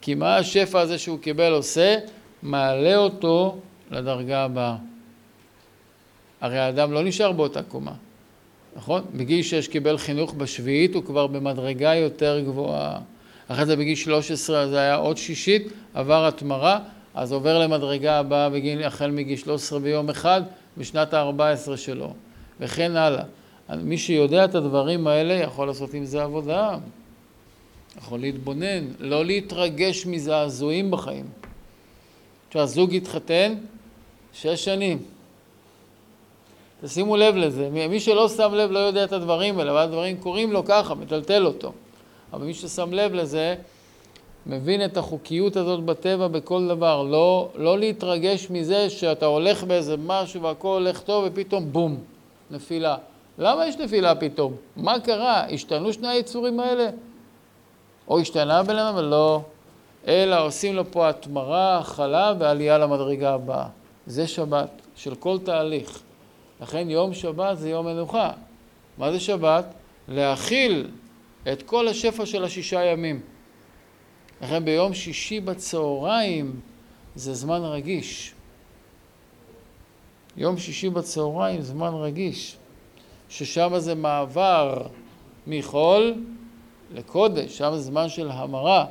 כי 0.00 0.14
מה 0.14 0.36
השפע 0.36 0.80
הזה 0.80 0.98
שהוא 0.98 1.18
קיבל 1.18 1.52
עושה? 1.52 1.98
מעלה 2.42 2.96
אותו 2.96 3.58
לדרגה 3.90 4.44
הבאה. 4.44 4.76
הרי 6.40 6.58
האדם 6.58 6.92
לא 6.92 7.02
נשאר 7.04 7.32
באותה 7.32 7.62
קומה, 7.62 7.92
נכון? 8.76 9.02
בגיל 9.14 9.42
6 9.42 9.68
קיבל 9.68 9.98
חינוך 9.98 10.34
בשביעית, 10.34 10.94
הוא 10.94 11.04
כבר 11.04 11.26
במדרגה 11.26 11.94
יותר 11.94 12.40
גבוהה. 12.40 12.98
אחרי 13.48 13.66
זה 13.66 13.76
בגיל 13.76 13.94
13 13.94 14.68
זה 14.68 14.78
היה 14.78 14.94
עוד 14.94 15.16
שישית, 15.16 15.72
עבר 15.94 16.26
התמרה, 16.26 16.78
אז 17.14 17.32
עובר 17.32 17.58
למדרגה 17.58 18.18
הבאה 18.18 18.50
בגיל, 18.50 18.82
החל 18.82 19.10
מגיל 19.10 19.36
13 19.36 19.78
ביום 19.78 20.10
אחד, 20.10 20.42
בשנת 20.78 21.14
ה-14 21.14 21.76
שלו, 21.76 22.14
וכן 22.60 22.96
הלאה. 22.96 23.24
מי 23.76 23.98
שיודע 23.98 24.44
את 24.44 24.54
הדברים 24.54 25.06
האלה 25.06 25.34
יכול 25.34 25.66
לעשות 25.66 25.94
עם 25.94 26.04
זה 26.04 26.22
עבודה, 26.22 26.78
יכול 27.98 28.20
להתבונן, 28.20 28.84
לא 28.98 29.24
להתרגש 29.24 30.06
מזעזועים 30.06 30.90
בחיים. 30.90 31.39
כשהזוג 32.50 32.94
התחתן, 32.94 33.54
שש 34.32 34.64
שנים. 34.64 35.02
תשימו 36.84 37.16
לב 37.16 37.36
לזה. 37.36 37.68
מי 37.70 38.00
שלא 38.00 38.28
שם 38.28 38.54
לב 38.54 38.70
לא 38.70 38.78
יודע 38.78 39.04
את 39.04 39.12
הדברים 39.12 39.58
האלה, 39.58 39.70
אבל 39.70 39.80
הדברים 39.80 40.16
קורים 40.16 40.52
לו 40.52 40.64
ככה, 40.64 40.94
מטלטל 40.94 41.46
אותו. 41.46 41.72
אבל 42.32 42.44
מי 42.46 42.54
ששם 42.54 42.92
לב 42.92 43.14
לזה, 43.14 43.54
מבין 44.46 44.84
את 44.84 44.96
החוקיות 44.96 45.56
הזאת 45.56 45.84
בטבע 45.84 46.28
בכל 46.28 46.68
דבר. 46.68 47.02
לא, 47.02 47.48
לא 47.54 47.78
להתרגש 47.78 48.46
מזה 48.50 48.90
שאתה 48.90 49.26
הולך 49.26 49.64
באיזה 49.64 49.96
משהו 50.06 50.42
והכל 50.42 50.68
הולך 50.68 51.00
טוב 51.00 51.24
ופתאום 51.26 51.72
בום, 51.72 51.96
נפילה. 52.50 52.96
למה 53.38 53.66
יש 53.66 53.76
נפילה 53.76 54.14
פתאום? 54.14 54.52
מה 54.76 55.00
קרה? 55.00 55.44
השתנו 55.50 55.92
שני 55.92 56.08
היצורים 56.08 56.60
האלה? 56.60 56.90
או 58.08 58.20
השתנה 58.20 58.60
אדם? 58.60 58.98
לא. 58.98 59.40
אלא 60.08 60.44
עושים 60.44 60.74
לו 60.74 60.90
פה 60.90 61.08
התמרה, 61.08 61.78
הכלה 61.78 62.34
ועלייה 62.38 62.78
למדרגה 62.78 63.34
הבאה. 63.34 63.66
זה 64.06 64.26
שבת 64.26 64.70
של 64.96 65.14
כל 65.14 65.38
תהליך. 65.38 66.02
לכן 66.60 66.90
יום 66.90 67.14
שבת 67.14 67.58
זה 67.58 67.70
יום 67.70 67.86
מנוחה. 67.86 68.30
מה 68.98 69.12
זה 69.12 69.20
שבת? 69.20 69.64
להכיל 70.08 70.90
את 71.52 71.62
כל 71.62 71.88
השפע 71.88 72.26
של 72.26 72.44
השישה 72.44 72.84
ימים. 72.84 73.20
לכן 74.42 74.64
ביום 74.64 74.94
שישי 74.94 75.40
בצהריים 75.40 76.60
זה 77.14 77.34
זמן 77.34 77.60
רגיש. 77.64 78.34
יום 80.36 80.58
שישי 80.58 80.90
בצהריים 80.90 81.62
זמן 81.62 81.94
רגיש, 81.94 82.56
ששם 83.28 83.72
זה 83.78 83.94
מעבר 83.94 84.82
מחול 85.46 86.14
לקודש, 86.94 87.58
שם 87.58 87.70
זה 87.72 87.80
זמן 87.80 88.08
של 88.08 88.30
המרה, 88.30 88.86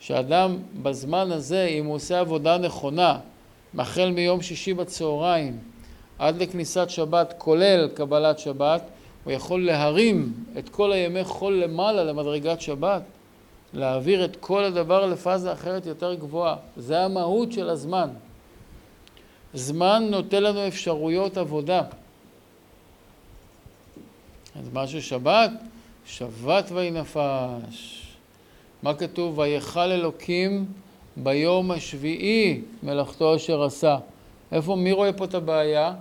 שאדם 0.00 0.56
בזמן 0.82 1.32
הזה, 1.32 1.64
אם 1.64 1.86
הוא 1.86 1.94
עושה 1.94 2.20
עבודה 2.20 2.58
נכונה, 2.58 3.18
החל 3.78 4.10
מיום 4.10 4.42
שישי 4.42 4.74
בצהריים 4.74 5.58
עד 6.18 6.42
לכניסת 6.42 6.90
שבת, 6.90 7.34
כולל 7.38 7.88
קבלת 7.94 8.38
שבת, 8.38 8.82
הוא 9.24 9.32
יכול 9.32 9.66
להרים 9.66 10.32
את 10.58 10.68
כל 10.68 10.92
הימי 10.92 11.24
חול 11.24 11.54
למעלה 11.54 12.04
למדרגת 12.04 12.60
שבת, 12.60 13.02
להעביר 13.72 14.24
את 14.24 14.36
כל 14.36 14.64
הדבר 14.64 15.06
לפאזה 15.06 15.52
אחרת 15.52 15.86
יותר 15.86 16.14
גבוהה. 16.14 16.56
זה 16.76 17.04
המהות 17.04 17.52
של 17.52 17.68
הזמן. 17.68 18.08
זמן 19.54 20.06
נותן 20.10 20.42
לנו 20.42 20.68
אפשרויות 20.68 21.36
עבודה. 21.36 21.82
אז 24.60 24.68
מה 24.72 24.86
ששבת? 24.86 25.50
שבת 26.06 26.64
ויהי 26.72 26.90
נפש. 26.90 27.99
מה 28.82 28.94
כתוב? 28.94 29.38
ויכל 29.38 29.80
אלוקים 29.80 30.64
ביום 31.16 31.70
השביעי 31.70 32.60
מלאכתו 32.82 33.36
אשר 33.36 33.62
עשה. 33.62 33.96
איפה, 34.52 34.76
מי 34.76 34.92
רואה 34.92 35.12
פה 35.12 35.24
את 35.24 35.34
הבעיה? 35.34 35.92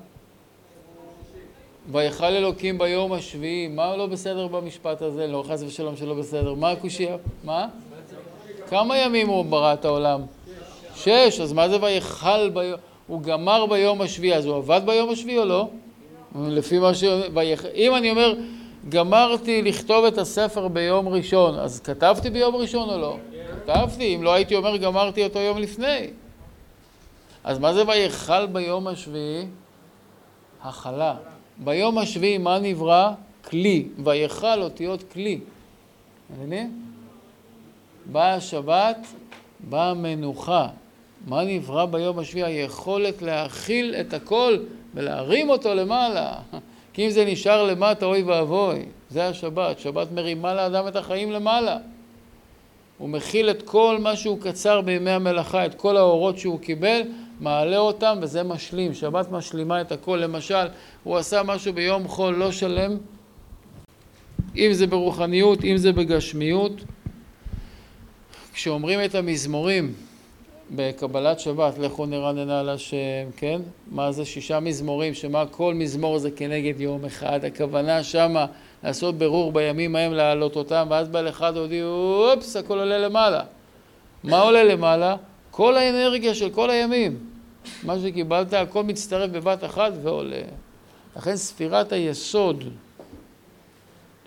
ויכל 1.92 2.26
אלוקים 2.26 2.78
ביום 2.78 3.14
השביעי, 3.14 3.68
מה 3.68 3.96
לא 3.96 4.08
בסדר 4.08 4.48
במשפט 4.48 5.02
הזה? 5.02 5.28
לא, 5.28 5.44
חס 5.48 5.64
ושלום 5.68 5.98
שלא 5.98 6.14
בסדר. 6.14 6.54
מה 6.54 6.72
הקושייה? 6.72 7.16
מה? 7.44 7.68
כמה 8.68 8.98
ימים 8.98 9.28
הוא 9.28 9.46
ברא 9.46 9.74
את 9.74 9.86
העולם? 9.86 10.22
שש, 10.96 11.40
אז 11.40 11.54
מה 11.54 11.70
זה 11.70 11.84
ויכל 11.84 12.50
ביום... 12.50 12.80
הוא 13.08 13.22
גמר 13.22 13.66
ביום 13.66 14.02
השביעי, 14.02 14.36
אז 14.36 14.46
הוא 14.46 14.56
עבד 14.56 14.82
ביום 14.86 15.10
השביעי 15.10 15.38
או 15.38 15.46
לא? 15.46 15.70
לפי 16.48 16.80
מה 16.80 16.96
ש... 16.96 17.04
אם 17.76 17.96
אני 17.96 18.12
אומר, 18.12 18.34
גמרתי 18.90 19.62
לכתוב 19.62 20.06
את 20.06 20.18
הספר 20.18 20.68
ביום 20.68 21.08
ראשון, 21.08 21.60
אז 21.60 21.80
כתבתי 21.80 22.30
ביום 22.30 22.56
ראשון 22.56 22.90
או 22.90 22.98
לא? 22.98 23.18
כתבתי, 23.66 24.16
אם 24.16 24.24
לא 24.24 24.34
הייתי 24.34 24.56
אומר 24.56 24.78
גמרתי 24.78 25.24
אותו 25.24 25.40
יום 25.40 25.58
לפני. 25.58 26.08
אז 27.44 27.60
מה 27.60 27.74
זה 27.74 27.84
ויכל 27.88 28.46
ביום 28.46 28.88
השביעי? 28.88 29.46
הכלה. 30.64 31.16
ביום 31.58 31.98
השביעי 31.98 32.38
מה 32.38 32.60
נברא? 32.60 33.12
כלי. 33.50 33.88
ויכל 34.04 34.62
אותיות 34.62 35.04
כלי. 35.14 35.40
מבינים? 36.30 36.82
באה 38.06 38.34
השבת, 38.34 38.98
באה 39.60 39.90
המנוחה. 39.90 40.68
מה 41.28 41.44
נברא 41.44 41.86
ביום 41.86 42.20
השביעי? 42.20 42.54
היכולת 42.54 43.22
להכיל 43.22 43.96
את 43.96 44.14
הכל 44.14 44.58
ולהרים 44.94 45.50
אותו 45.50 45.76
למעלה. 45.76 46.34
כי 47.00 47.06
אם 47.06 47.12
זה 47.12 47.26
נשאר 47.26 47.64
למטה, 47.64 48.06
אוי 48.06 48.24
ואבוי. 48.24 48.86
זה 49.10 49.28
השבת. 49.28 49.80
שבת 49.80 50.12
מרימה 50.12 50.54
לאדם 50.54 50.88
את 50.88 50.96
החיים 50.96 51.32
למעלה. 51.32 51.78
הוא 52.98 53.10
מכיל 53.10 53.50
את 53.50 53.62
כל 53.62 53.98
מה 54.00 54.16
שהוא 54.16 54.42
קצר 54.42 54.82
בימי 54.82 55.12
המלאכה, 55.12 55.66
את 55.66 55.76
כל 55.76 55.98
האורות 55.98 56.38
שהוא 56.38 56.60
קיבל, 56.60 57.02
מעלה 57.40 57.78
אותם 57.78 58.18
וזה 58.22 58.44
משלים. 58.44 58.94
שבת 58.94 59.32
משלימה 59.32 59.82
את 59.82 59.92
הכל. 59.92 60.20
למשל, 60.24 60.68
הוא 61.04 61.18
עשה 61.18 61.44
משהו 61.44 61.74
ביום 61.74 62.08
חול 62.08 62.36
לא 62.36 62.52
שלם, 62.52 62.98
אם 64.58 64.70
זה 64.74 64.88
ברוחניות, 64.88 65.64
אם 65.64 65.78
זה 65.78 65.92
בגשמיות. 65.92 66.74
כשאומרים 68.54 69.00
את 69.06 69.16
המזמורים 69.16 69.94
בקבלת 70.76 71.40
שבת, 71.40 71.78
לכו 71.78 72.06
נרננה 72.06 72.60
על 72.60 72.70
השם, 72.70 73.30
כן? 73.38 73.62
מה 73.92 74.12
זה 74.12 74.26
שישה 74.26 74.60
מזמורים, 74.60 75.14
שמה 75.14 75.46
כל 75.46 75.74
מזמור 75.74 76.20
זה 76.20 76.32
כנגד 76.32 76.82
יום 76.82 77.06
אחד, 77.06 77.46
הכוונה 77.46 78.04
שמה 78.04 78.46
לעשות 78.84 79.18
ברור 79.18 79.52
בימים 79.52 79.96
ההם 79.96 80.14
להעלות 80.14 80.56
אותם, 80.56 80.88
ואז 80.90 81.10
בעל 81.10 81.30
אחד 81.30 81.58
הודיעו, 81.58 82.26
אופס, 82.32 82.56
הכל 82.56 82.80
עולה 82.80 82.98
למעלה. 82.98 83.44
מה 84.24 84.42
עולה 84.42 84.64
למעלה? 84.64 85.16
כל 85.52 85.78
האנרגיה 85.78 86.36
של 86.36 86.50
כל 86.50 86.70
הימים. 86.70 87.18
מה 87.84 88.00
שקיבלת, 88.00 88.54
הכל 88.54 88.84
מצטרף 88.84 89.32
בבת 89.32 89.64
אחת 89.64 89.92
ועולה. 90.02 90.42
לכן 91.18 91.36
ספירת 91.36 91.92
היסוד, 91.92 92.64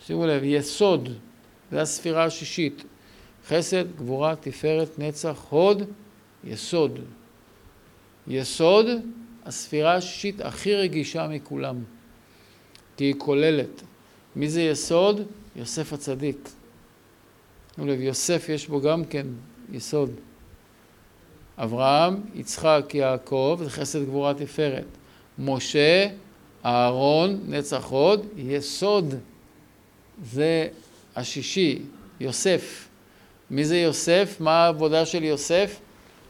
שימו 0.07 0.27
לב, 0.27 0.45
יסוד, 0.45 1.09
זה 1.73 1.81
הספירה 1.81 2.25
השישית. 2.25 2.85
חסד, 3.49 3.97
גבורה, 3.97 4.35
תפארת, 4.37 4.99
נצח, 4.99 5.45
הוד, 5.51 5.83
יסוד. 6.45 6.99
יסוד, 8.29 8.87
הספירה 9.45 9.95
השישית 9.95 10.41
הכי 10.41 10.75
רגישה 10.75 11.29
מכולם, 11.29 11.77
כי 12.97 13.05
היא 13.05 13.15
כוללת. 13.19 13.83
מי 14.37 14.49
זה 14.49 14.63
יסוד? 14.63 15.21
יוסף 15.57 15.93
הצדיק. 15.93 16.49
לב, 17.79 18.01
יוסף 18.01 18.49
יש 18.49 18.69
בו 18.69 18.81
גם 18.81 19.05
כן 19.05 19.27
יסוד. 19.73 20.11
אברהם, 21.59 22.21
יצחק, 22.35 22.91
יעקב, 22.95 23.61
זה 23.65 23.71
חסד 23.71 24.05
גבורה 24.05 24.35
תפארת. 24.35 24.85
משה, 25.39 26.09
אהרון, 26.65 27.41
נצח 27.49 27.85
הוד, 27.85 28.27
יסוד. 28.37 29.15
זה 30.25 30.69
השישי, 31.17 31.83
יוסף. 32.21 32.89
מי 33.51 33.65
זה 33.65 33.79
יוסף? 33.79 34.37
מה 34.41 34.65
העבודה 34.65 35.07
של 35.07 35.25
יוסף? 35.25 35.81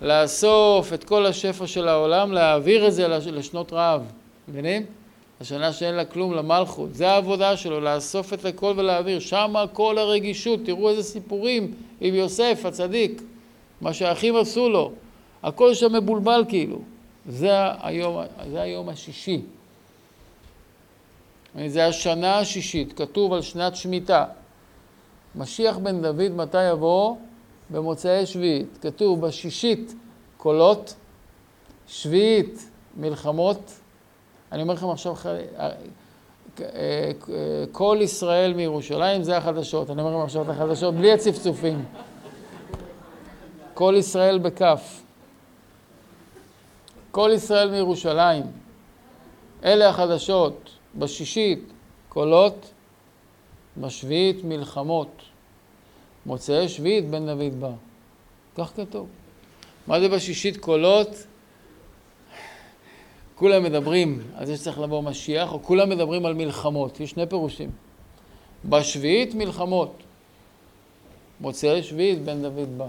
לאסוף 0.03 0.92
את 0.92 1.05
כל 1.05 1.26
השפע 1.26 1.66
של 1.66 1.88
העולם, 1.88 2.32
להעביר 2.32 2.86
את 2.86 2.92
זה 2.92 3.09
לשנות 3.09 3.72
רעב. 3.72 4.12
מבינים? 4.48 4.86
השנה 5.40 5.72
שאין 5.72 5.94
לה 5.94 6.05
כלום 6.05 6.34
למלכות. 6.34 6.94
זה 6.94 7.11
העבודה 7.11 7.57
שלו, 7.57 7.80
לאסוף 7.80 8.32
את 8.32 8.44
הכל 8.44 8.74
ולהעביר. 8.76 9.20
שם 9.20 9.55
כל 9.72 9.98
הרגישות, 9.98 10.61
תראו 10.64 10.90
איזה 10.90 11.03
סיפורים 11.03 11.74
עם 12.00 12.14
יוסף 12.14 12.62
הצדיק, 12.64 13.22
מה 13.80 13.92
שהאחים 13.92 14.36
עשו 14.36 14.68
לו. 14.68 14.92
הכל 15.42 15.74
שם 15.74 15.92
מבולבל 15.92 16.44
כאילו. 16.48 16.78
זה 17.28 17.50
היום, 17.82 18.22
זה 18.50 18.61
היום 18.61 18.88
השישי. 18.88 19.40
זה 21.66 21.86
השנה 21.86 22.38
השישית, 22.38 22.92
כתוב 22.92 23.32
על 23.32 23.42
שנת 23.42 23.76
שמיטה. 23.76 24.24
משיח 25.34 25.78
בן 25.78 26.03
דוד 26.03 26.30
מתי 26.36 26.70
יבוא? 26.70 27.16
במוצאי 27.71 28.27
שביעית. 28.27 28.79
כתוב 28.81 29.21
בשישית 29.21 29.95
קולות, 30.37 30.95
שביעית 31.87 32.71
מלחמות. 32.97 33.73
אני 34.53 34.63
אומר 34.63 34.75
לכם 34.75 34.89
עכשיו, 34.89 35.15
כל 37.73 37.99
ישראל 38.01 38.55
מירושלים 38.55 39.23
זה 39.23 39.37
החדשות. 39.37 39.91
אני 39.91 40.03
אומר 40.03 40.17
לכם 40.17 40.25
עכשיו 40.25 40.43
את 40.43 40.49
החדשות 40.49 40.95
בלי 40.95 41.13
הצפצופים. 41.13 41.85
כל 43.75 43.95
ישראל 43.99 44.39
בכף. 44.39 45.03
כל 47.11 47.31
ישראל 47.35 47.71
מירושלים. 47.71 48.43
אלה 49.65 49.89
החדשות. 49.89 50.71
בשישית 50.95 51.73
קולות, 52.09 52.71
בשביעית 53.77 54.45
מלחמות. 54.45 55.23
מוצאי 56.27 56.68
שביעית 56.68 57.11
בן 57.11 57.27
דוד 57.27 57.61
בא. 57.61 57.70
כך 58.57 58.73
כתוב. 58.77 59.09
מה 59.87 60.01
זה 60.01 60.09
בשישית 60.09 60.57
קולות? 60.57 61.09
כולם 63.35 63.62
מדברים 63.62 64.23
על 64.37 64.47
זה 64.47 64.57
שצריך 64.57 64.79
לבוא 64.79 65.03
משיח, 65.03 65.53
או 65.53 65.62
כולם 65.62 65.89
מדברים 65.89 66.27
על 66.27 66.35
מלחמות. 66.35 67.01
יש 67.01 67.11
שני 67.11 67.27
פירושים. 67.27 67.70
בשביעית 68.64 69.35
מלחמות. 69.35 70.03
מוצאי 71.41 71.83
שביעית 71.83 72.23
בן 72.23 72.43
דוד 72.43 72.79
בא. 72.79 72.89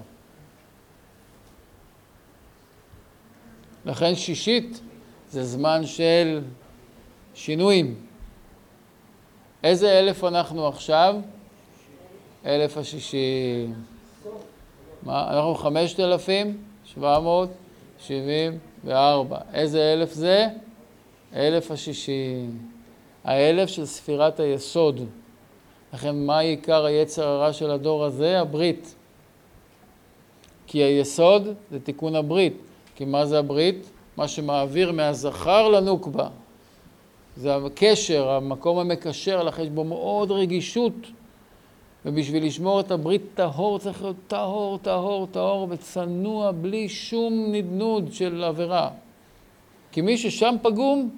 לכן 3.85 4.15
שישית 4.15 4.81
זה 5.29 5.43
זמן 5.43 5.85
של 5.85 6.41
שינויים. 7.33 7.95
איזה 9.63 9.99
אלף 9.99 10.23
אנחנו 10.23 10.67
עכשיו? 10.67 11.15
אלף 12.45 12.77
השישי. 12.77 13.67
מה? 15.03 15.33
אנחנו 15.33 15.55
חמשת 15.55 15.99
אלפים 15.99 16.57
שבע 16.85 17.19
מאות 17.19 17.49
שבעים 17.99 18.57
וארבע. 18.85 19.37
איזה 19.53 19.93
אלף 19.93 20.13
זה? 20.13 20.47
אלף 21.35 21.71
השישי. 21.71 22.45
האלף 23.23 23.69
של 23.69 23.85
ספירת 23.85 24.39
היסוד. 24.39 25.01
לכן 25.93 26.25
מה 26.25 26.39
עיקר 26.39 26.85
היצר 26.85 27.27
הרע 27.27 27.53
של 27.53 27.71
הדור 27.71 28.05
הזה? 28.05 28.39
הברית. 28.39 28.95
כי 30.67 30.77
היסוד 30.77 31.47
זה 31.71 31.79
תיקון 31.79 32.15
הברית. 32.15 32.57
כי 32.95 33.05
מה 33.05 33.25
זה 33.25 33.39
הברית? 33.39 33.89
מה 34.17 34.27
שמעביר 34.27 34.91
מהזכר 34.91 35.69
לנוקבה. 35.69 36.27
זה 37.37 37.55
הקשר, 37.55 38.29
המקום 38.29 38.79
המקשר, 38.79 39.43
לכן 39.43 39.63
יש 39.63 39.69
בו 39.69 39.83
מאוד 39.83 40.31
רגישות. 40.31 40.93
ובשביל 42.05 42.45
לשמור 42.45 42.79
את 42.79 42.91
הברית 42.91 43.21
טהור 43.33 43.79
צריך 43.79 44.01
להיות 44.01 44.15
טהור, 44.27 44.77
טהור, 44.77 45.27
טהור 45.31 45.67
וצנוע 45.69 46.51
בלי 46.51 46.89
שום 46.89 47.33
נדנוד 47.51 48.13
של 48.13 48.43
עבירה. 48.43 48.89
כי 49.91 50.01
מי 50.01 50.17
ששם 50.17 50.55
פגום, 50.61 51.09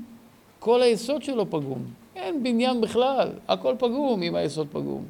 כל 0.60 0.82
היסוד 0.82 1.24
שלו 1.24 1.50
פגום. 1.50 1.86
אין 2.16 2.44
בניין 2.44 2.82
בכלל, 2.82 3.30
הכל 3.48 3.76
פגום 3.80 4.24
אם 4.24 4.36
היסוד 4.36 4.68
פגום. 4.72 5.06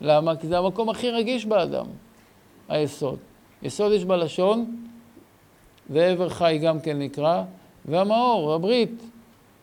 למה? 0.00 0.36
כי 0.36 0.46
זה 0.46 0.58
המקום 0.58 0.90
הכי 0.90 1.10
רגיש 1.10 1.46
באדם, 1.46 1.86
היסוד. 2.68 3.18
יסוד 3.62 3.92
יש 3.92 4.04
בלשון, 4.04 4.76
ועבר 5.90 6.28
חי 6.28 6.58
גם 6.62 6.80
כן 6.80 6.98
נקרא, 6.98 7.42
והמאור, 7.84 8.52
הברית. 8.52 9.02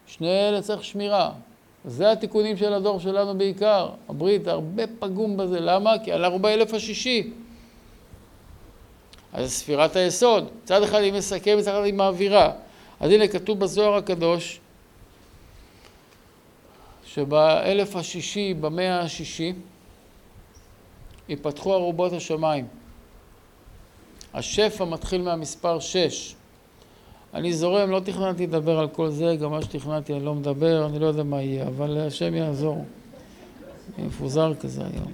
שני 0.08 0.50
אלה 0.50 0.62
צריך 0.62 0.84
שמירה. 0.84 1.32
זה 1.86 2.12
התיקונים 2.12 2.58
של 2.58 2.74
הדור 2.74 3.00
שלנו 3.00 3.38
בעיקר. 3.38 3.90
הברית, 4.10 4.48
הרבה 4.48 4.84
פגום 5.00 5.38
בזה. 5.38 5.60
למה? 5.60 5.92
כי 6.04 6.14
אנחנו 6.14 6.40
באלף 6.40 6.74
השישי. 6.74 7.34
אז 9.34 9.52
ספירת 9.52 9.96
היסוד. 9.96 10.50
מצד 10.64 10.84
אחד 10.84 11.00
היא 11.00 11.14
מסכמת, 11.14 11.58
מצד 11.58 11.72
אחד 11.72 11.84
היא 11.84 11.94
מעבירה. 11.94 12.52
אז 13.00 13.12
הנה 13.12 13.28
כתוב 13.28 13.60
בזוהר 13.60 13.96
הקדוש, 13.96 14.60
שבאלף 17.06 17.96
השישי, 17.96 18.54
במאה 18.54 19.00
השישי, 19.00 19.54
ייפתחו 21.30 21.74
ארובות 21.74 22.14
השמיים. 22.14 22.68
השפע 24.34 24.86
מתחיל 24.86 25.22
מהמספר 25.22 25.80
שש. 25.80 26.36
אני 27.34 27.54
זורם, 27.54 27.92
לא 27.92 28.00
תכננתי 28.00 28.48
לדבר 28.48 28.80
על 28.80 28.88
כל 28.88 29.10
זה, 29.10 29.36
גם 29.42 29.52
מה 29.52 29.62
שתכננתי 29.62 30.14
אני 30.14 30.26
לא 30.26 30.36
מדבר, 30.36 30.86
אני 30.86 31.00
לא 31.00 31.06
יודע 31.06 31.24
מה 31.24 31.42
יהיה, 31.42 31.68
אבל 31.68 31.98
השם 31.98 32.36
יעזור. 32.36 32.86
אני 33.98 34.08
מפוזר 34.08 34.54
כזה 34.56 34.82
היום. 34.94 35.12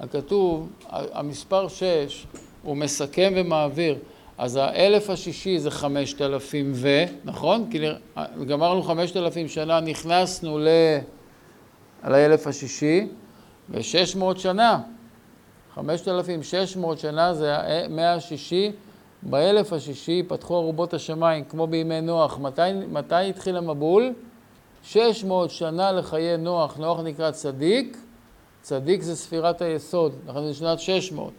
הכתוב, 0.00 0.68
המספר 0.90 1.68
שש, 1.68 2.26
הוא 2.62 2.76
מסכם 2.76 3.32
ומעביר. 3.36 3.98
אז 4.38 4.56
האלף 4.56 5.10
השישי 5.10 5.58
זה 5.58 5.70
חמשת 5.70 6.22
אלפים 6.22 6.72
ו, 6.74 6.88
נכון? 7.24 7.70
כי 7.70 7.78
גמרנו 8.46 8.82
חמשת 8.82 9.16
אלפים 9.16 9.48
שנה, 9.48 9.80
נכנסנו 9.80 10.58
ל... 10.58 10.68
על 12.02 12.14
האלף 12.14 12.46
השישי, 12.46 13.06
ושש 13.70 14.16
מאות 14.16 14.38
שנה, 14.38 14.80
חמשת 15.74 16.08
אלפים 16.08 16.42
שש 16.42 16.76
מאות 16.76 16.98
שנה 16.98 17.34
זה 17.34 17.56
המאה 17.56 18.14
השישי, 18.14 18.72
באלף 19.22 19.72
השישי 19.72 20.22
פתחו 20.28 20.56
ארובות 20.56 20.94
השמיים, 20.94 21.44
כמו 21.44 21.66
בימי 21.66 22.00
נוח. 22.00 22.38
מתי, 22.38 22.62
מתי 22.92 23.14
התחיל 23.14 23.56
המבול? 23.56 24.12
שש 24.82 25.24
מאות 25.24 25.50
שנה 25.50 25.92
לחיי 25.92 26.36
נוח. 26.36 26.76
נוח 26.76 27.00
נקרא 27.00 27.30
צדיק, 27.30 27.96
צדיק 28.62 29.02
זה 29.02 29.16
ספירת 29.16 29.62
היסוד, 29.62 30.12
לכן 30.28 30.46
זה 30.46 30.54
שנת 30.54 30.80
שש 30.80 31.12
מאות. 31.12 31.32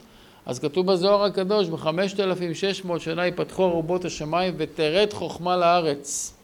אז 0.45 0.59
כתוב 0.59 0.91
בזוהר 0.91 1.23
הקדוש, 1.23 1.67
בחמשת 1.67 2.19
אלפים 2.19 2.53
שש 2.53 2.85
מאות 2.85 3.01
שנה 3.01 3.27
יפתחו 3.27 3.65
ארובות 3.65 4.05
השמיים 4.05 4.53
ותרד 4.57 5.13
חוכמה 5.13 5.57
לארץ. 5.57 6.34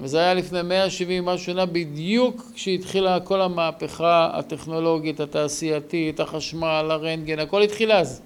וזה 0.00 0.18
היה 0.18 0.34
לפני 0.34 0.62
170 0.62 1.24
משהו 1.24 1.46
שנה, 1.46 1.66
בדיוק 1.66 2.42
כשהתחילה 2.54 3.20
כל 3.20 3.40
המהפכה 3.40 4.30
הטכנולוגית, 4.32 5.20
התעשייתית, 5.20 6.20
החשמל, 6.20 6.88
הרנטגן, 6.90 7.38
הכל 7.38 7.62
התחיל 7.62 7.92
אז. 7.92 8.22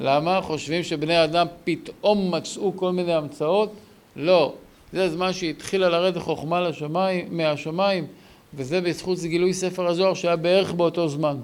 למה? 0.00 0.40
חושבים 0.40 0.82
שבני 0.82 1.24
אדם 1.24 1.46
פתאום 1.64 2.34
מצאו 2.34 2.72
כל 2.76 2.92
מיני 2.92 3.14
המצאות? 3.14 3.72
לא. 4.16 4.54
זה 4.92 5.04
הזמן 5.04 5.32
שהתחילה 5.32 5.88
לרדת 5.88 6.22
חוכמה 6.22 6.60
לשמיים, 6.60 7.36
מהשמיים, 7.36 8.06
וזה 8.54 8.80
בזכות 8.80 9.18
גילוי 9.18 9.54
ספר 9.54 9.86
הזוהר 9.86 10.14
שהיה 10.14 10.36
בערך 10.36 10.72
באותו 10.72 11.08
זמן. 11.08 11.36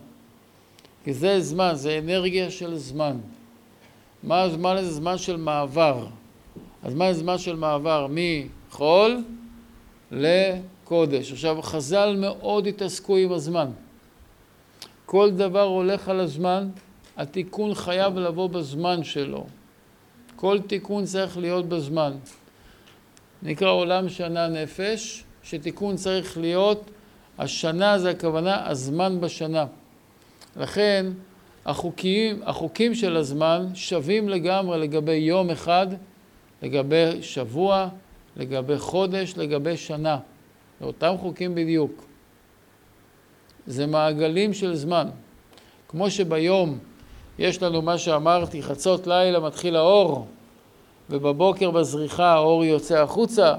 כי 1.04 1.12
זה 1.12 1.40
זמן, 1.40 1.70
זה 1.74 1.98
אנרגיה 1.98 2.50
של 2.50 2.76
זמן. 2.76 3.16
מה 4.22 4.42
הזמן 4.42 4.76
הזה? 4.76 4.92
זמן 4.92 5.18
של 5.18 5.36
מעבר. 5.36 6.06
הזמן 6.82 7.12
זה 7.12 7.20
זמן 7.20 7.38
של 7.38 7.56
מעבר 7.56 8.06
מחול 8.70 9.22
לקודש. 10.10 11.32
עכשיו, 11.32 11.62
חז"ל 11.62 12.16
מאוד 12.18 12.66
התעסקו 12.66 13.16
עם 13.16 13.32
הזמן. 13.32 13.66
כל 15.06 15.30
דבר 15.30 15.62
הולך 15.62 16.08
על 16.08 16.20
הזמן, 16.20 16.68
התיקון 17.16 17.74
חייב 17.74 18.18
לבוא 18.18 18.50
בזמן 18.50 19.04
שלו. 19.04 19.46
כל 20.36 20.58
תיקון 20.66 21.04
צריך 21.04 21.38
להיות 21.38 21.68
בזמן. 21.68 22.12
נקרא 23.42 23.70
עולם 23.70 24.08
שנה 24.08 24.48
נפש, 24.48 25.24
שתיקון 25.42 25.96
צריך 25.96 26.38
להיות, 26.38 26.90
השנה 27.38 27.98
זה 27.98 28.10
הכוונה, 28.10 28.68
הזמן 28.68 29.20
בשנה. 29.20 29.66
לכן 30.56 31.06
החוקים, 31.66 32.40
החוקים 32.44 32.94
של 32.94 33.16
הזמן 33.16 33.66
שווים 33.74 34.28
לגמרי 34.28 34.78
לגבי 34.78 35.12
יום 35.12 35.50
אחד 35.50 35.86
לגבי 36.62 37.22
שבוע, 37.22 37.88
לגבי 38.40 38.78
חודש, 38.78 39.34
לגבי 39.36 39.76
שנה. 39.76 40.18
זה 40.80 40.86
אותם 40.86 41.14
חוקים 41.20 41.54
בדיוק. 41.54 42.04
זה 43.66 43.86
מעגלים 43.86 44.54
של 44.54 44.74
זמן. 44.74 45.08
כמו 45.88 46.10
שביום 46.10 46.78
יש 47.38 47.62
לנו 47.62 47.82
מה 47.82 47.98
שאמרתי, 47.98 48.62
חצות 48.62 49.06
לילה 49.06 49.40
מתחיל 49.40 49.76
האור, 49.76 50.26
ובבוקר 51.10 51.70
בזריחה 51.70 52.32
האור 52.32 52.64
יוצא 52.64 53.02
החוצה, 53.02 53.54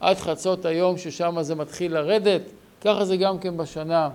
עד 0.00 0.16
חצות 0.16 0.64
היום 0.64 0.98
ששם 0.98 1.36
זה 1.40 1.54
מתחיל 1.54 1.94
לרדת, 1.94 2.42
ככה 2.80 3.04
זה 3.04 3.16
גם 3.16 3.38
כן 3.38 3.56
בשנה. 3.56 4.10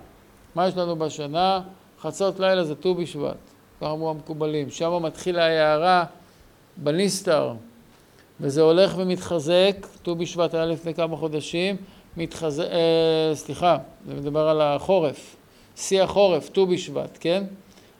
מה 0.56 0.68
יש 0.68 0.78
לנו 0.78 0.96
בשנה? 0.96 1.62
חצות 2.02 2.40
לילה 2.40 2.64
זה 2.64 2.76
ט"ו 2.76 2.96
בשבט, 2.96 3.38
ככה 3.82 3.92
אמרו 3.92 4.10
המקובלים. 4.10 4.70
שם 4.70 5.04
מתחילה 5.04 5.46
ההערה 5.46 6.04
בניסתר. 6.78 7.54
וזה 8.42 8.62
הולך 8.62 8.94
ומתחזק, 8.98 9.88
ט"ו 10.04 10.16
בשבט 10.16 10.54
היה 10.54 10.66
לפני 10.66 10.94
כמה 10.94 11.18
חודשים, 11.18 11.76
מתחזק, 12.18 12.64
אה, 12.64 13.36
סליחה, 13.36 13.78
זה 14.08 14.14
מדבר 14.14 14.48
על 14.48 14.62
החורף, 14.62 15.36
שיא 15.76 16.04
החורף, 16.04 16.50
ט"ו 16.50 16.68
בשבט, 16.68 17.18
כן? 17.20 17.44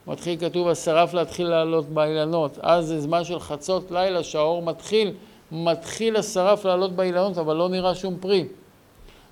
מתחיל 0.08 0.40
כתוב, 0.40 0.68
השרף 0.68 1.14
להתחיל 1.14 1.48
לעלות 1.48 1.90
באילנות, 1.90 2.58
אז 2.62 2.86
זה 2.88 3.02
זמן 3.02 3.24
של 3.24 3.40
חצות 3.40 3.92
לילה 3.92 4.24
שהאור 4.24 4.62
מתחיל 4.62 5.14
מתחיל 5.52 6.16
השרף 6.16 6.66
לעלות 6.66 6.92
באילנות, 6.92 7.38
אבל 7.38 7.56
לא 7.56 7.70
נראה 7.70 7.96
שום 7.96 8.18
פרי. 8.20 8.46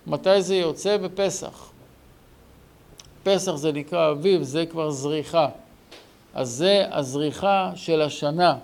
מתי 0.08 0.42
זה 0.42 0.56
יוצא? 0.56 0.98
בפסח. 0.98 1.70
פסח 3.24 3.56
זה 3.56 3.72
נקרא 3.72 4.12
אביב, 4.12 4.44
זה 4.44 4.66
כבר 4.66 4.92
זריחה. 4.92 5.48
אז 6.34 6.50
זה 6.50 6.86
הזריחה 6.92 7.72
של 7.76 8.02
השנה. 8.02 8.56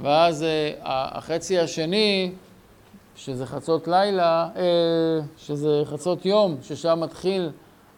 ואז 0.00 0.42
אה, 0.42 0.72
החצי 0.82 1.58
השני, 1.58 2.32
שזה 3.16 3.46
חצות 3.46 3.88
לילה, 3.88 4.48
אה, 4.56 4.62
שזה 5.38 5.82
חצות 5.84 6.26
יום, 6.26 6.56
ששם 6.62 7.00
מתחיל 7.02 7.50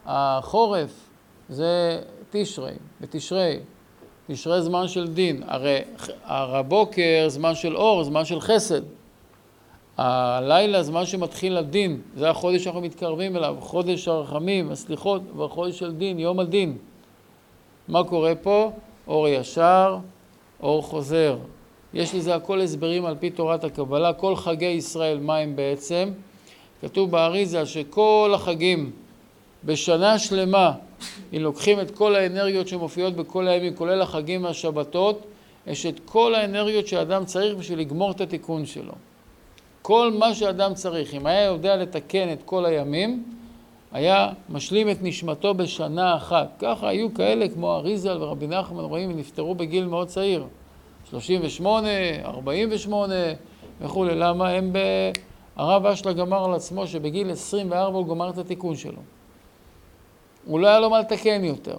החורף, 0.07 1.11
זה 1.49 2.01
תשרי, 2.31 2.73
בתשרי. 3.01 3.59
תשרי 4.27 4.63
זמן 4.63 4.89
של 4.89 5.07
דין. 5.07 5.43
הרי, 5.47 5.79
הר 6.25 6.57
הבוקר 6.57 7.27
זמן 7.29 7.55
של 7.55 7.77
אור, 7.77 8.05
זמן 8.05 8.25
של 8.25 8.41
חסד. 8.41 8.81
הלילה 9.97 10.83
זמן 10.83 11.07
שמתחיל 11.07 11.57
הדין, 11.57 12.01
זה 12.17 12.31
החודש 12.31 12.65
שאנחנו 12.65 12.81
מתקרבים 12.81 13.37
אליו, 13.37 13.57
חודש 13.61 14.09
הרחמים, 14.09 14.71
הסליחות, 14.71 15.23
והחודש 15.37 15.79
של 15.79 15.93
דין, 15.93 16.19
יום 16.19 16.41
הדין. 16.41 16.79
מה 17.89 18.05
קורה 18.05 18.35
פה? 18.35 18.71
אור 19.07 19.29
ישר, 19.29 19.99
אור 20.63 20.83
חוזר. 20.83 21.37
יש 21.95 22.15
לזה 22.15 22.35
הכל 22.35 22.61
הסברים 22.61 23.05
על 23.05 23.17
פי 23.21 23.31
תורת 23.31 23.65
הקבלה. 23.65 24.13
כל 24.13 24.37
חגי 24.37 24.67
ישראל, 24.67 25.19
מה 25.19 25.37
הם 25.37 25.57
בעצם? 25.57 26.09
כתוב 26.83 27.11
באריזה 27.11 27.67
שכל 27.67 28.33
החגים 28.35 28.91
בשנה 29.65 30.19
שלמה, 30.19 30.73
אם 31.33 31.43
לוקחים 31.43 31.81
את 31.81 31.91
כל 31.91 32.15
האנרגיות 32.15 32.69
שמופיעות 32.69 33.17
בכל 33.17 33.49
הימים, 33.49 33.75
כולל 33.75 34.03
החגים 34.03 34.45
והשבתות, 34.45 35.27
יש 35.67 35.87
את 35.87 36.01
כל 36.05 36.35
האנרגיות 36.35 36.87
שאדם 36.87 37.25
צריך 37.25 37.57
בשביל 37.57 37.79
לגמור 37.79 38.11
את 38.11 38.21
התיקון 38.21 38.67
שלו. 38.67 38.93
כל 39.83 40.13
מה 40.19 40.35
שאדם 40.35 40.75
צריך, 40.75 41.15
אם 41.15 41.27
היה 41.27 41.45
יודע 41.45 41.77
לתקן 41.77 42.33
את 42.33 42.43
כל 42.45 42.67
הימים, 42.67 43.25
היה 43.93 44.29
משלים 44.49 44.91
את 44.91 44.97
נשמתו 45.03 45.55
בשנה 45.55 46.17
אחת. 46.17 46.49
ככה 46.59 46.89
היו 46.89 47.15
כאלה 47.15 47.49
כמו 47.49 47.77
אריזל 47.77 48.23
ורבי 48.23 48.47
נחמן, 48.47 48.85
רואים, 48.85 49.19
נפטרו 49.19 49.55
בגיל 49.55 49.87
מאוד 49.87 50.09
צעיר. 50.09 50.45
38, 51.21 51.89
48 52.25 53.15
וכולי. 53.81 54.15
למה? 54.15 54.49
הם 54.49 54.73
ב... 54.73 54.79
הרב 55.57 55.87
אשלה 55.87 56.13
גמר 56.13 56.45
על 56.45 56.55
עצמו 56.55 56.87
שבגיל 56.87 57.31
24 57.31 57.99
הוא 57.99 58.07
גמר 58.09 58.31
את 58.31 58.39
התיקון 58.39 58.77
שלו. 58.77 59.01
הוא 60.47 60.61
לא 60.61 60.67
היה 60.67 60.81
לו 60.81 60.91
מה 60.91 61.01
לתקן 61.01 61.45
יותר. 61.45 61.77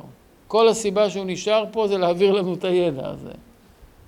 כל 0.48 0.68
הסיבה 0.68 1.10
שהוא 1.10 1.26
נשאר 1.28 1.64
פה 1.72 1.88
זה 1.88 1.98
להעביר 1.98 2.32
לנו 2.32 2.54
את 2.54 2.64
הידע 2.64 3.10
הזה. 3.10 3.32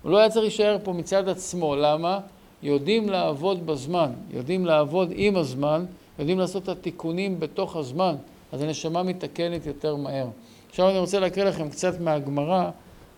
הוא 0.03 0.11
לא 0.11 0.17
היה 0.17 0.29
צריך 0.29 0.41
להישאר 0.41 0.77
פה 0.83 0.93
מצד 0.93 1.29
עצמו. 1.29 1.75
למה? 1.75 2.19
יודעים 2.63 3.09
לעבוד 3.09 3.65
בזמן, 3.65 4.11
יודעים 4.31 4.65
לעבוד 4.65 5.11
עם 5.15 5.35
הזמן, 5.35 5.85
יודעים 6.19 6.39
לעשות 6.39 6.63
את 6.63 6.69
התיקונים 6.69 7.39
בתוך 7.39 7.75
הזמן, 7.75 8.15
אז 8.51 8.61
הנשמה 8.61 9.03
מתקנת 9.03 9.65
יותר 9.65 9.95
מהר. 9.95 10.27
עכשיו 10.69 10.89
אני 10.89 10.99
רוצה 10.99 11.19
להקריא 11.19 11.45
לכם 11.45 11.69
קצת 11.69 11.99
מהגמרא, 11.99 12.69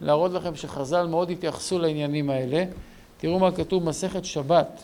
להראות 0.01 0.31
לכם 0.31 0.55
שחז"ל 0.55 1.07
מאוד 1.07 1.29
התייחסו 1.29 1.79
לעניינים 1.79 2.29
האלה. 2.29 2.63
תראו 3.17 3.39
מה 3.39 3.51
כתוב 3.51 3.83
במסכת 3.83 4.25
שבת. 4.25 4.83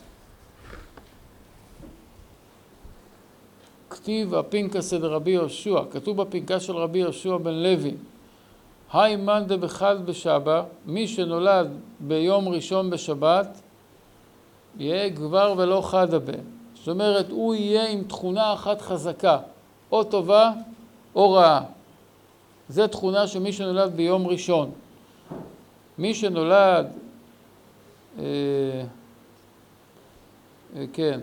כתיב 3.90 4.34
הפנקס 4.34 4.90
של 4.90 5.06
רבי 5.06 5.30
יהושע, 5.30 5.80
כתוב 5.90 6.22
בפנקס 6.22 6.62
של 6.62 6.76
רבי 6.76 6.98
יהושע 6.98 7.36
בן 7.36 7.54
לוי, 7.54 7.94
היי 8.92 9.16
מאן 9.16 9.44
דבחד 9.46 10.06
בשבא, 10.06 10.62
מי 10.86 11.08
שנולד 11.08 11.70
ביום 12.00 12.48
ראשון 12.48 12.90
בשבת, 12.90 13.60
יהיה 14.78 15.08
גבר 15.08 15.54
ולא 15.56 15.80
חדה 15.84 16.18
בה. 16.18 16.32
זאת 16.74 16.88
אומרת, 16.88 17.30
הוא 17.30 17.54
יהיה 17.54 17.88
עם 17.88 18.02
תכונה 18.04 18.52
אחת 18.52 18.80
חזקה, 18.80 19.38
או 19.92 20.04
טובה 20.04 20.52
או 21.14 21.32
רעה. 21.32 21.62
זו 22.68 22.86
תכונה 22.86 23.26
של 23.26 23.38
מי 23.38 23.52
שנולד 23.52 23.96
ביום 23.96 24.26
ראשון. 24.26 24.70
מי 25.98 26.14
שנולד, 26.14 26.86
אה, 28.18 28.24
אה, 30.76 30.84
כן, 30.92 31.20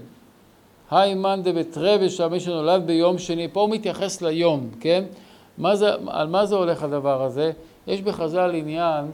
היי 0.92 1.16
מאן 1.16 1.44
דבתרבשה, 1.44 2.28
מי 2.28 2.40
שנולד 2.40 2.88
ביום 2.88 3.18
שני, 3.18 3.48
פה 3.48 3.62
הוא 3.62 3.70
מתייחס 3.70 4.22
ליום, 4.22 4.70
כן? 4.80 5.04
מה 5.58 5.76
זה, 5.76 5.94
על 6.08 6.28
מה 6.28 6.46
זה 6.46 6.56
הולך 6.56 6.84
הדבר 6.84 7.24
הזה? 7.24 7.52
יש 7.88 8.02
בחז"ל 8.02 8.52
עניין 8.56 9.06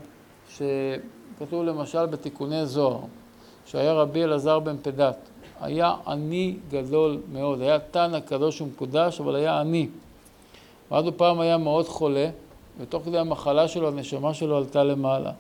שכתוב 0.50 1.64
למשל 1.64 2.06
בתיקוני 2.06 2.66
זוהר, 2.66 3.00
שהיה 3.66 3.94
רבי 3.94 4.24
אלעזר 4.24 4.60
בן 4.60 4.76
פדת, 4.82 5.18
היה 5.62 5.94
עני 6.08 6.56
גדול 6.70 7.18
מאוד, 7.32 7.62
היה 7.62 7.80
תנא 7.80 8.20
קדוש 8.20 8.62
ומקודש, 8.62 9.20
אבל 9.22 9.36
היה 9.36 9.60
עני. 9.60 9.88
ואז 10.92 11.06
הוא 11.06 11.14
פעם 11.18 11.40
היה 11.40 11.58
מאוד 11.58 11.88
חולה, 11.88 12.30
ותוך 12.80 13.04
כדי 13.06 13.18
המחלה 13.18 13.68
שלו, 13.68 13.88
הנשמה 13.88 14.34
שלו 14.34 14.58
עלתה 14.58 14.84
למעלה, 14.84 15.32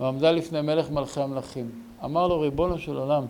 ועמדה 0.00 0.32
לפני 0.32 0.60
מלך 0.60 0.90
מלכי 0.90 1.20
המלכים. 1.20 1.70
אמר 2.04 2.26
לו, 2.26 2.40
ריבונו 2.40 2.78
של 2.78 2.96
עולם, 2.96 3.24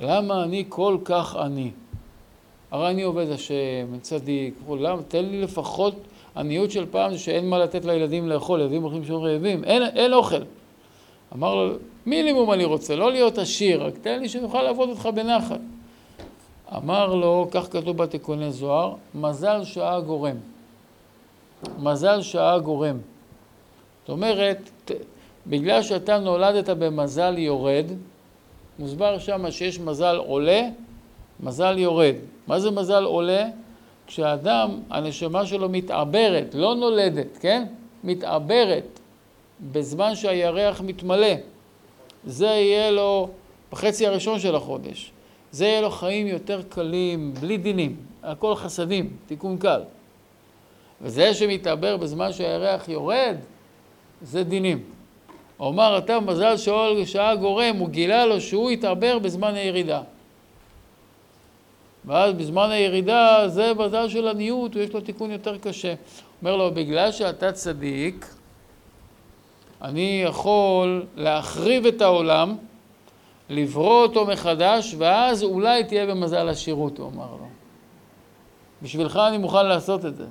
למה 0.00 0.42
אני 0.42 0.64
כל 0.68 0.98
כך 1.04 1.36
עני? 1.36 1.70
הרי 2.70 2.90
אני 2.90 3.02
עובד 3.02 3.30
השם, 3.30 3.98
צדיק, 4.00 4.54
למה? 4.68 5.02
תן 5.02 5.24
לי 5.24 5.40
לפחות 5.40 5.94
עניות 6.36 6.70
של 6.70 6.86
פעם 6.90 7.16
שאין 7.16 7.50
מה 7.50 7.58
לתת 7.58 7.84
לילדים 7.84 8.28
לאכול, 8.28 8.60
ילדים 8.60 8.82
הולכים 8.82 9.04
שם 9.04 9.14
רעבים, 9.14 9.64
אין, 9.64 9.82
אין 9.82 10.12
אוכל. 10.12 10.42
אמר 11.34 11.54
לו, 11.54 11.74
מינימום 12.06 12.52
אני 12.52 12.64
רוצה, 12.64 12.96
לא 12.96 13.12
להיות 13.12 13.38
עשיר, 13.38 13.86
רק 13.86 13.98
תן 13.98 14.20
לי 14.20 14.28
שנוכל 14.28 14.62
לעבוד 14.62 14.88
אותך 14.88 15.08
בנחת. 15.14 15.60
אמר 16.76 17.14
לו, 17.14 17.48
כך 17.50 17.72
כתוב 17.72 17.96
בתיקוני 17.96 18.52
זוהר, 18.52 18.94
מזל 19.14 19.64
שעה 19.64 20.00
גורם. 20.00 20.36
מזל 21.78 22.22
שעה 22.22 22.58
גורם. 22.58 22.98
זאת 24.00 24.08
אומרת, 24.08 24.70
בגלל 25.46 25.82
שאתה 25.82 26.18
נולדת 26.18 26.68
במזל 26.68 27.38
יורד, 27.38 27.86
מוסבר 28.78 29.18
שם 29.18 29.50
שיש 29.50 29.80
מזל 29.80 30.16
עולה, 30.16 30.68
מזל 31.40 31.78
יורד. 31.78 32.14
מה 32.46 32.60
זה 32.60 32.70
מזל 32.70 33.04
עולה? 33.04 33.44
כשאדם, 34.06 34.80
הנשמה 34.90 35.46
שלו 35.46 35.68
מתעברת, 35.68 36.54
לא 36.54 36.74
נולדת, 36.74 37.38
כן? 37.40 37.64
מתעברת 38.04 39.00
בזמן 39.72 40.14
שהירח 40.14 40.80
מתמלא. 40.80 41.34
זה 42.24 42.46
יהיה 42.46 42.90
לו 42.90 43.28
בחצי 43.72 44.06
הראשון 44.06 44.40
של 44.40 44.54
החודש. 44.54 45.12
זה 45.52 45.64
יהיה 45.64 45.80
לו 45.80 45.90
חיים 45.90 46.26
יותר 46.26 46.62
קלים, 46.68 47.34
בלי 47.40 47.56
דינים, 47.56 47.96
הכל 48.22 48.54
חסדים, 48.54 49.16
תיקון 49.26 49.58
קל. 49.58 49.82
וזה 51.00 51.34
שמתעבר 51.34 51.96
בזמן 51.96 52.32
שהירח 52.32 52.88
יורד, 52.88 53.36
זה 54.22 54.44
דינים. 54.44 54.82
אומר 55.60 55.98
אתה 55.98 56.20
מזל 56.20 56.56
שאול 56.56 57.04
שעה 57.04 57.36
גורם, 57.36 57.76
הוא 57.76 57.88
גילה 57.88 58.26
לו 58.26 58.40
שהוא 58.40 58.70
יתעבר 58.70 59.18
בזמן 59.18 59.54
הירידה. 59.54 60.02
ואז 62.04 62.34
בזמן 62.34 62.70
הירידה 62.70 63.44
זה 63.46 63.72
מזל 63.74 64.08
של 64.08 64.28
עניות, 64.28 64.76
ויש 64.76 64.92
לו 64.94 65.00
תיקון 65.00 65.30
יותר 65.30 65.58
קשה. 65.58 65.94
אומר 66.40 66.56
לו, 66.56 66.70
בגלל 66.74 67.12
שאתה 67.12 67.52
צדיק, 67.52 68.34
אני 69.82 70.22
יכול 70.26 71.06
להחריב 71.16 71.86
את 71.86 72.02
העולם, 72.02 72.56
לברוא 73.48 74.02
אותו 74.02 74.26
מחדש, 74.26 74.94
ואז 74.98 75.42
אולי 75.42 75.84
תהיה 75.84 76.06
במזל 76.06 76.48
השירות, 76.48 76.98
הוא 76.98 77.08
אמר 77.08 77.30
לו. 77.30 77.46
בשבילך 78.82 79.20
אני 79.28 79.38
מוכן 79.38 79.66
לעשות 79.66 80.06
את 80.06 80.16
זה. 80.16 80.26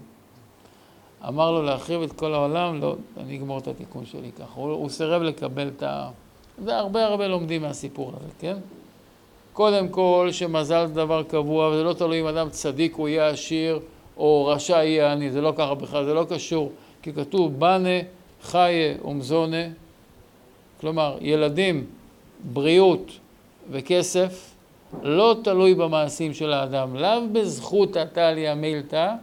אמר 1.28 1.52
לו 1.52 1.64
להחריב 1.64 2.02
את 2.02 2.14
כל 2.14 2.34
העולם, 2.34 2.82
לא, 2.82 2.96
אני 3.18 3.38
אגמור 3.38 3.58
את 3.58 3.68
התיקון 3.68 4.06
שלי 4.06 4.32
ככה. 4.32 4.54
הוא, 4.56 4.72
הוא 4.72 4.90
סירב 4.90 5.22
לקבל 5.22 5.68
את 5.68 5.84
ה... 5.84 6.10
זה 6.64 6.78
הרבה 6.78 7.06
הרבה 7.06 7.28
לומדים 7.28 7.62
מהסיפור 7.62 8.14
הזה, 8.18 8.30
כן? 8.40 8.58
קודם 9.54 9.88
כל, 9.88 10.30
שמזל 10.32 10.88
זה 10.88 10.94
דבר 10.94 11.24
קבוע, 11.24 11.70
וזה 11.70 11.84
לא 11.84 11.94
תלוי 11.94 12.22
אם 12.22 12.28
אדם 12.28 12.50
צדיק 12.50 12.96
הוא 12.96 13.08
יהיה 13.08 13.28
עשיר, 13.28 13.80
או 14.18 14.46
רשע 14.46 14.84
יהיה 14.84 15.12
עני, 15.12 15.32
זה 15.32 15.42
לא 15.42 15.54
ככה 15.58 15.74
בכלל, 15.74 16.06
זה 16.06 16.14
לא 16.14 16.26
קשור. 16.30 16.72
כי 17.02 17.14
כתוב 17.14 17.60
בנה 17.60 18.00
חיה 18.42 18.96
ומזונה, 19.06 19.68
כלומר, 20.82 21.18
ילדים, 21.22 21.86
בריאות 22.54 23.12
וכסף, 23.72 24.52
לא 25.04 25.36
תלוי 25.44 25.74
במעשים 25.74 26.34
של 26.34 26.54
האדם, 26.54 26.96
לאו 26.96 27.22
בזכות 27.32 27.98
עתליה 27.98 28.56
מילתא, 28.56 29.14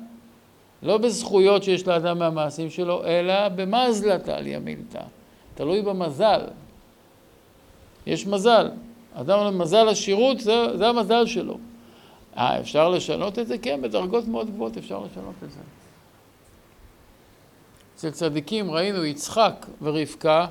לא 0.83 0.99
בזכויות 0.99 1.63
שיש 1.63 1.87
לאדם 1.87 2.19
מהמעשים 2.19 2.71
שלו, 2.71 3.05
אלא 3.05 3.49
במזלת 3.49 4.29
עליה 4.29 4.59
מילתא. 4.59 5.03
תלוי 5.55 5.83
במזל. 5.83 6.41
יש 8.07 8.27
מזל. 8.27 8.71
אדם 9.15 9.59
מזל 9.59 9.89
השירות, 9.89 10.41
זה, 10.41 10.77
זה 10.77 10.89
המזל 10.89 11.27
שלו. 11.27 11.59
אה, 12.37 12.61
אפשר 12.61 12.89
לשנות 12.89 13.39
את 13.39 13.47
זה? 13.47 13.59
כן, 13.59 13.83
בדרגות 13.83 14.29
מאוד 14.29 14.51
גבוהות 14.51 14.77
אפשר 14.77 14.99
לשנות 14.99 15.35
את 15.45 15.51
זה. 15.51 15.61
אצל 17.97 18.11
צדיקים 18.11 18.71
ראינו 18.71 19.05
יצחק 19.05 19.67
ורבקה, 19.83 20.47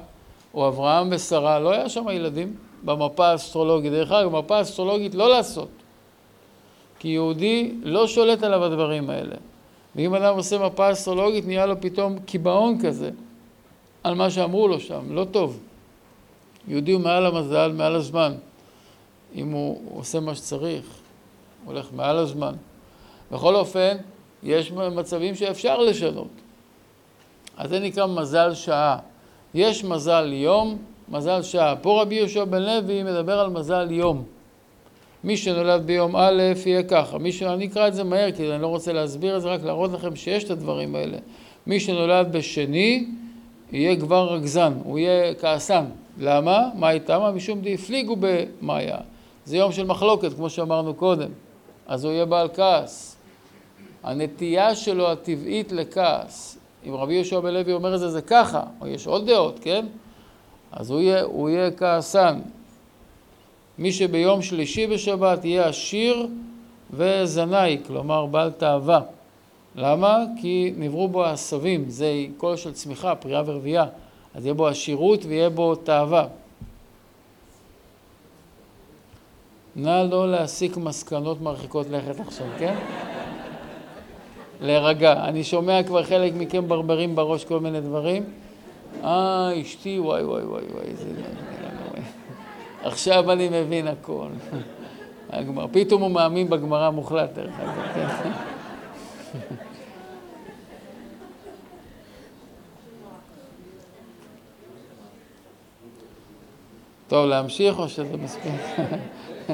או 0.53 0.67
אברהם 0.67 1.07
ושרה, 1.11 1.59
לא 1.59 1.71
היה 1.71 1.89
שם 1.89 2.09
ילדים 2.09 2.55
במפה 2.84 3.28
האסטרולוגית. 3.28 3.91
דרך 3.91 4.11
אגב, 4.11 4.32
במפה 4.32 4.57
האסטרולוגית 4.57 5.15
לא 5.15 5.30
לעשות. 5.30 5.69
כי 6.99 7.07
יהודי 7.07 7.71
לא 7.84 8.07
שולט 8.07 8.43
עליו 8.43 8.63
הדברים 8.63 9.09
האלה. 9.09 9.36
ואם 9.96 10.16
אדם 10.16 10.36
עושה 10.36 10.58
מפה 10.58 10.91
אסטרולוגית, 10.91 11.48
נהיה 11.48 11.66
לו 11.66 11.82
פתאום 11.82 12.20
קיבעון 12.20 12.82
כזה 12.82 13.10
על 14.04 14.16
מה 14.16 14.30
שאמרו 14.30 14.68
לו 14.68 14.80
שם, 14.80 15.02
לא 15.10 15.26
טוב. 15.32 15.60
יהודי 16.68 16.91
הוא 16.91 17.02
מעל 17.02 17.26
המזל, 17.26 17.72
מעל 17.72 17.96
הזמן. 17.96 18.34
אם 19.36 19.52
הוא 19.52 20.00
עושה 20.00 20.20
מה 20.20 20.36
שצריך, 20.36 20.86
הולך 21.66 21.88
מעל 21.93 22.18
הזמן. 22.18 22.54
בכל 23.32 23.56
אופן, 23.56 23.98
יש 24.43 24.72
מצבים 24.72 25.36
שאפשר 25.36 25.78
לשנות. 25.78 26.28
אז 27.58 27.70
זה 27.70 27.80
נקרא 27.80 28.06
מזל 28.06 28.54
שעה. 28.54 28.98
יש 29.54 29.84
מזל 29.84 30.34
יום, 30.34 30.78
מזל 31.10 31.41
שעה. 31.41 31.76
פה 31.76 32.02
רבי 32.02 32.16
יהושע 32.16 32.43
בן 32.46 32.62
לוי 32.62 33.04
מדבר 33.04 33.39
על 33.39 33.50
מזל 33.50 33.91
יום. 33.91 34.24
מי 35.26 35.38
שנולד 35.38 35.86
ביום 35.86 36.15
א' 36.15 36.41
יהיה 36.65 36.84
ככה. 36.84 37.17
מי 37.17 37.32
ש... 37.32 37.43
אני 37.43 37.65
אקרא 37.65 37.88
את 37.88 37.93
זה 37.93 38.03
מהר 38.03 38.32
כי 38.32 38.51
אני 38.51 38.61
לא 38.61 38.67
רוצה 38.67 38.93
להסביר 38.93 39.38
את 39.38 39.41
זה, 39.41 39.47
רק 39.47 39.63
להראות 39.63 39.91
לכם 39.91 40.15
שיש 40.15 40.43
את 40.43 40.49
הדברים 40.49 40.95
האלה. 40.95 41.17
מי 41.67 41.80
שנולד 41.80 42.32
בשני 42.32 43.05
יהיה 43.71 43.99
כבר 43.99 44.34
רגזן, 44.34 44.73
הוא 44.84 44.99
יהיה 44.99 45.34
כעסן. 45.34 45.86
למה? 46.19 46.69
מה 46.76 46.91
איתם? 46.91 47.21
משום 47.36 47.61
דהפליגו 47.61 48.15
במאיה. 48.19 48.97
זה 49.45 49.57
יום 49.57 49.71
של 49.71 49.86
מחלוקת, 49.86 50.34
כמו 50.34 50.49
שאמרנו 50.49 50.93
קודם. 50.93 51.30
אז 51.88 52.05
הוא 52.05 52.13
יהיה 52.13 52.26
בעל 52.26 52.47
כעס. 52.53 53.17
הנטייה 54.03 54.76
שלו 54.76 55.11
הטבעית 55.11 55.71
לכעס, 55.71 56.57
אם 56.88 56.93
רבי 56.93 57.13
יהושע 57.13 57.39
בן 57.39 57.53
לוי 57.53 57.73
אומר 57.73 57.95
את 57.95 57.99
זה, 57.99 58.09
זה 58.09 58.21
ככה, 58.21 58.63
או 58.82 58.88
יש 58.88 59.07
עוד 59.07 59.28
דעות, 59.28 59.59
כן? 59.61 59.86
אז 60.71 60.91
הוא 60.91 61.01
יהיה, 61.01 61.23
הוא 61.23 61.49
יהיה 61.49 61.71
כעסן. 61.71 62.39
מי 63.78 63.91
שביום 63.91 64.41
שלישי 64.41 64.88
בשבת 64.88 65.45
יהיה 65.45 65.67
עשיר 65.67 66.28
וזנאי, 66.91 67.78
כלומר 67.88 68.26
בעל 68.26 68.51
תאווה. 68.51 69.01
למה? 69.76 70.23
כי 70.41 70.73
נבראו 70.78 71.07
בו 71.07 71.26
העשבים, 71.26 71.89
זה 71.89 72.26
קול 72.38 72.55
של 72.55 72.73
צמיחה, 72.73 73.15
פריאה 73.15 73.41
ורבייה. 73.45 73.86
אז 74.36 74.45
יהיה 74.45 74.53
בו 74.53 74.67
עשירות 74.67 75.26
ויהיה 75.26 75.49
בו 75.49 75.76
תאווה. 75.76 76.28
נא 79.76 80.03
לא 80.11 80.32
להסיק 80.32 80.78
מסקנות 80.78 81.41
מרחיקות 81.41 81.88
לכת 81.89 82.19
עכשיו, 82.19 82.47
כן? 82.59 82.76
להירגע. 84.61 85.13
אני 85.23 85.43
שומע 85.43 85.84
כבר 85.84 86.03
חלק 86.03 86.34
מכם 86.38 86.67
ברברים 86.67 87.15
בראש 87.15 87.45
כל 87.45 87.59
מיני 87.59 87.82
דברים. 87.82 88.23
אה, 89.03 89.61
אשתי, 89.61 89.99
וואי 89.99 90.23
וואי 90.23 90.43
וואי 90.43 90.63
וואי, 90.73 90.95
זה... 90.95 91.09
עכשיו 92.86 93.32
אני 93.32 93.50
מבין 93.52 93.88
הכל. 93.88 94.28
הגמר. 95.30 95.66
פתאום 95.72 96.02
הוא 96.02 96.12
מאמין 96.12 96.50
בגמרא 96.50 96.90
מוחלט, 96.90 97.34
דרך 97.34 97.60
אגב, 97.60 97.94
כן? 97.94 98.08
טוב, 107.08 107.26
להמשיך 107.26 107.80
או 107.80 107.90
שזה 107.90 108.18
מספיק? 108.24 108.52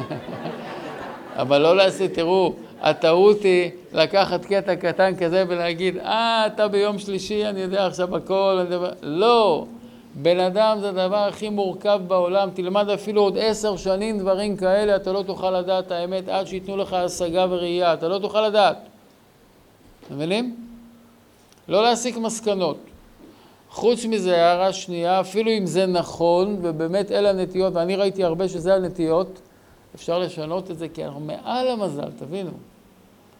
אבל 1.41 1.57
לא 1.57 1.75
לעשות, 1.75 2.11
תראו, 2.11 2.53
הטעות 2.81 3.41
היא 3.43 3.71
לקחת 3.93 4.45
קטע 4.45 4.75
קטן 4.75 5.15
כזה 5.15 5.43
ולהגיד, 5.47 5.97
אה, 5.97 6.47
אתה 6.47 6.67
ביום 6.67 6.99
שלישי, 6.99 7.45
אני 7.45 7.61
יודע 7.61 7.85
עכשיו 7.85 8.17
הכל, 8.17 8.57
אני 8.65 8.75
יודע... 8.75 8.89
לא. 9.01 9.65
בן 10.15 10.39
אדם 10.39 10.77
זה 10.81 10.89
הדבר 10.89 11.17
הכי 11.17 11.49
מורכב 11.49 12.01
בעולם, 12.07 12.49
תלמד 12.53 12.89
אפילו 12.89 13.21
עוד 13.21 13.37
עשר 13.37 13.77
שנים 13.77 14.19
דברים 14.19 14.57
כאלה, 14.57 14.95
אתה 14.95 15.11
לא 15.11 15.23
תוכל 15.23 15.59
לדעת 15.59 15.87
את 15.87 15.91
האמת 15.91 16.29
עד 16.29 16.47
שייתנו 16.47 16.77
לך 16.77 16.93
השגה 16.93 17.45
וראייה, 17.49 17.93
אתה 17.93 18.07
לא 18.07 18.19
תוכל 18.19 18.47
לדעת. 18.47 18.77
אתם 20.05 20.15
מבינים? 20.15 20.55
לא 21.67 21.83
להסיק 21.83 22.17
מסקנות. 22.17 22.77
חוץ 23.69 24.05
מזה, 24.05 24.45
הערה 24.45 24.73
שנייה, 24.73 25.19
אפילו 25.19 25.51
אם 25.51 25.65
זה 25.65 25.85
נכון, 25.85 26.57
ובאמת 26.61 27.11
אלה 27.11 27.29
הנטיות, 27.29 27.73
ואני 27.75 27.95
ראיתי 27.95 28.23
הרבה 28.23 28.49
שזה 28.49 28.75
הנטיות, 28.75 29.41
אפשר 29.95 30.19
לשנות 30.19 30.71
את 30.71 30.77
זה 30.77 30.89
כי 30.89 31.05
אנחנו 31.05 31.19
מעל 31.19 31.67
המזל, 31.67 32.09
תבינו. 32.19 32.51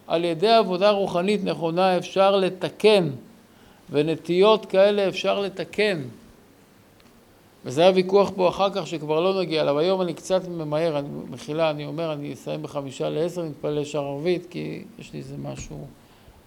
על 0.06 0.24
ידי 0.24 0.48
עבודה 0.48 0.90
רוחנית 0.90 1.44
נכונה 1.44 1.98
אפשר 1.98 2.36
לתקן, 2.36 3.10
ונטיות 3.90 4.66
כאלה 4.66 5.08
אפשר 5.08 5.40
לתקן. 5.40 6.02
וזה 7.64 7.82
היה 7.82 7.90
ויכוח 7.94 8.30
פה 8.36 8.48
אחר 8.48 8.70
כך 8.74 8.86
שכבר 8.86 9.20
לא 9.20 9.40
נגיע 9.40 9.62
אליו. 9.62 9.78
היום 9.78 10.00
אני 10.00 10.14
קצת 10.14 10.48
ממהר, 10.48 10.98
אני, 10.98 11.08
מחילה, 11.30 11.70
אני 11.70 11.86
אומר, 11.86 12.12
אני 12.12 12.32
אסיים 12.32 12.62
בחמישה 12.62 13.10
לעשר, 13.10 13.42
נתפלל 13.42 13.84
שער 13.84 14.04
ערבית, 14.04 14.46
כי 14.50 14.82
יש 14.98 15.12
לי 15.12 15.18
איזה 15.18 15.36
משהו, 15.42 15.86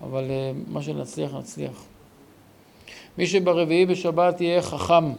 אבל 0.02 0.24
uh, 0.24 0.72
מה 0.72 0.82
שנצליח, 0.82 1.34
נצליח. 1.34 1.84
מי 3.18 3.28
שברביעי 3.28 3.86
בשבת 3.86 4.42
יהיה 4.42 4.62
חכם 4.62 5.14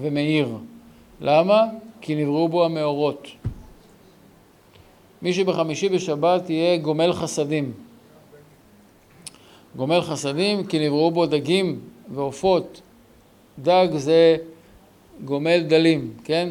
ומאיר. 0.00 0.48
למה? 1.20 1.64
כי 2.00 2.14
נבראו 2.14 2.48
בו 2.48 2.64
המאורות. 2.64 3.28
מי 5.22 5.32
שבחמישי 5.32 5.88
בשבת 5.88 6.50
יהיה 6.50 6.76
גומל 6.76 7.12
חסדים. 7.12 7.72
גומל 9.76 10.00
חסדים 10.00 10.66
כי 10.66 10.88
נבראו 10.88 11.10
בו 11.10 11.26
דגים 11.26 11.80
ועופות. 12.14 12.80
דג 13.58 13.88
זה 13.96 14.36
גומל 15.24 15.60
דלים, 15.60 16.12
כן? 16.24 16.48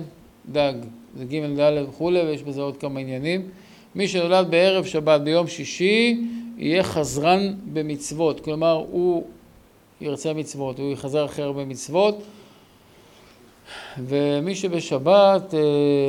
דג, 0.51 0.73
זה 1.17 1.25
ג' 1.25 1.59
ד' 1.59 1.85
וכולי, 1.89 2.21
ויש 2.21 2.43
בזה 2.43 2.61
עוד 2.61 2.77
כמה 2.77 2.99
עניינים. 2.99 3.47
מי 3.95 4.07
שנולד 4.07 4.51
בערב 4.51 4.85
שבת 4.85 5.21
ביום 5.21 5.47
שישי 5.47 6.21
יהיה 6.57 6.83
חזרן 6.83 7.53
במצוות, 7.73 8.39
כלומר 8.39 8.85
הוא 8.91 9.23
ירצה 10.01 10.33
מצוות, 10.33 10.79
הוא 10.79 10.91
יחזר 10.91 11.25
אחר 11.25 11.51
במצוות. 11.51 12.15
ומי 13.97 14.55
שבשבת 14.55 15.53
אה, 15.53 15.59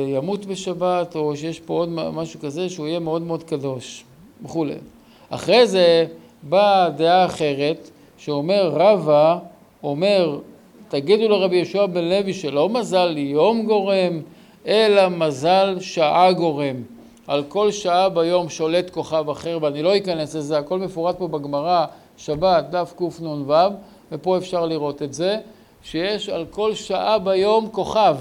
ימות 0.07 0.45
בשבת, 0.45 1.15
או 1.15 1.35
שיש 1.37 1.59
פה 1.59 1.73
עוד 1.73 1.89
משהו 1.89 2.39
כזה, 2.39 2.69
שהוא 2.69 2.87
יהיה 2.87 2.99
מאוד 2.99 3.21
מאוד 3.21 3.43
קדוש 3.43 4.03
וכולי. 4.43 4.75
אחרי 5.29 5.67
זה 5.67 6.05
באה 6.43 6.89
דעה 6.89 7.25
אחרת, 7.25 7.89
שאומר 8.17 8.69
רבא, 8.73 9.39
אומר, 9.83 10.39
תגידו 10.93 11.29
לרבי 11.29 11.55
יהושע 11.55 11.85
בן 11.85 12.03
לוי 12.03 12.33
שלא 12.33 12.69
מזל 12.69 13.17
יום 13.17 13.65
גורם, 13.65 14.21
אלא 14.67 15.09
מזל 15.09 15.77
שעה 15.79 16.31
גורם. 16.31 16.75
על 17.27 17.43
כל 17.47 17.71
שעה 17.71 18.09
ביום 18.09 18.49
שולט 18.49 18.89
כוכב 18.89 19.29
אחר, 19.29 19.57
ואני 19.61 19.83
לא 19.83 19.97
אכנס 19.97 20.35
לזה, 20.35 20.57
הכל 20.57 20.79
מפורט 20.79 21.17
פה 21.17 21.27
בגמרא, 21.27 21.85
שבת, 22.17 22.65
דף 22.69 22.93
קנ"ו, 22.97 23.53
ופה 24.11 24.37
אפשר 24.37 24.65
לראות 24.65 25.01
את 25.01 25.13
זה. 25.13 25.39
שיש 25.83 26.29
על 26.29 26.45
כל 26.49 26.75
שעה 26.75 27.19
ביום 27.19 27.69
כוכב, 27.71 28.17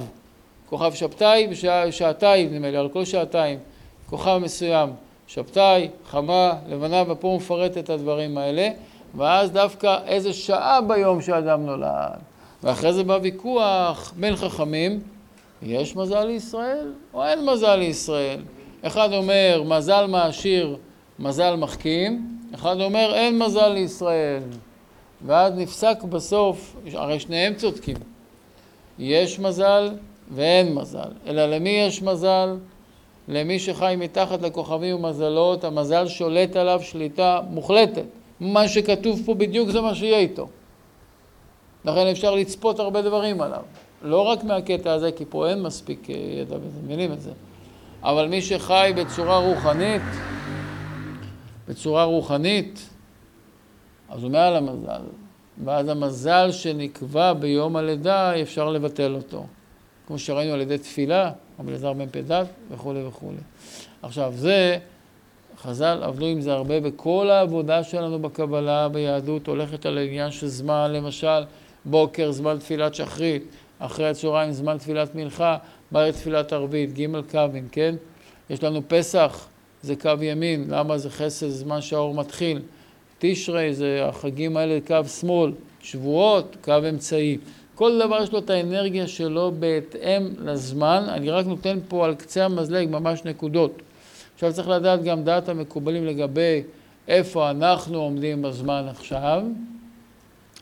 כוכב 0.70 0.92
שבתאי 0.94 1.48
ושעתיים 1.50 2.54
נדמה 2.54 2.70
לי, 2.70 2.76
על 2.76 2.88
כל 2.88 3.04
שעתיים, 3.04 3.58
כוכב 4.10 4.38
מסוים, 4.42 4.90
שבתאי, 5.26 5.88
חמה, 6.06 6.52
לבנה, 6.68 7.02
ופה 7.08 7.28
הוא 7.28 7.36
מפרט 7.36 7.78
את 7.78 7.90
הדברים 7.90 8.38
האלה, 8.38 8.68
ואז 9.16 9.50
דווקא 9.50 9.98
איזה 10.06 10.32
שעה 10.32 10.80
ביום 10.80 11.22
שאדם 11.22 11.66
נולד. 11.66 12.31
ואחרי 12.62 12.92
זה 12.92 13.04
בא 13.04 13.18
ויכוח 13.22 14.14
בין 14.16 14.36
חכמים, 14.36 15.00
יש 15.62 15.96
מזל 15.96 16.24
לישראל 16.24 16.92
או 17.14 17.24
אין 17.24 17.46
מזל 17.46 17.76
לישראל? 17.76 18.40
אחד 18.82 19.12
אומר 19.12 19.62
מזל 19.66 20.06
מעשיר, 20.06 20.76
מזל 21.18 21.56
מחכים, 21.56 22.38
אחד 22.54 22.80
אומר 22.80 23.14
אין 23.14 23.38
מזל 23.38 23.68
לישראל. 23.68 24.42
ואז 25.26 25.52
נפסק 25.56 26.02
בסוף, 26.02 26.76
הרי 26.92 27.20
שניהם 27.20 27.54
צודקים. 27.54 27.96
יש 28.98 29.38
מזל 29.38 29.90
ואין 30.34 30.74
מזל. 30.74 31.08
אלא 31.26 31.46
למי 31.46 31.70
יש 31.70 32.02
מזל? 32.02 32.56
למי 33.28 33.58
שחי 33.58 33.94
מתחת 33.98 34.42
לכוכבים 34.42 34.96
ומזלות, 34.96 35.64
המזל 35.64 36.08
שולט 36.08 36.56
עליו 36.56 36.80
שליטה 36.82 37.40
מוחלטת. 37.50 38.04
מה 38.40 38.68
שכתוב 38.68 39.22
פה 39.26 39.34
בדיוק 39.34 39.70
זה 39.70 39.80
מה 39.80 39.94
שיהיה 39.94 40.18
איתו. 40.18 40.48
לכן 41.84 42.06
אפשר 42.06 42.34
לצפות 42.34 42.78
הרבה 42.78 43.02
דברים 43.02 43.40
עליו. 43.40 43.62
לא 44.02 44.20
רק 44.20 44.44
מהקטע 44.44 44.92
הזה, 44.92 45.12
כי 45.12 45.24
פה 45.28 45.48
אין 45.48 45.62
מספיק 45.62 46.10
אה, 46.10 46.14
ידע 46.14 46.56
מבינים 46.84 47.12
את 47.12 47.20
זה. 47.20 47.30
אבל 48.02 48.28
מי 48.28 48.42
שחי 48.42 48.92
בצורה 48.96 49.38
רוחנית, 49.38 50.02
בצורה 51.68 52.04
רוחנית, 52.04 52.88
אז 54.08 54.22
הוא 54.22 54.30
מעל 54.30 54.56
המזל. 54.56 55.00
ואז 55.64 55.88
המזל 55.88 56.52
שנקבע 56.52 57.32
ביום 57.32 57.76
הלידה, 57.76 58.40
אפשר 58.42 58.70
לבטל 58.70 59.14
אותו. 59.14 59.46
כמו 60.06 60.18
שראינו 60.18 60.52
על 60.52 60.60
ידי 60.60 60.78
תפילה, 60.78 61.30
רבי 61.60 61.70
אלעזר 61.70 61.92
בן 61.92 62.08
פדת 62.10 62.46
וכולי 62.70 63.06
וכולי. 63.06 63.36
עכשיו, 64.02 64.32
זה, 64.36 64.78
חז"ל 65.58 65.98
עבדו 66.02 66.26
עם 66.26 66.40
זה 66.40 66.52
הרבה, 66.52 66.74
וכל 66.82 67.30
העבודה 67.30 67.84
שלנו 67.84 68.18
בקבלה, 68.18 68.88
ביהדות, 68.88 69.46
הולכת 69.46 69.86
על 69.86 69.98
העניין 69.98 70.30
של 70.30 70.46
זמן, 70.46 70.90
למשל, 70.92 71.42
בוקר, 71.84 72.32
זמן 72.32 72.58
תפילת 72.58 72.94
שחרית, 72.94 73.42
אחרי 73.78 74.08
הצהריים 74.08 74.52
זמן 74.52 74.78
תפילת 74.78 75.14
מנחה, 75.14 75.56
בערב 75.92 76.10
תפילת 76.14 76.52
ערבית, 76.52 76.98
ג' 76.98 77.20
קווים, 77.30 77.68
כן? 77.72 77.94
יש 78.50 78.62
לנו 78.62 78.80
פסח, 78.88 79.46
זה 79.82 79.96
קו 79.96 80.10
ימין, 80.22 80.64
למה 80.68 80.98
זה 80.98 81.10
חסד, 81.10 81.48
זמן 81.48 81.80
שהאור 81.80 82.14
מתחיל. 82.14 82.62
תשרי 83.18 83.74
זה 83.74 84.04
החגים 84.04 84.56
האלה, 84.56 84.78
קו 84.86 85.04
שמאל, 85.20 85.52
שבועות, 85.80 86.56
קו 86.60 86.74
אמצעי. 86.88 87.38
כל 87.74 87.98
דבר 88.06 88.22
יש 88.22 88.32
לו 88.32 88.38
את 88.38 88.50
האנרגיה 88.50 89.06
שלו 89.06 89.52
בהתאם 89.58 90.28
לזמן, 90.38 91.04
אני 91.08 91.30
רק 91.30 91.46
נותן 91.46 91.78
פה 91.88 92.04
על 92.04 92.14
קצה 92.14 92.44
המזלג 92.44 92.88
ממש 92.90 93.24
נקודות. 93.24 93.82
עכשיו 94.34 94.52
צריך 94.52 94.68
לדעת 94.68 95.02
גם 95.02 95.24
דעת 95.24 95.48
המקובלים 95.48 96.06
לגבי 96.06 96.62
איפה 97.08 97.50
אנחנו 97.50 97.98
עומדים 97.98 98.42
בזמן 98.42 98.84
עכשיו. 98.90 99.42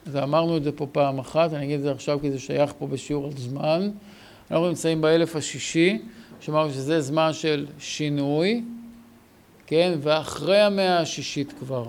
אז 0.07 0.16
אמרנו 0.16 0.57
את 0.57 0.64
זה 0.64 0.72
פה 0.72 0.86
פעם 0.92 1.18
אחת, 1.18 1.53
אני 1.53 1.64
אגיד 1.64 1.76
את 1.76 1.82
זה 1.82 1.92
עכשיו 1.92 2.20
כי 2.20 2.30
זה 2.30 2.38
שייך 2.38 2.72
פה 2.78 2.86
בשיעור 2.86 3.24
על 3.26 3.32
זמן. 3.36 3.90
אנחנו 4.51 4.68
נמצאים 4.68 5.01
באלף 5.01 5.36
השישי, 5.36 5.98
שאמרנו 6.40 6.72
שזה 6.72 7.01
זמן 7.01 7.32
של 7.32 7.66
שינוי, 7.78 8.62
כן, 9.66 9.98
ואחרי 10.01 10.61
המאה 10.61 10.98
השישית 10.98 11.53
כבר. 11.53 11.86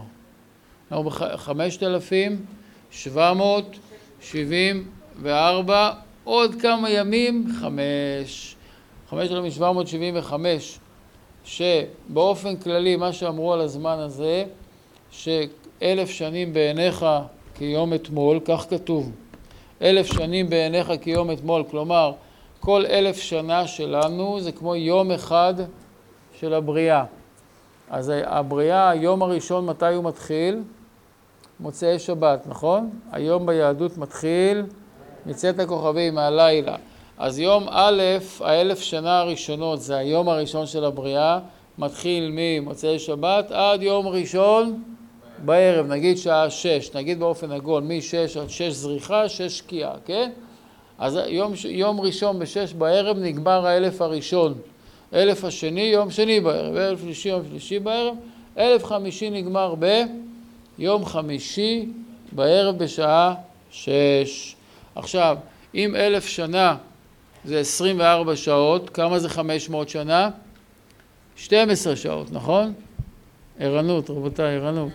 אנחנו 0.92 1.04
בחמשת 1.04 1.84
אלפים 1.84 2.46
שבע 2.92 3.34
מאות 3.34 3.80
שבעים 4.22 4.88
וארבע, 5.22 5.92
עוד 6.24 6.56
כמה 6.62 6.90
ימים, 6.90 7.48
חמש. 7.60 8.56
חמשת 9.10 9.32
אלפים 9.32 9.52
שבע 9.52 9.72
מאות 9.72 9.88
שבעים 9.88 10.18
וחמש, 10.18 10.80
שבאופן 11.44 12.56
כללי 12.56 12.96
מה 12.96 13.14
שאמרו 13.14 13.54
על 13.54 13.62
הזמן 13.62 14.00
הזה, 14.00 14.46
שאלף 15.12 16.10
שנים 16.10 16.54
בעיניך 16.54 17.06
כיום 17.56 17.94
אתמול, 17.94 18.40
כך 18.46 18.66
כתוב. 18.70 19.12
אלף 19.82 20.06
שנים 20.06 20.50
בעיניך 20.50 20.92
כיום 21.02 21.32
אתמול, 21.32 21.64
כלומר, 21.72 22.12
כל 22.60 22.86
אלף 22.86 23.18
שנה 23.18 23.68
שלנו 23.68 24.42
זה 24.42 24.52
כמו 24.52 24.76
יום 24.76 25.12
אחד 25.12 25.54
של 26.40 26.54
הבריאה. 26.54 27.04
אז 27.90 28.12
הבריאה, 28.26 28.90
היום 28.90 29.22
הראשון, 29.22 29.66
מתי 29.66 29.94
הוא 29.94 30.04
מתחיל? 30.04 30.62
מוצאי 31.60 32.00
שבת, 32.00 32.48
נכון? 32.48 32.90
היום 33.12 33.46
ביהדות 33.46 33.98
מתחיל 33.98 34.64
מצאת 35.26 35.60
הכוכבים 35.60 36.16
מהלילה. 36.16 36.76
אז 37.18 37.40
יום 37.40 37.66
א', 37.70 38.02
האלף 38.40 38.80
שנה 38.80 39.20
הראשונות, 39.20 39.82
זה 39.82 39.98
היום 39.98 40.30
הראשון 40.30 40.66
של 40.66 40.86
הבריאה, 40.86 41.40
מתחיל 41.78 42.32
ממוצאי 42.34 43.00
שבת 43.00 43.52
עד 43.52 43.84
יום 43.84 44.08
ראשון 44.08 44.84
בערב, 45.46 45.88
נגיד 45.88 46.18
שעה 46.18 46.50
שש, 46.50 46.90
נגיד 46.96 47.20
באופן 47.20 47.52
עגול, 47.52 47.84
משש 47.84 48.38
עד 48.38 48.50
שש 48.50 48.72
זריחה, 48.72 49.30
שש 49.30 49.58
שקיעה, 49.58 49.94
כן? 50.06 50.32
אז 51.00 51.20
יום, 51.28 51.54
יום 51.70 52.02
ראשון 52.02 52.40
בשש 52.40 52.74
בערב 52.74 53.18
נגמר 53.18 53.68
האלף 53.68 54.02
הראשון. 54.02 54.54
אלף 55.14 55.44
השני, 55.44 55.82
יום 55.82 56.12
שני 56.12 56.40
בערב, 56.40 56.76
אלף 56.76 57.00
שלישי, 57.02 57.30
יום 57.30 57.42
שלישי 57.50 57.80
בערב, 57.80 58.16
אלף 58.58 58.86
חמישי 58.86 59.30
נגמר 59.30 59.76
ביום 60.78 61.06
חמישי 61.06 61.90
בערב 62.32 62.78
בשעה 62.78 63.34
שש. 63.72 64.56
עכשיו, 64.96 65.38
אם 65.76 65.96
אלף 65.96 66.26
שנה 66.26 66.76
זה 67.46 67.60
עשרים 67.60 68.00
וארבע 68.00 68.36
שעות, 68.36 68.90
כמה 68.90 69.20
זה 69.20 69.30
חמש 69.30 69.70
מאות 69.70 69.90
שנה? 69.90 70.30
שתים 71.36 71.70
עשרה 71.70 71.96
שעות, 71.96 72.32
נכון? 72.32 72.74
ערנות, 73.60 74.10
רבותיי, 74.10 74.56
ערנות. 74.56 74.92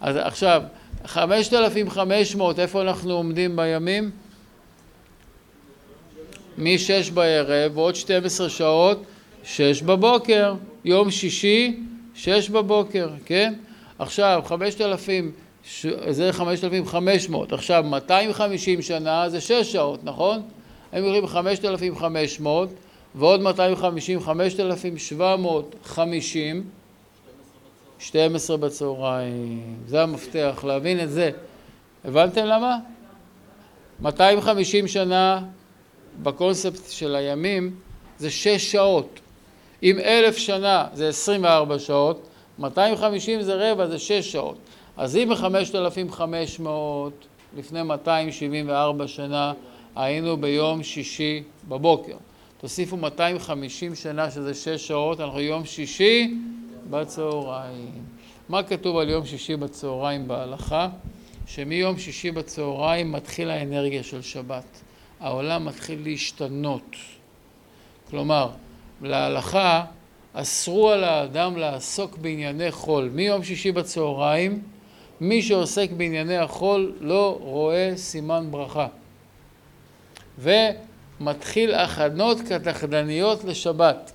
אז 0.00 0.16
עכשיו, 0.16 0.62
5,500, 1.06 2.58
איפה 2.58 2.82
אנחנו 2.82 3.12
עומדים 3.12 3.56
בימים? 3.56 4.10
מ-6 6.58 7.12
בערב, 7.14 7.78
ועוד 7.78 7.96
12 7.96 8.48
שעות, 8.48 9.02
6 9.44 9.82
בבוקר, 9.82 10.54
יום 10.84 11.10
שישי, 11.10 11.80
6 12.14 12.48
בבוקר, 12.48 13.08
כן? 13.24 13.54
עכשיו, 13.98 14.42
5,000, 14.44 15.32
זה 16.10 16.32
5,500, 16.32 17.52
עכשיו 17.52 17.84
250 17.88 18.82
שנה 18.82 19.28
זה 19.28 19.40
6 19.40 19.52
שעות, 19.52 20.04
נכון? 20.04 20.42
הם 20.92 21.04
אומרים 21.04 21.26
5,500 21.26 22.68
ועוד 23.14 23.40
250, 23.40 24.20
5,750 24.20 26.64
12 27.98 28.56
בצהריים, 28.56 29.76
זה 29.86 30.02
המפתח, 30.02 30.64
להבין 30.66 31.00
את 31.00 31.10
זה. 31.10 31.30
הבנתם 32.04 32.44
למה? 32.44 32.78
250 34.00 34.88
שנה 34.88 35.42
בקונספט 36.22 36.90
של 36.90 37.16
הימים 37.16 37.74
זה 38.18 38.30
6 38.30 38.72
שעות. 38.72 39.20
אם 39.82 39.98
אלף 39.98 40.36
שנה 40.36 40.86
זה 40.92 41.08
24 41.08 41.78
שעות, 41.78 42.28
250 42.58 43.42
זה 43.42 43.72
רבע, 43.72 43.86
זה 43.86 43.98
6 43.98 44.32
שעות. 44.32 44.56
אז 44.96 45.16
אם 45.16 45.28
ב-5500 45.28 46.66
לפני 47.56 47.82
274 47.82 49.08
שנה 49.08 49.52
היינו 49.96 50.36
ביום 50.36 50.82
שישי 50.82 51.42
בבוקר. 51.68 52.16
תוסיפו 52.60 52.96
250 52.96 53.94
שנה 53.94 54.30
שזה 54.30 54.54
6 54.54 54.68
שעות, 54.68 55.20
אנחנו 55.20 55.40
יום 55.40 55.64
שישי 55.64 56.34
בצהריים. 56.90 58.04
מה 58.48 58.62
כתוב 58.62 58.96
על 58.96 59.10
יום 59.10 59.26
שישי 59.26 59.56
בצהריים 59.56 60.28
בהלכה? 60.28 60.88
שמיום 61.46 61.98
שישי 61.98 62.30
בצהריים 62.30 63.12
מתחיל 63.12 63.50
האנרגיה 63.50 64.02
של 64.02 64.22
שבת. 64.22 64.82
העולם 65.20 65.64
מתחיל 65.64 66.02
להשתנות. 66.02 66.96
כלומר, 68.10 68.50
להלכה 69.02 69.84
אסרו 70.32 70.90
על 70.90 71.04
האדם 71.04 71.56
לעסוק 71.56 72.18
בענייני 72.18 72.70
חול. 72.70 73.10
מיום 73.14 73.44
שישי 73.44 73.72
בצהריים, 73.72 74.62
מי 75.20 75.42
שעוסק 75.42 75.90
בענייני 75.96 76.36
החול 76.36 76.96
לא 77.00 77.38
רואה 77.40 77.92
סימן 77.96 78.46
ברכה. 78.50 78.86
ומתחיל 80.38 81.74
הכנות 81.74 82.38
כתחדניות 82.48 83.44
לשבת. 83.44 84.12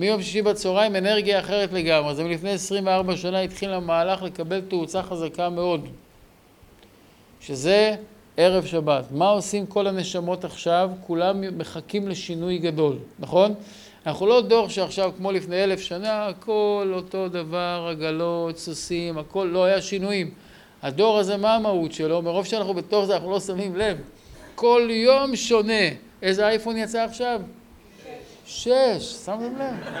מיום 0.00 0.22
שישי 0.22 0.42
בצהריים 0.42 0.96
אנרגיה 0.96 1.40
אחרת 1.40 1.72
לגמרי. 1.72 2.14
זה 2.14 2.24
מלפני 2.24 2.50
24 2.50 3.16
שנה 3.16 3.40
התחיל 3.40 3.72
המהלך 3.72 4.22
לקבל 4.22 4.60
תאוצה 4.60 5.02
חזקה 5.02 5.48
מאוד, 5.48 5.86
שזה 7.40 7.94
ערב 8.36 8.66
שבת. 8.66 9.04
מה 9.10 9.28
עושים 9.28 9.66
כל 9.66 9.86
הנשמות 9.86 10.44
עכשיו? 10.44 10.90
כולם 11.06 11.58
מחכים 11.58 12.08
לשינוי 12.08 12.58
גדול, 12.58 12.96
נכון? 13.18 13.54
אנחנו 14.06 14.26
לא 14.26 14.40
דור 14.40 14.68
שעכשיו, 14.68 15.12
כמו 15.16 15.32
לפני 15.32 15.64
אלף 15.64 15.80
שנה, 15.80 16.26
הכל 16.26 16.92
אותו 16.94 17.28
דבר, 17.28 17.88
עגלות, 17.90 18.58
סוסים, 18.58 19.18
הכל, 19.18 19.48
לא 19.52 19.64
היה 19.64 19.82
שינויים. 19.82 20.30
הדור 20.82 21.18
הזה, 21.18 21.36
מה 21.36 21.54
המהות 21.54 21.92
שלו? 21.92 22.22
מרוב 22.22 22.46
שאנחנו 22.46 22.74
בתוך 22.74 23.04
זה, 23.04 23.14
אנחנו 23.14 23.30
לא 23.30 23.40
שמים 23.40 23.76
לב. 23.76 23.98
כל 24.54 24.88
יום 24.90 25.36
שונה. 25.36 25.88
איזה 26.22 26.48
אייפון 26.48 26.76
יצא 26.76 27.04
עכשיו? 27.04 27.40
שש, 28.50 29.16
שמתם 29.24 29.56
לב? 29.58 29.94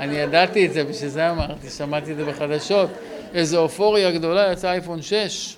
אני 0.00 0.16
ידעתי 0.16 0.66
את 0.66 0.72
זה, 0.72 0.84
בשביל 0.84 1.08
זה 1.08 1.30
אמרתי, 1.30 1.70
שמעתי 1.70 2.12
את 2.12 2.16
זה 2.16 2.24
בחדשות. 2.24 2.90
איזו 3.34 3.58
אופוריה 3.62 4.10
גדולה, 4.10 4.52
יצא 4.52 4.70
אייפון 4.70 5.02
6. 5.02 5.56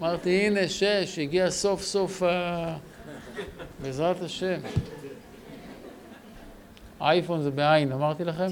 אמרתי, 0.00 0.46
הנה 0.46 0.68
שש, 0.68 1.18
הגיע 1.18 1.50
סוף 1.50 1.82
סוף 1.82 2.22
ה... 2.22 2.76
בעזרת 3.82 4.22
השם. 4.22 4.60
אייפון 7.00 7.42
זה 7.42 7.50
בעין, 7.50 7.92
אמרתי 7.92 8.24
לכם? 8.24 8.48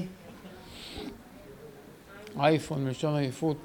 אייפון 2.39 2.85
מלשון 2.85 3.15
עייפות 3.15 3.57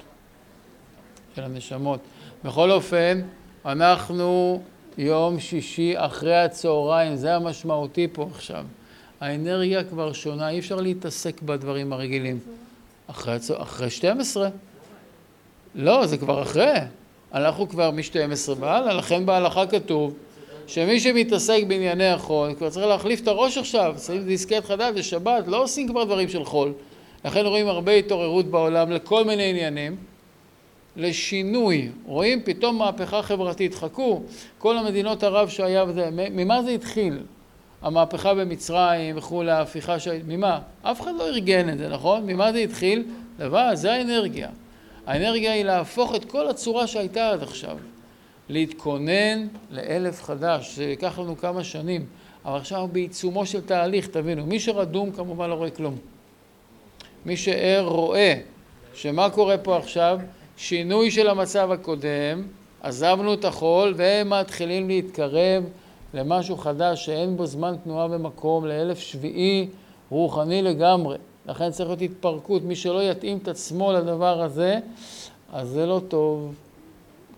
של 1.35 1.43
הנשמות. 1.43 1.99
בכל 2.43 2.71
אופן, 2.71 3.21
אנחנו 3.65 4.61
יום 4.97 5.39
שישי 5.39 5.93
אחרי 5.97 6.35
הצהריים, 6.35 7.15
זה 7.15 7.35
המשמעותי 7.35 8.07
פה 8.13 8.27
עכשיו. 8.35 8.65
האנרגיה 9.21 9.83
כבר 9.83 10.13
שונה, 10.13 10.49
אי 10.49 10.59
אפשר 10.59 10.75
להתעסק 10.75 11.41
בדברים 11.41 11.93
הרגילים. 11.93 12.39
אחרי, 13.07 13.37
אחרי 13.57 13.89
12. 13.89 14.49
לא, 15.75 16.05
זה 16.05 16.17
כבר 16.17 16.41
אחרי. 16.41 16.73
אנחנו 17.33 17.69
כבר 17.69 17.91
מ-12 17.91 18.51
והלאה, 18.59 18.93
לכן 18.93 19.25
בהלכה 19.25 19.67
כתוב 19.67 20.13
שמי 20.67 20.99
שמתעסק 20.99 21.63
בענייני 21.67 22.07
החול, 22.07 22.53
כבר 22.53 22.69
צריך 22.69 22.85
להחליף 22.85 23.21
את 23.21 23.27
הראש 23.27 23.57
עכשיו, 23.57 23.95
שמים 24.05 24.25
דיסקט 24.25 24.65
חדש, 24.65 24.95
בשבת, 24.95 25.47
לא 25.47 25.63
עושים 25.63 25.87
כבר 25.87 26.03
דברים 26.03 26.29
של 26.29 26.45
חול. 26.45 26.73
לכן 27.25 27.45
רואים 27.45 27.67
הרבה 27.67 27.91
התעוררות 27.91 28.45
בעולם 28.45 28.91
לכל 28.91 29.25
מיני 29.25 29.49
עניינים. 29.49 29.95
לשינוי. 30.95 31.89
רואים 32.05 32.41
פתאום 32.43 32.77
מהפכה 32.77 33.21
חברתית. 33.21 33.75
חכו, 33.75 34.21
כל 34.57 34.77
המדינות 34.77 35.23
ערב 35.23 35.49
שהיה 35.49 35.83
וזה, 35.87 36.09
ממה 36.11 36.63
זה 36.63 36.71
התחיל? 36.71 37.19
המהפכה 37.81 38.33
במצרים 38.33 39.17
וכולי, 39.17 39.51
ההפיכה 39.51 39.99
ש... 39.99 40.07
ממה? 40.27 40.59
אף 40.81 41.01
אחד 41.01 41.11
לא 41.15 41.27
ארגן 41.27 41.69
את 41.69 41.77
זה, 41.77 41.89
נכון? 41.89 42.25
ממה 42.25 42.51
זה 42.51 42.57
התחיל? 42.57 43.03
לבד, 43.39 43.71
זה 43.73 43.93
האנרגיה. 43.93 44.49
האנרגיה 45.07 45.53
היא 45.53 45.63
להפוך 45.63 46.15
את 46.15 46.25
כל 46.25 46.47
הצורה 46.47 46.87
שהייתה 46.87 47.29
עד 47.29 47.43
עכשיו. 47.43 47.77
להתכונן 48.49 49.47
לאלף 49.71 50.23
חדש. 50.23 50.75
זה 50.75 50.83
ייקח 50.83 51.19
לנו 51.19 51.37
כמה 51.37 51.63
שנים, 51.63 52.05
אבל 52.45 52.57
עכשיו 52.57 52.87
בעיצומו 52.91 53.45
של 53.45 53.61
תהליך, 53.61 54.07
תבינו, 54.07 54.45
מי 54.45 54.59
שרדום 54.59 55.11
כמובן 55.11 55.49
לא 55.49 55.55
רואה 55.55 55.69
כלום. 55.69 55.97
מי 57.25 57.37
שער 57.37 57.85
רואה 57.85 58.35
שמה 58.93 59.29
קורה 59.29 59.57
פה 59.57 59.77
עכשיו? 59.77 60.19
שינוי 60.63 61.11
של 61.11 61.29
המצב 61.29 61.71
הקודם, 61.71 62.43
עזבנו 62.81 63.33
את 63.33 63.45
החול 63.45 63.93
והם 63.97 64.29
מתחילים 64.29 64.87
להתקרב 64.87 65.63
למשהו 66.13 66.57
חדש 66.57 67.05
שאין 67.05 67.37
בו 67.37 67.45
זמן 67.45 67.75
תנועה 67.83 68.07
ומקום, 68.11 68.65
לאלף 68.65 68.99
שביעי 68.99 69.67
רוחני 70.09 70.61
לגמרי. 70.61 71.17
לכן 71.45 71.71
צריך 71.71 71.89
להיות 71.89 72.01
התפרקות. 72.01 72.63
מי 72.63 72.75
שלא 72.75 73.11
יתאים 73.11 73.37
את 73.37 73.47
עצמו 73.47 73.93
לדבר 73.93 74.41
הזה, 74.41 74.79
אז 75.53 75.67
זה 75.67 75.85
לא 75.85 76.01
טוב, 76.07 76.55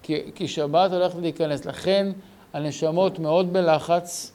כי, 0.03 0.21
כי 0.35 0.47
שבת 0.47 0.91
הולכת 0.91 1.19
להיכנס. 1.21 1.65
לכן 1.65 2.11
הנשמות 2.53 3.19
מאוד 3.19 3.53
בלחץ. 3.53 4.31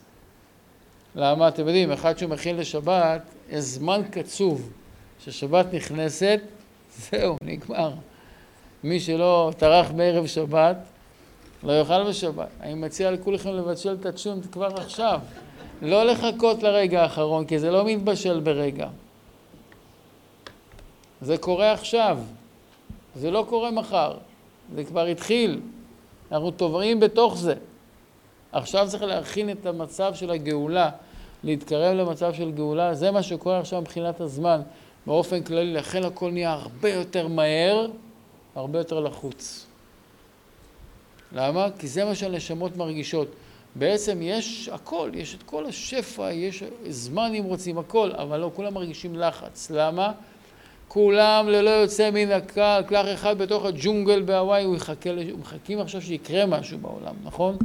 למה? 1.15 1.49
אתם 1.49 1.67
יודעים, 1.67 1.93
אחד 1.93 2.19
שמכין 2.19 2.57
לשבת, 2.57 3.23
יש 3.51 3.65
זמן 3.65 4.03
קצוב. 4.11 4.71
כששבת 5.19 5.75
נכנסת, 5.75 6.41
זהו, 6.97 7.37
נגמר. 7.43 7.91
מי 8.85 9.01
שלא 9.01 9.51
טרח 9.59 9.91
בערב 9.91 10.27
שבת, 10.27 10.77
לא 11.63 11.73
יאכל 11.73 12.09
בשבת. 12.09 12.49
אני 12.61 12.75
מציע 12.75 13.11
לכולכם 13.11 13.51
לבשל 13.51 13.97
את 14.01 14.07
הצ'ון 14.07 14.41
כבר 14.53 14.67
עכשיו. 14.67 15.21
לא 15.83 16.05
לחכות 16.05 16.63
לרגע 16.63 17.03
האחרון, 17.03 17.45
כי 17.45 17.59
זה 17.59 17.71
לא 17.71 17.85
מתבשל 17.85 18.41
ברגע. 18.41 18.89
זה 21.21 21.39
קורה 21.39 21.73
עכשיו, 21.73 22.19
זה 23.15 23.31
לא 23.31 23.45
קורה 23.49 23.71
מחר, 23.71 24.15
זה 24.75 24.85
כבר 24.85 25.07
התחיל, 25.07 25.61
אנחנו 26.33 26.51
טובעים 26.51 27.01
בתוך 27.01 27.39
זה. 27.39 27.55
עכשיו 28.53 28.87
צריך 28.89 29.03
להכין 29.03 29.51
את 29.51 29.67
המצב 29.67 30.15
של 30.15 30.31
הגאולה, 30.31 30.91
להתקרב 31.45 31.97
למצב 31.97 32.35
של 32.35 32.51
גאולה, 32.51 32.95
זה 32.95 33.11
מה 33.11 33.23
שקורה 33.23 33.59
עכשיו 33.59 33.81
מבחינת 33.81 34.21
הזמן. 34.21 34.61
באופן 35.07 35.43
כללי, 35.43 35.73
לכן 35.73 36.05
הכל 36.05 36.31
נהיה 36.31 36.53
הרבה 36.53 36.89
יותר 36.89 37.29
מהר, 37.29 37.87
הרבה 38.55 38.79
יותר 38.79 39.01
לחוץ. 39.01 39.67
למה? 41.33 41.67
כי 41.79 41.89
זה 41.89 42.05
מה 42.05 42.15
שהנשמות 42.15 42.77
מרגישות. 42.77 43.29
בעצם 43.75 44.19
יש 44.23 44.71
הכל, 44.73 45.11
יש 45.15 45.35
את 45.35 45.43
כל 45.43 45.67
השפע, 45.67 46.33
יש 46.33 46.63
זמן 46.89 47.33
אם 47.39 47.45
רוצים, 47.45 47.79
הכל, 47.79 48.11
אבל 48.13 48.41
לא, 48.41 48.51
כולם 48.55 48.75
מרגישים 48.75 49.17
לחץ. 49.17 49.71
למה? 49.71 50.13
כולם 50.89 51.49
ללא 51.49 51.71
יוצא 51.71 52.11
מן 52.11 52.31
הכלל, 52.31 52.83
כלל 52.89 53.15
אחד 53.15 53.39
בתוך 53.39 53.65
הג'ונגל 53.65 54.23
בהוואי, 54.23 54.65
הוא 54.65 54.77
יחכה, 54.77 55.11
מחכים 55.39 55.81
עכשיו 55.81 56.03
שיקרה 56.03 56.47
משהו 56.47 56.79
בעולם, 56.79 57.15
נכון? 57.25 57.57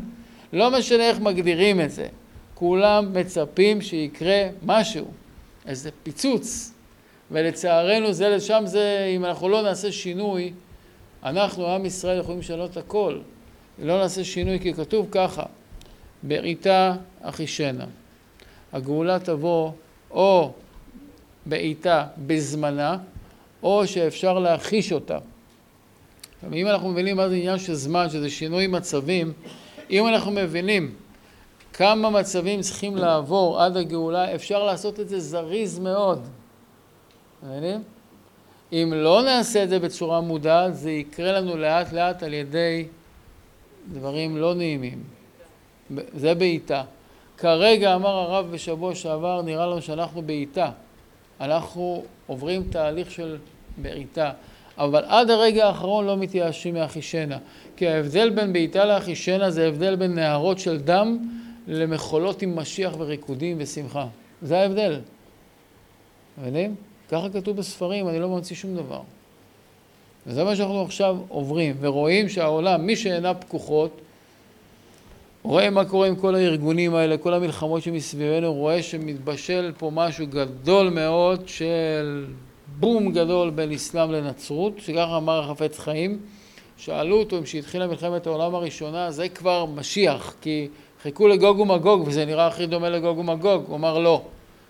לא 0.54 0.72
משנה 0.72 1.10
איך 1.10 1.20
מגדירים 1.20 1.82
את 1.82 1.92
זה, 1.92 2.08
כולם 2.54 3.14
מצפים 3.14 3.82
שיקרה 3.82 4.48
משהו, 4.66 5.06
איזה 5.66 5.90
פיצוץ, 6.04 6.74
ולצערנו 7.32 8.14
זה 8.14 8.30
לשם 8.30 8.64
זה, 8.66 9.14
אם 9.16 9.26
אנחנו 9.26 9.50
לא 9.50 9.62
נעשה 9.62 9.92
שינוי, 9.92 10.54
אנחנו, 11.26 11.68
עם 11.68 11.86
ישראל, 11.86 12.20
יכולים 12.20 12.40
לשנות 12.40 12.78
הכל. 12.78 13.20
לא 13.80 13.98
נעשה 13.98 14.24
שינוי, 14.24 14.60
כי 14.60 14.74
כתוב 14.74 15.08
ככה, 15.12 15.44
בעיטה 16.24 16.96
אחישנה. 17.22 17.86
הגאולה 18.74 19.20
תבוא 19.20 19.72
או 20.12 20.52
בעיטה 21.46 22.08
בזמנה, 22.18 22.98
או 23.64 23.88
שאפשר 23.88 24.40
להחיש 24.40 24.92
אותה. 24.92 25.18
אם 26.54 26.68
אנחנו 26.68 26.90
מבינים 26.90 27.18
מה 27.18 27.30
זה 27.30 27.36
עניין 27.36 27.60
של 27.60 27.74
זמן, 27.74 28.10
שזה 28.10 28.30
שינוי 28.30 28.68
מצבים, 28.68 29.34
אם 29.90 30.08
אנחנו 30.08 30.32
מבינים 30.32 30.96
כמה 31.74 32.10
מצבים 32.10 32.62
צריכים 32.62 32.96
לעבור 32.96 33.62
עד 33.62 33.78
הגאולה, 33.78 34.36
אפשר 34.36 34.64
לעשות 34.64 35.00
את 35.00 35.10
זה 35.10 35.20
זריז 35.20 35.80
מאוד. 35.80 36.22
מבינים? 37.44 37.84
אם 38.84 38.94
לא 38.94 39.22
נעשה 39.24 39.64
את 39.64 39.70
זה 39.70 39.80
בצורה 39.80 40.22
מודעת, 40.22 40.76
זה 40.76 40.92
יקרה 40.92 41.32
לנו 41.32 41.58
לאט 41.58 41.94
לאט 41.94 42.24
על 42.24 42.34
ידי 42.34 42.86
דברים 43.94 44.38
לא 44.38 44.56
נעימים. 44.56 45.04
זה 46.14 46.36
בעיטה. 46.36 46.84
כרגע, 47.38 47.96
אמר 47.96 48.10
הרב 48.10 48.52
בשבוע 48.52 48.96
שעבר, 48.96 49.42
נראה 49.42 49.66
לנו 49.66 49.82
שאנחנו 49.82 50.22
בעיטה. 50.22 50.72
אנחנו 51.42 52.04
עוברים 52.28 52.64
תהליך 52.70 53.12
של 53.12 53.38
בעיטה. 53.78 54.32
אבל 54.78 55.04
עד 55.08 55.30
הרגע 55.30 55.68
האחרון 55.68 56.06
לא 56.06 56.18
מתייאשים 56.18 56.74
מאחישנה. 56.74 57.38
כי 57.78 57.88
ההבדל 57.88 58.30
בין 58.30 58.54
בעיטה 58.54 58.86
לאחישנה 58.86 59.52
זה 59.52 59.68
הבדל 59.68 59.96
בין 59.96 60.16
נהרות 60.16 60.60
של 60.60 60.78
דם 60.78 61.18
למחולות 61.68 62.42
עם 62.42 62.56
משיח 62.56 62.94
וריקודים 62.98 63.58
ושמחה. 63.60 64.08
זה 64.42 64.60
ההבדל. 64.60 65.00
מבינים? 66.38 66.76
ככה 67.12 67.30
כתוב 67.30 67.58
בספרים, 67.58 68.10
אני 68.10 68.20
לא 68.20 68.30
ממציא 68.30 68.56
שום 68.56 68.76
דבר. 68.76 69.02
וזה 70.28 70.44
מה 70.44 70.56
שאנחנו 70.56 70.82
עכשיו 70.82 71.18
עוברים, 71.28 71.76
ורואים 71.80 72.30
שהעולם, 72.30 72.86
מי 72.86 72.96
שעיניו 72.96 73.36
פקוחות, 73.40 74.02
רואה 75.44 75.70
מה 75.70 75.86
קורה 75.86 76.08
עם 76.08 76.16
כל 76.16 76.36
הארגונים 76.36 76.96
האלה, 76.96 77.18
כל 77.18 77.34
המלחמות 77.34 77.84
שמסביבנו, 77.84 78.54
רואה 78.54 78.84
שמתבשל 78.84 79.72
פה 79.78 79.92
משהו 79.94 80.28
גדול 80.28 80.90
מאוד 80.90 81.48
של 81.48 82.26
בום 82.80 83.12
גדול 83.12 83.50
בין 83.50 83.72
אסלאם 83.72 84.12
לנצרות, 84.12 84.74
שככה 84.80 85.18
אמר 85.18 85.40
החפץ 85.40 85.80
חיים. 85.80 86.20
שאלו 86.78 87.20
אותו 87.20 87.38
אם 87.38 87.44
כשהתחילה 87.44 87.88
מלחמת 87.88 88.28
העולם 88.28 88.56
הראשונה, 88.56 89.12
זה 89.12 89.30
כבר 89.30 89.66
משיח, 89.66 90.36
כי 90.42 90.68
חיכו 91.02 91.28
לגוג 91.28 91.60
ומגוג, 91.60 92.04
וזה 92.08 92.26
נראה 92.26 92.48
הכי 92.48 92.66
דומה 92.66 92.90
לגוג 92.90 93.18
ומגוג. 93.18 93.64
הוא 93.68 93.76
אמר 93.76 94.00
לא, 94.00 94.22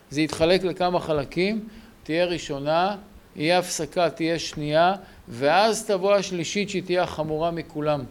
זה 0.09 0.21
יתחלק 0.21 0.63
לכמה 0.63 0.99
חלקים, 0.99 1.67
תהיה 2.05 2.25
ראשונה, 2.25 2.95
יהיה 3.35 3.59
הפסקה, 3.59 4.09
תהיה 4.09 4.39
שנייה, 4.39 4.93
ואז 5.27 5.85
תבוא 5.85 6.13
השלישית 6.13 6.69
שהיא 6.69 6.83
תהיה 6.83 7.03
החמורה 7.03 7.51
מכולם. 7.51 8.03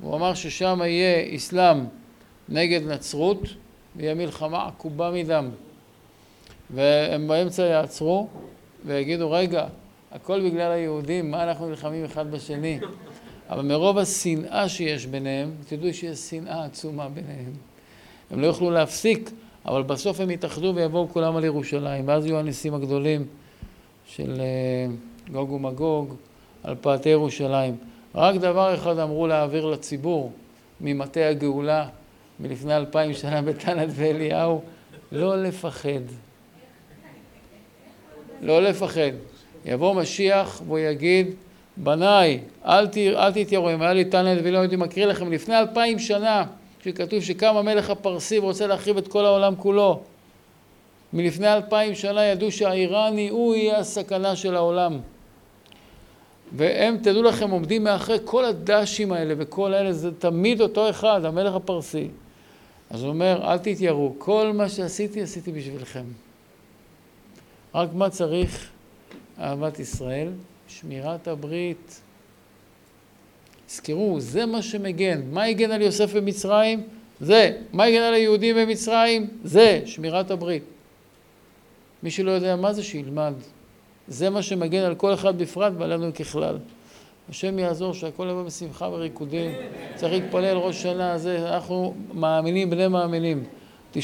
הוא 0.00 0.16
אמר 0.16 0.34
ששם 0.34 0.80
יהיה 0.84 1.36
אסלאם 1.36 1.84
נגד 2.48 2.86
נצרות, 2.86 3.38
ויהיה 3.96 4.14
מלחמה 4.14 4.66
עקובה 4.66 5.10
מדם. 5.10 5.50
והם 6.70 7.28
באמצע 7.28 7.62
יעצרו 7.62 8.28
ויגידו, 8.84 9.30
רגע, 9.30 9.66
הכל 10.12 10.50
בגלל 10.50 10.72
היהודים, 10.72 11.30
מה 11.30 11.44
אנחנו 11.44 11.68
נלחמים 11.68 12.04
אחד 12.04 12.30
בשני? 12.30 12.78
אבל 13.50 13.62
מרוב 13.62 13.98
השנאה 13.98 14.68
שיש 14.68 15.06
ביניהם, 15.06 15.50
תדעו 15.68 15.94
שיש 15.94 16.18
שנאה 16.18 16.64
עצומה 16.64 17.08
ביניהם. 17.08 17.52
הם 18.30 18.40
לא 18.40 18.46
יוכלו 18.46 18.70
להפסיק, 18.70 19.30
אבל 19.66 19.82
בסוף 19.82 20.20
הם 20.20 20.30
יתאחדו 20.30 20.72
ויבואו 20.74 21.08
כולם 21.08 21.36
על 21.36 21.44
ירושלים, 21.44 22.08
ואז 22.08 22.26
יהיו 22.26 22.38
הניסים 22.38 22.74
הגדולים 22.74 23.26
של 24.06 24.40
אה, 24.40 24.94
גוג 25.32 25.52
ומגוג 25.52 26.14
על 26.62 26.74
פאתי 26.80 27.08
ירושלים. 27.08 27.76
רק 28.14 28.34
דבר 28.34 28.74
אחד 28.74 28.98
אמרו 28.98 29.26
להעביר 29.26 29.66
לציבור 29.66 30.32
ממטה 30.80 31.28
הגאולה 31.28 31.88
מלפני 32.40 32.76
אלפיים 32.76 33.14
שנה 33.14 33.42
בתנת 33.42 33.88
ואליהו, 33.90 34.60
לא 35.12 35.42
לפחד. 35.42 36.04
לא 38.40 38.62
לפחד. 38.62 39.10
יבוא 39.64 39.94
משיח 39.94 40.62
והוא 40.66 40.78
יגיד, 40.78 41.26
בניי, 41.76 42.40
אל, 42.66 42.86
אל 42.96 43.32
תתיירו, 43.32 43.70
אם 43.70 43.82
היה 43.82 43.92
לי 43.92 44.04
תנת 44.04 44.38
ואליהו 44.44 44.62
הייתי 44.62 44.76
מקריא 44.76 45.06
לכם 45.06 45.32
לפני 45.32 45.58
אלפיים 45.58 45.98
שנה, 45.98 46.44
שכתוב 46.84 47.20
שקם 47.20 47.56
המלך 47.56 47.90
הפרסי 47.90 48.38
ורוצה 48.38 48.66
להחריב 48.66 48.96
את 48.96 49.08
כל 49.08 49.24
העולם 49.24 49.56
כולו. 49.56 50.02
מלפני 51.12 51.54
אלפיים 51.54 51.94
שנה 51.94 52.24
ידעו 52.24 52.50
שהאיראני 52.50 53.28
הוא 53.28 53.54
יהיה 53.54 53.78
הסכנה 53.78 54.36
של 54.36 54.56
העולם. 54.56 55.00
והם, 56.52 56.96
תדעו 56.96 57.22
לכם, 57.22 57.50
עומדים 57.50 57.84
מאחורי 57.84 58.18
כל 58.24 58.44
הדשים 58.44 59.12
האלה 59.12 59.34
וכל 59.38 59.74
אלה, 59.74 59.92
זה 59.92 60.10
תמיד 60.18 60.60
אותו 60.60 60.90
אחד, 60.90 61.24
המלך 61.24 61.54
הפרסי. 61.54 62.08
אז 62.90 63.02
הוא 63.02 63.08
אומר, 63.08 63.40
אל 63.52 63.58
תתייראו, 63.58 64.14
כל 64.18 64.52
מה 64.54 64.68
שעשיתי, 64.68 65.22
עשיתי 65.22 65.52
בשבילכם. 65.52 66.04
רק 67.74 67.88
מה 67.94 68.10
צריך? 68.10 68.70
אהבת 69.40 69.78
ישראל, 69.78 70.28
שמירת 70.68 71.28
הברית. 71.28 72.00
זכרו, 73.76 74.20
זה 74.20 74.46
מה 74.46 74.62
שמגן. 74.62 75.20
מה 75.32 75.44
הגן 75.44 75.70
על 75.70 75.82
יוסף 75.82 76.12
במצרים? 76.14 76.82
זה. 77.20 77.52
מה 77.72 77.84
הגן 77.84 78.00
על 78.00 78.14
היהודים 78.14 78.56
במצרים? 78.56 79.26
זה, 79.44 79.80
שמירת 79.86 80.30
הברית. 80.30 80.62
מי 82.02 82.10
שלא 82.10 82.30
יודע 82.30 82.56
מה 82.56 82.72
זה, 82.72 82.82
שילמד. 82.82 83.32
זה 84.08 84.30
מה 84.30 84.42
שמגן 84.42 84.82
על 84.82 84.94
כל 84.94 85.14
אחד 85.14 85.38
בפרט 85.38 85.72
ועלינו 85.78 86.14
ככלל. 86.14 86.58
השם 87.30 87.58
יעזור 87.58 87.94
שהכל 87.94 88.26
יבוא 88.30 88.42
בשמחה 88.42 88.88
וריקודים. 88.88 89.50
צריך 89.94 90.12
להתפלל 90.12 90.56
ראש 90.56 90.82
שנה, 90.82 91.18
זה, 91.18 91.54
אנחנו 91.54 91.94
מאמינים, 92.14 92.70
בני 92.70 92.88
מאמינים. 92.88 93.44
90% 93.94 93.96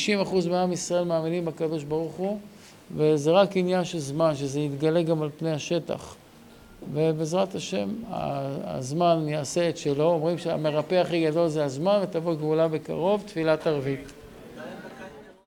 מעם 0.51 0.73
ישראל 0.73 1.05
מאמינים 1.05 1.45
בקדוש 1.45 1.85
ברוך 1.85 2.13
הוא, 2.13 2.39
וזה 2.97 3.31
רק 3.31 3.57
עניין 3.57 3.85
של 3.85 3.99
זמן, 3.99 4.35
שזה 4.35 4.61
יתגלה 4.61 5.03
גם 5.03 5.23
על 5.23 5.29
פני 5.39 5.53
השטח. 5.53 6.17
ובעזרת 6.93 7.55
השם 7.55 7.89
הזמן 8.65 9.29
יעשה 9.29 9.69
את 9.69 9.77
שלו, 9.77 10.05
אומרים 10.05 10.39
שהמרפא 10.39 10.95
הכי 10.95 11.25
גדול 11.27 11.49
זה 11.49 11.65
הזמן 11.65 12.01
ותבוא 12.03 12.35
גאולה 12.35 12.69
בקרוב, 12.69 13.23
תפילת 13.27 13.67
ערבית. 13.67 14.13